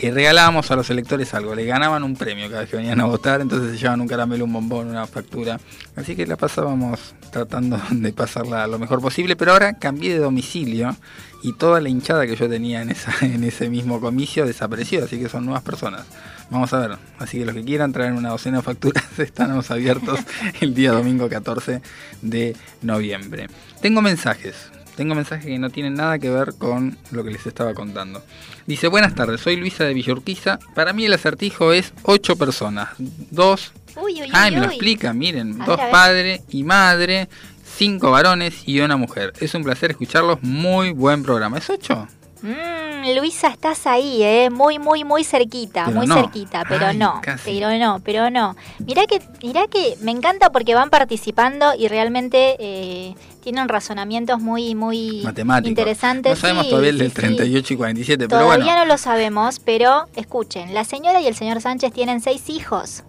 [0.00, 1.54] eh, regalábamos a los electores algo.
[1.54, 4.44] Le ganaban un premio cada vez que venían a votar, entonces se llevaban un caramelo,
[4.44, 5.60] un bombón, una factura.
[5.96, 10.96] Así que la pasábamos tratando de pasarla lo mejor posible, pero ahora cambié de domicilio
[11.42, 15.18] y toda la hinchada que yo tenía en, esa, en ese mismo comicio desapareció, así
[15.18, 16.04] que son nuevas personas.
[16.50, 20.20] Vamos a ver, así que los que quieran traer una docena de facturas estamos abiertos
[20.60, 21.80] el día domingo 14
[22.22, 23.48] de noviembre.
[23.80, 27.74] Tengo mensajes, tengo mensajes que no tienen nada que ver con lo que les estaba
[27.74, 28.22] contando.
[28.66, 30.58] Dice, buenas tardes, soy Luisa de Villorquiza.
[30.74, 33.72] Para mí el acertijo es ocho personas, dos...
[33.96, 37.28] Uy, uy, Ay, uy, me lo explica, miren, A dos padres y madre,
[37.76, 39.32] cinco varones y una mujer.
[39.40, 41.58] Es un placer escucharlos, muy buen programa.
[41.58, 42.08] ¿Es ocho?
[42.44, 44.50] Mm, Luisa, estás ahí, ¿eh?
[44.50, 46.14] Muy, muy, muy cerquita, Pero muy no.
[46.16, 47.42] cerquita, pero Ay, no, casi.
[47.58, 48.54] pero no, pero no.
[48.86, 54.74] Mirá que, mirá que me encanta porque van participando y realmente eh, tienen razonamientos muy,
[54.74, 55.68] muy Matemático.
[55.70, 56.30] interesantes.
[56.32, 57.16] No sabemos Sí, todavía el sí, del sí.
[57.16, 58.80] 38 y 47, pero Todavía bueno.
[58.80, 63.04] no lo sabemos, pero escuchen, la señora y el señor Sánchez tienen seis hijos.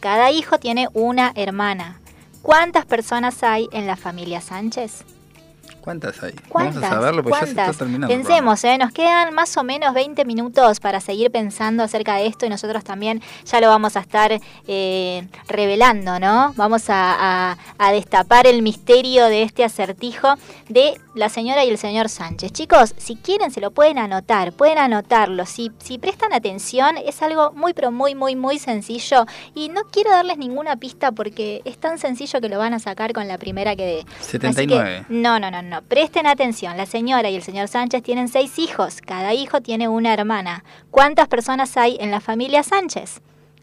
[0.00, 2.00] Cada hijo tiene una hermana.
[2.42, 5.04] ¿Cuántas personas hay en la familia Sánchez?
[5.80, 6.32] ¿Cuántas hay?
[6.48, 6.76] ¿Cuántas?
[6.82, 8.14] Vamos a saberlo, porque ya se está terminando.
[8.14, 8.78] Pensemos, ¿eh?
[8.78, 12.84] nos quedan más o menos 20 minutos para seguir pensando acerca de esto y nosotros
[12.84, 14.38] también ya lo vamos a estar
[14.68, 16.52] eh, revelando, ¿no?
[16.56, 20.34] Vamos a, a- a destapar el misterio de este acertijo
[20.68, 22.52] de la señora y el señor Sánchez.
[22.52, 25.44] Chicos, si quieren se lo pueden anotar, pueden anotarlo.
[25.46, 29.24] Si, si prestan atención, es algo muy, pero muy, muy, muy sencillo
[29.54, 33.12] y no quiero darles ninguna pista porque es tan sencillo que lo van a sacar
[33.12, 34.00] con la primera que dé.
[34.20, 35.04] Así que, 79.
[35.08, 36.76] no, no, no, Presten atención.
[36.76, 39.00] La señora y el señor Sánchez tienen seis hijos.
[39.00, 40.64] Cada hijo tiene una hermana.
[40.90, 43.20] ¿Cuántas personas hay en la familia Sánchez?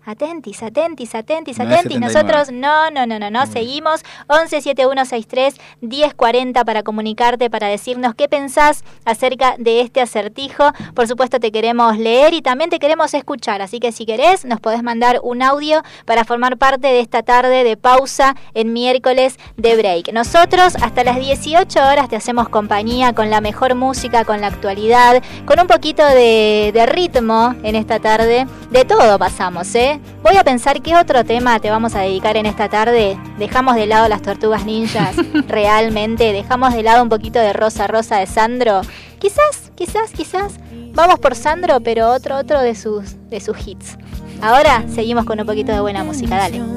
[0.08, 1.98] Atentis, atentis, atentis, atentis.
[1.98, 2.00] 79.
[2.00, 3.46] Nosotros no, no, no, no, no.
[3.46, 10.72] Seguimos 117163-1040 para comunicarte, para decirnos qué pensás acerca de este acertijo.
[10.94, 13.62] Por supuesto te queremos leer y también te queremos escuchar.
[13.62, 17.66] Así que si querés nos podés mandar un audio para formar parte de esta tarde
[17.66, 20.14] de pausa en miércoles de break.
[20.14, 25.22] Nosotros hasta las 18 horas te hacemos compañía con la mejor música, con la actualidad,
[25.46, 28.48] con un poquito de, de ritmo en esta tarde.
[28.72, 29.97] De todo pasamos, ¿eh?
[30.24, 33.18] Voy a pensar qué otro tema te vamos a dedicar en esta tarde.
[33.38, 35.16] Dejamos de lado las tortugas ninjas,
[35.48, 36.34] realmente.
[36.34, 38.82] Dejamos de lado un poquito de Rosa Rosa de Sandro.
[39.20, 40.54] Quizás, quizás, quizás.
[40.94, 43.98] Vamos por Sandro, pero otro, otro de sus, de sus hits.
[44.42, 46.77] Ahora seguimos con un poquito de buena música, dale.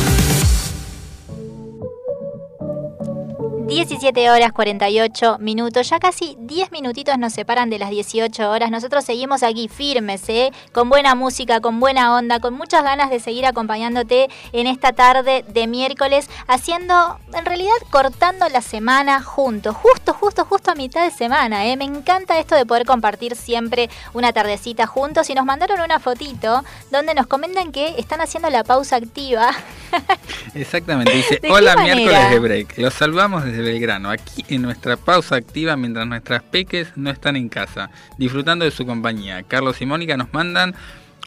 [4.11, 8.69] 17 horas 48 minutos, ya casi 10 minutitos nos separan de las 18 horas.
[8.69, 10.51] Nosotros seguimos aquí firmes, ¿eh?
[10.73, 15.45] con buena música, con buena onda, con muchas ganas de seguir acompañándote en esta tarde
[15.47, 21.11] de miércoles, haciendo, en realidad, cortando la semana juntos, justo, justo, justo a mitad de
[21.11, 21.65] semana.
[21.67, 21.77] ¿eh?
[21.77, 26.65] Me encanta esto de poder compartir siempre una tardecita juntos y nos mandaron una fotito
[26.91, 29.51] donde nos comentan que están haciendo la pausa activa.
[30.53, 34.97] Exactamente, dice, ¿De qué hola miércoles de break, los salvamos desde Belgrano, aquí en nuestra
[34.97, 39.43] pausa activa mientras nuestras peques no están en casa, disfrutando de su compañía.
[39.43, 40.75] Carlos y Mónica nos mandan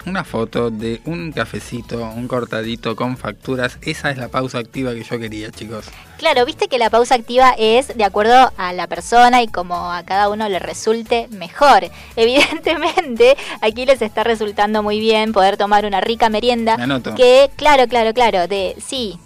[0.06, 5.02] una foto de un cafecito, un cortadito con facturas, esa es la pausa activa que
[5.02, 5.86] yo quería chicos.
[6.18, 10.02] Claro, viste que la pausa activa es de acuerdo a la persona y como a
[10.04, 11.90] cada uno le resulte mejor.
[12.16, 16.76] Evidentemente, aquí les está resultando muy bien poder tomar una rica merienda.
[16.76, 17.14] Me anoto.
[17.14, 19.18] Que, claro, claro, claro, de sí.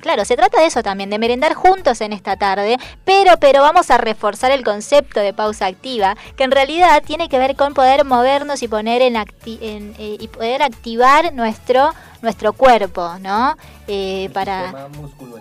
[0.00, 3.90] Claro, se trata de eso también, de merendar juntos en esta tarde, pero, pero vamos
[3.90, 8.04] a reforzar el concepto de pausa activa, que en realidad tiene que ver con poder
[8.04, 11.92] movernos y poner en, acti- en, eh, y poder activar nuestro
[12.22, 13.54] nuestro cuerpo, ¿no?
[13.86, 14.70] Eh, para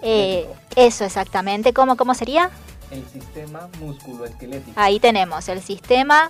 [0.01, 1.71] eh, eso exactamente.
[1.71, 2.49] ¿Cómo, ¿Cómo sería?
[2.91, 4.73] El sistema musculoesquelético.
[4.79, 6.29] Ahí tenemos el sistema.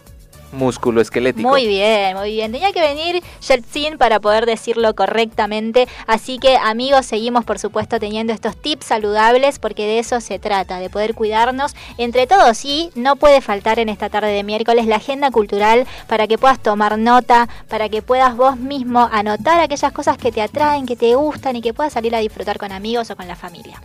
[0.53, 1.49] Músculo esquelético.
[1.49, 2.51] Muy bien, muy bien.
[2.51, 5.87] Tenía que venir Yeltsin para poder decirlo correctamente.
[6.05, 10.79] Así que amigos, seguimos por supuesto teniendo estos tips saludables porque de eso se trata,
[10.79, 12.63] de poder cuidarnos entre todos.
[12.65, 16.59] Y no puede faltar en esta tarde de miércoles la agenda cultural para que puedas
[16.59, 21.15] tomar nota, para que puedas vos mismo anotar aquellas cosas que te atraen, que te
[21.15, 23.81] gustan y que puedas salir a disfrutar con amigos o con la familia.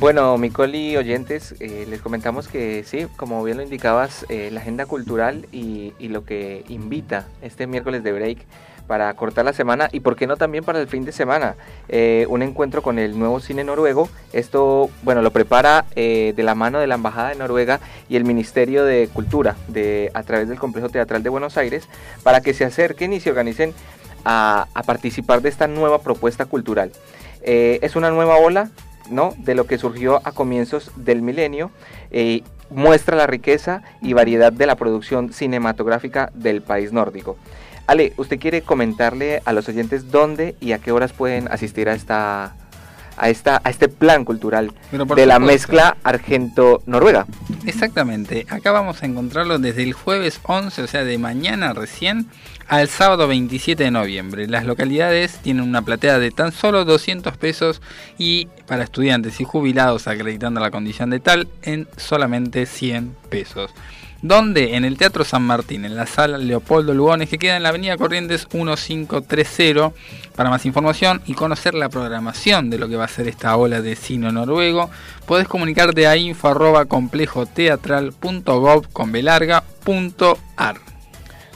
[0.00, 4.86] Bueno, Micoli oyentes, eh, les comentamos que sí, como bien lo indicabas, eh, la agenda
[4.86, 8.38] cultural y, lo que invita este miércoles de break
[8.86, 11.54] para cortar la semana y por qué no también para el fin de semana,
[11.90, 14.08] eh, un encuentro con el nuevo cine noruego.
[14.32, 17.78] Esto, bueno, lo prepara de la mano de la Embajada de Noruega
[18.08, 21.86] y el Ministerio de Cultura de, a través del Complejo Teatral de Buenos Aires
[22.22, 23.74] para que se acerquen y se organicen
[24.24, 26.90] a, participar de esta nueva propuesta cultural.
[27.42, 28.70] Es una nueva ola
[29.10, 29.34] ¿no?
[29.38, 31.70] de lo que surgió a comienzos del milenio.
[32.10, 37.36] eh, muestra la riqueza y variedad de la producción cinematográfica del país nórdico.
[37.88, 41.94] Ale, ¿usted quiere comentarle a los oyentes dónde y a qué horas pueden asistir a
[41.94, 42.54] esta,
[43.16, 45.40] a, esta, a este plan cultural Pero de la supuesto.
[45.40, 47.26] mezcla argento-noruega.
[47.66, 52.26] Exactamente, acá vamos a encontrarlo desde el jueves 11, o sea, de mañana recién,
[52.70, 54.46] al sábado 27 de noviembre.
[54.46, 57.82] Las localidades tienen una platea de tan solo 200 pesos
[58.16, 63.72] y para estudiantes y jubilados acreditando la condición de tal en solamente 100 pesos.
[64.22, 67.70] Donde en el Teatro San Martín, en la sala Leopoldo Lugones, que queda en la
[67.70, 69.90] Avenida Corrientes 1530.
[70.36, 73.82] Para más información y conocer la programación de lo que va a ser esta ola
[73.82, 74.90] de cine noruego,
[75.26, 77.10] podés comunicarte a info arroba con
[79.10, 80.89] belarga punto ar.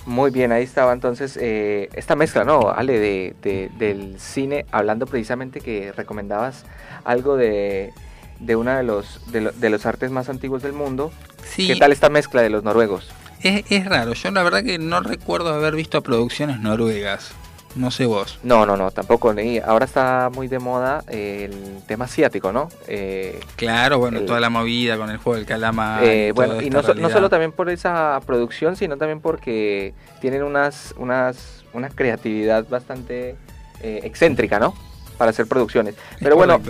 [0.07, 2.99] Muy bien, ahí estaba entonces eh, esta mezcla, ¿no, Ale?
[2.99, 6.65] De, de- del cine, hablando precisamente que recomendabas
[7.05, 7.91] algo de,
[8.39, 11.11] de uno de los, de, lo- de los artes más antiguos del mundo.
[11.45, 11.67] Sí.
[11.69, 13.11] ¿Qué tal esta mezcla de los noruegos?
[13.43, 17.33] Es, es raro, yo la verdad que no recuerdo haber visto producciones noruegas.
[17.75, 18.39] No sé vos.
[18.45, 19.35] No, no, no, tampoco.
[19.67, 22.69] Ahora está muy de moda el tema asiático, ¿no?
[22.87, 26.05] Eh, Claro, bueno, El- toda la movida con el juego del calamar.
[26.05, 29.93] Eh, y bueno, y no, so- no solo también por esa producción, sino también porque
[30.21, 33.37] tienen unas, unas, una creatividad bastante
[33.81, 34.75] eh, excéntrica, ¿no?
[35.19, 35.95] Para hacer producciones.
[36.21, 36.61] Pero bueno,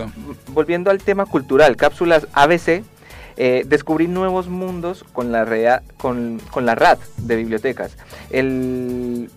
[0.48, 2.82] volviendo al tema cultural, cápsulas ABC,
[3.36, 7.96] eh, descubrí nuevos mundos con la, rea- con, con la RAD de bibliotecas.
[8.30, 9.30] El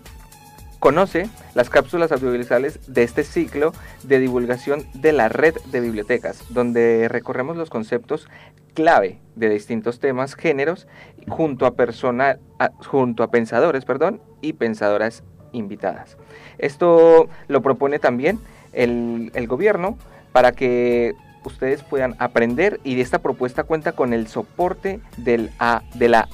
[0.78, 3.72] conoce las cápsulas audiovisuales de este ciclo
[4.04, 8.28] de divulgación de la red de bibliotecas, donde recorremos los conceptos
[8.74, 10.86] clave de distintos temas, géneros,
[11.28, 16.16] junto a, persona- a- junto a pensadores perdón, y pensadoras invitadas.
[16.58, 18.38] Esto lo propone también
[18.72, 19.98] el, gobierno
[20.32, 21.14] para que
[21.44, 26.28] ustedes puedan aprender y esta propuesta cuenta con el soporte de la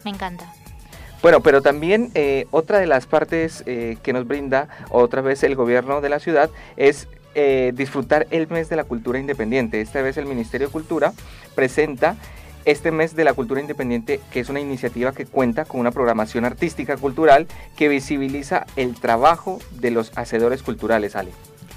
[0.03, 0.51] Me encanta.
[1.21, 5.55] Bueno, pero también eh, otra de las partes eh, que nos brinda otra vez el
[5.55, 9.81] gobierno de la ciudad es eh, disfrutar el mes de la cultura independiente.
[9.81, 11.13] Esta vez el Ministerio de Cultura
[11.53, 12.15] presenta
[12.65, 16.45] este mes de la cultura independiente, que es una iniciativa que cuenta con una programación
[16.45, 21.31] artística cultural que visibiliza el trabajo de los hacedores culturales, Ale.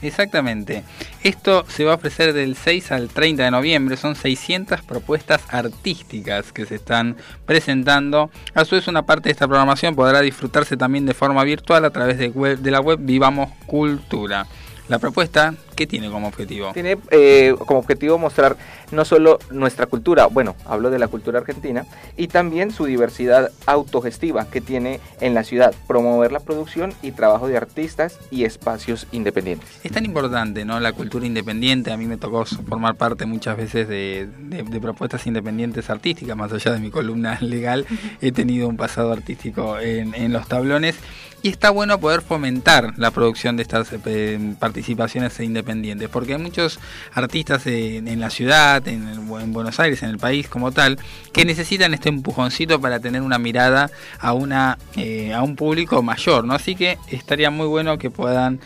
[0.05, 0.85] Exactamente.
[1.22, 3.97] Esto se va a ofrecer del 6 al 30 de noviembre.
[3.97, 7.16] Son 600 propuestas artísticas que se están
[7.47, 8.31] presentando.
[8.55, 11.90] A su vez, una parte de esta programación podrá disfrutarse también de forma virtual a
[11.90, 14.47] través de, de la web Vivamos Cultura.
[14.89, 16.73] La propuesta, ¿qué tiene como objetivo?
[16.73, 18.57] Tiene eh, como objetivo mostrar
[18.93, 21.85] no solo nuestra cultura, bueno, hablo de la cultura argentina,
[22.17, 27.49] y también su diversidad autogestiva que tiene en la ciudad, promover la producción y trabajo
[27.49, 29.69] de artistas y espacios independientes.
[29.83, 30.79] Es tan importante, ¿no?
[30.81, 31.91] La cultura independiente.
[31.93, 36.53] A mí me tocó formar parte muchas veces de, de- de propuestas independientes artísticas, más
[36.53, 37.87] allá de mi columna legal.
[38.21, 40.95] He tenido un pasado artístico en, en los tablones.
[41.43, 45.64] Y está bueno poder fomentar la producción de estas eh, participaciones independientes,
[46.11, 46.78] porque hay muchos
[47.12, 50.99] artistas en, en la ciudad, en, en Buenos Aires, en el país como tal,
[51.32, 56.45] que necesitan este empujoncito para tener una mirada a, una, eh, a un público mayor,
[56.45, 56.55] ¿no?
[56.55, 58.61] Así que estaría muy bueno que puedan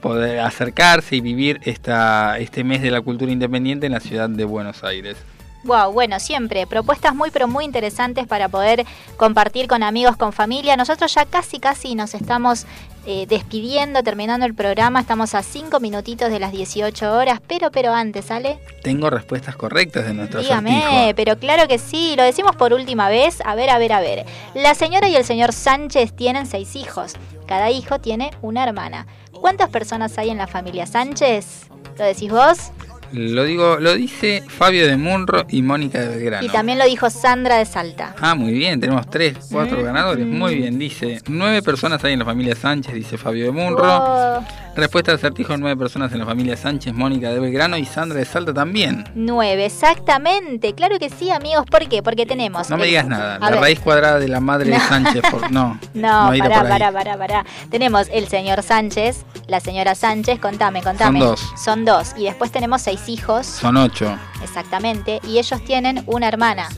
[0.00, 4.44] poder acercarse y vivir esta, este mes de la cultura independiente en la ciudad de
[4.44, 5.16] Buenos Aires.
[5.64, 8.86] Wow, bueno, siempre propuestas muy pero muy interesantes para poder
[9.16, 10.76] compartir con amigos, con familia.
[10.76, 12.66] Nosotros ya casi casi nos estamos
[13.06, 15.00] eh, despidiendo, terminando el programa.
[15.00, 18.60] Estamos a 5 minutitos de las 18 horas, pero pero antes, ¿sale?
[18.82, 23.40] Tengo respuestas correctas de nuestro Dígame, pero claro que sí, lo decimos por última vez.
[23.44, 24.26] A ver, a ver, a ver.
[24.54, 27.14] La señora y el señor Sánchez tienen seis hijos.
[27.46, 29.06] Cada hijo tiene una hermana.
[29.32, 31.68] ¿Cuántas personas hay en la familia Sánchez?
[31.98, 32.72] ¿Lo decís vos?
[33.12, 36.46] Lo digo, lo dice Fabio de Munro y Mónica de Belgrano.
[36.46, 38.14] Y también lo dijo Sandra de Salta.
[38.20, 39.84] Ah, muy bien, tenemos tres, cuatro Mm.
[39.84, 40.26] ganadores.
[40.26, 41.20] Muy bien, dice.
[41.28, 44.42] Nueve personas hay en la familia Sánchez, dice Fabio de Munro.
[44.76, 48.24] Respuesta al acertijo, nueve personas en la familia Sánchez, Mónica de Belgrano y Sandra de
[48.24, 49.04] Salta también.
[49.14, 50.72] nueve, exactamente.
[50.74, 51.64] Claro que sí, amigos.
[51.68, 52.02] ¿Por qué?
[52.02, 52.70] Porque tenemos.
[52.70, 53.36] No me digas nada.
[53.36, 53.60] A La ver.
[53.60, 55.22] raíz cuadrada de la madre de Sánchez.
[55.30, 55.50] Por...
[55.50, 57.46] No, No, irá pará, pará, pará, pará.
[57.70, 61.18] Tenemos el señor Sánchez, la señora Sánchez, contame, contame.
[61.20, 61.52] Son dos.
[61.64, 62.14] Son dos.
[62.16, 64.18] Y después tenemos seis hijos, Son ocho.
[64.42, 65.20] exactamente.
[65.24, 66.68] Y ellos tienen una hermana,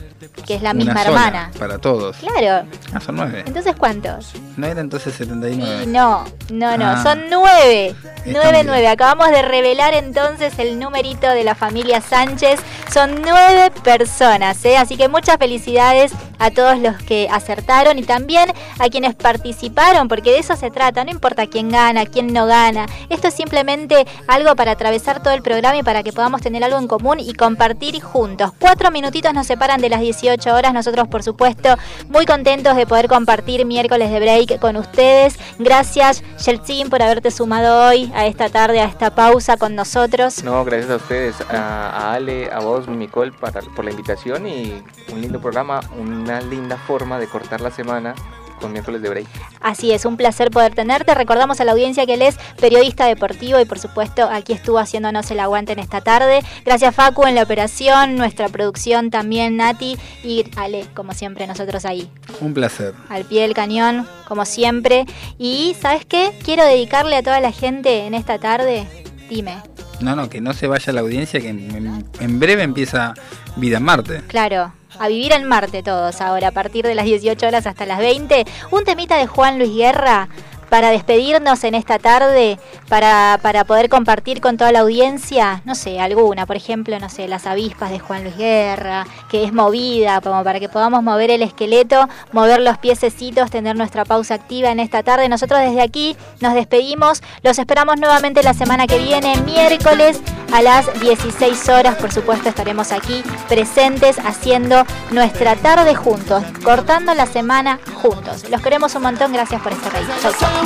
[0.45, 1.51] que es la Una misma sola, hermana.
[1.57, 2.17] Para todos.
[2.17, 2.67] Claro.
[2.93, 3.43] Ah, son nueve.
[3.45, 4.33] Entonces, ¿cuántos?
[4.57, 5.83] ¿No era entonces 79?
[5.83, 7.03] Y no, no, no, Ah.
[7.03, 7.95] son nueve.
[8.25, 8.87] Nueve, nueve.
[8.87, 12.59] Acabamos de revelar entonces el numerito de la familia Sánchez.
[12.93, 14.77] Son nueve personas, ¿eh?
[14.77, 20.31] Así que muchas felicidades a todos los que acertaron y también a quienes participaron, porque
[20.31, 21.03] de eso se trata.
[21.03, 22.85] No importa quién gana, quién no gana.
[23.09, 26.77] Esto es simplemente algo para atravesar todo el programa y para que podamos tener algo
[26.79, 28.51] en común y compartir juntos.
[28.59, 30.73] Cuatro minutitos nos separan de las 18 horas.
[30.73, 31.75] Nosotros, por supuesto,
[32.09, 35.37] muy contentos de poder compartir miércoles de break con ustedes.
[35.59, 40.43] Gracias, Yeltsin, por haberte sumado hoy a esta tarde, a esta pausa con nosotros.
[40.43, 45.21] No, gracias a ustedes, a, Ale, a vos, Micol, para, por la invitación y un
[45.21, 48.15] lindo programa, una linda forma de cortar la semana
[48.61, 49.27] con miércoles de break.
[49.59, 51.13] Así es, un placer poder tenerte.
[51.15, 55.29] Recordamos a la audiencia que él es periodista deportivo y por supuesto aquí estuvo haciéndonos
[55.31, 56.41] el aguante en esta tarde.
[56.65, 62.09] Gracias Facu en la operación, nuestra producción también Nati y Ale, como siempre nosotros ahí,
[62.39, 62.93] Un placer.
[63.09, 65.05] al pie del cañón, como siempre.
[65.37, 66.31] Y ¿sabes qué?
[66.43, 68.87] Quiero dedicarle a toda la gente en esta tarde,
[69.29, 69.55] dime,
[69.99, 73.13] No, no, que no se vaya la audiencia, que en, en- breve empieza
[73.55, 74.21] Vida en Marte.
[74.27, 77.99] Claro, a vivir en Marte todos ahora, a partir de las 18 horas hasta las
[77.99, 78.45] 20.
[78.71, 80.29] Un temita de Juan Luis Guerra
[80.71, 82.57] para despedirnos en esta tarde,
[82.87, 87.27] para, para poder compartir con toda la audiencia, no sé, alguna, por ejemplo, no sé,
[87.27, 91.41] las avispas de Juan Luis Guerra, que es movida, como para que podamos mover el
[91.41, 95.27] esqueleto, mover los piececitos, tener nuestra pausa activa en esta tarde.
[95.27, 100.21] Nosotros desde aquí nos despedimos, los esperamos nuevamente la semana que viene, miércoles
[100.53, 107.25] a las 16 horas, por supuesto estaremos aquí presentes haciendo nuestra tarde juntos, cortando la
[107.25, 108.49] semana juntos.
[108.49, 110.07] Los queremos un montón, gracias por estar ahí.
[110.21, 110.60] Chau, chau.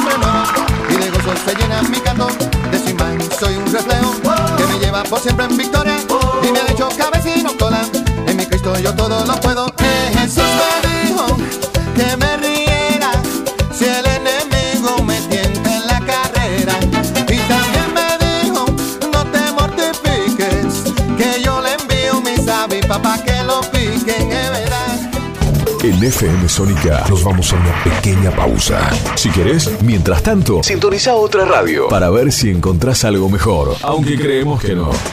[0.89, 2.27] Y de gozo se llena mi canto.
[2.71, 4.13] De su imagen soy un reflejo
[4.57, 5.97] que me lleva por siempre en victoria
[6.43, 7.81] y me ha hecho cabecino cola.
[8.27, 9.74] En mi Cristo yo todo lo puedo.
[25.95, 28.89] En FM Sónica nos vamos a una pequeña pausa.
[29.15, 33.77] Si querés, mientras tanto, sintoniza otra radio para ver si encontrás algo mejor.
[33.81, 34.89] Aunque creemos que no.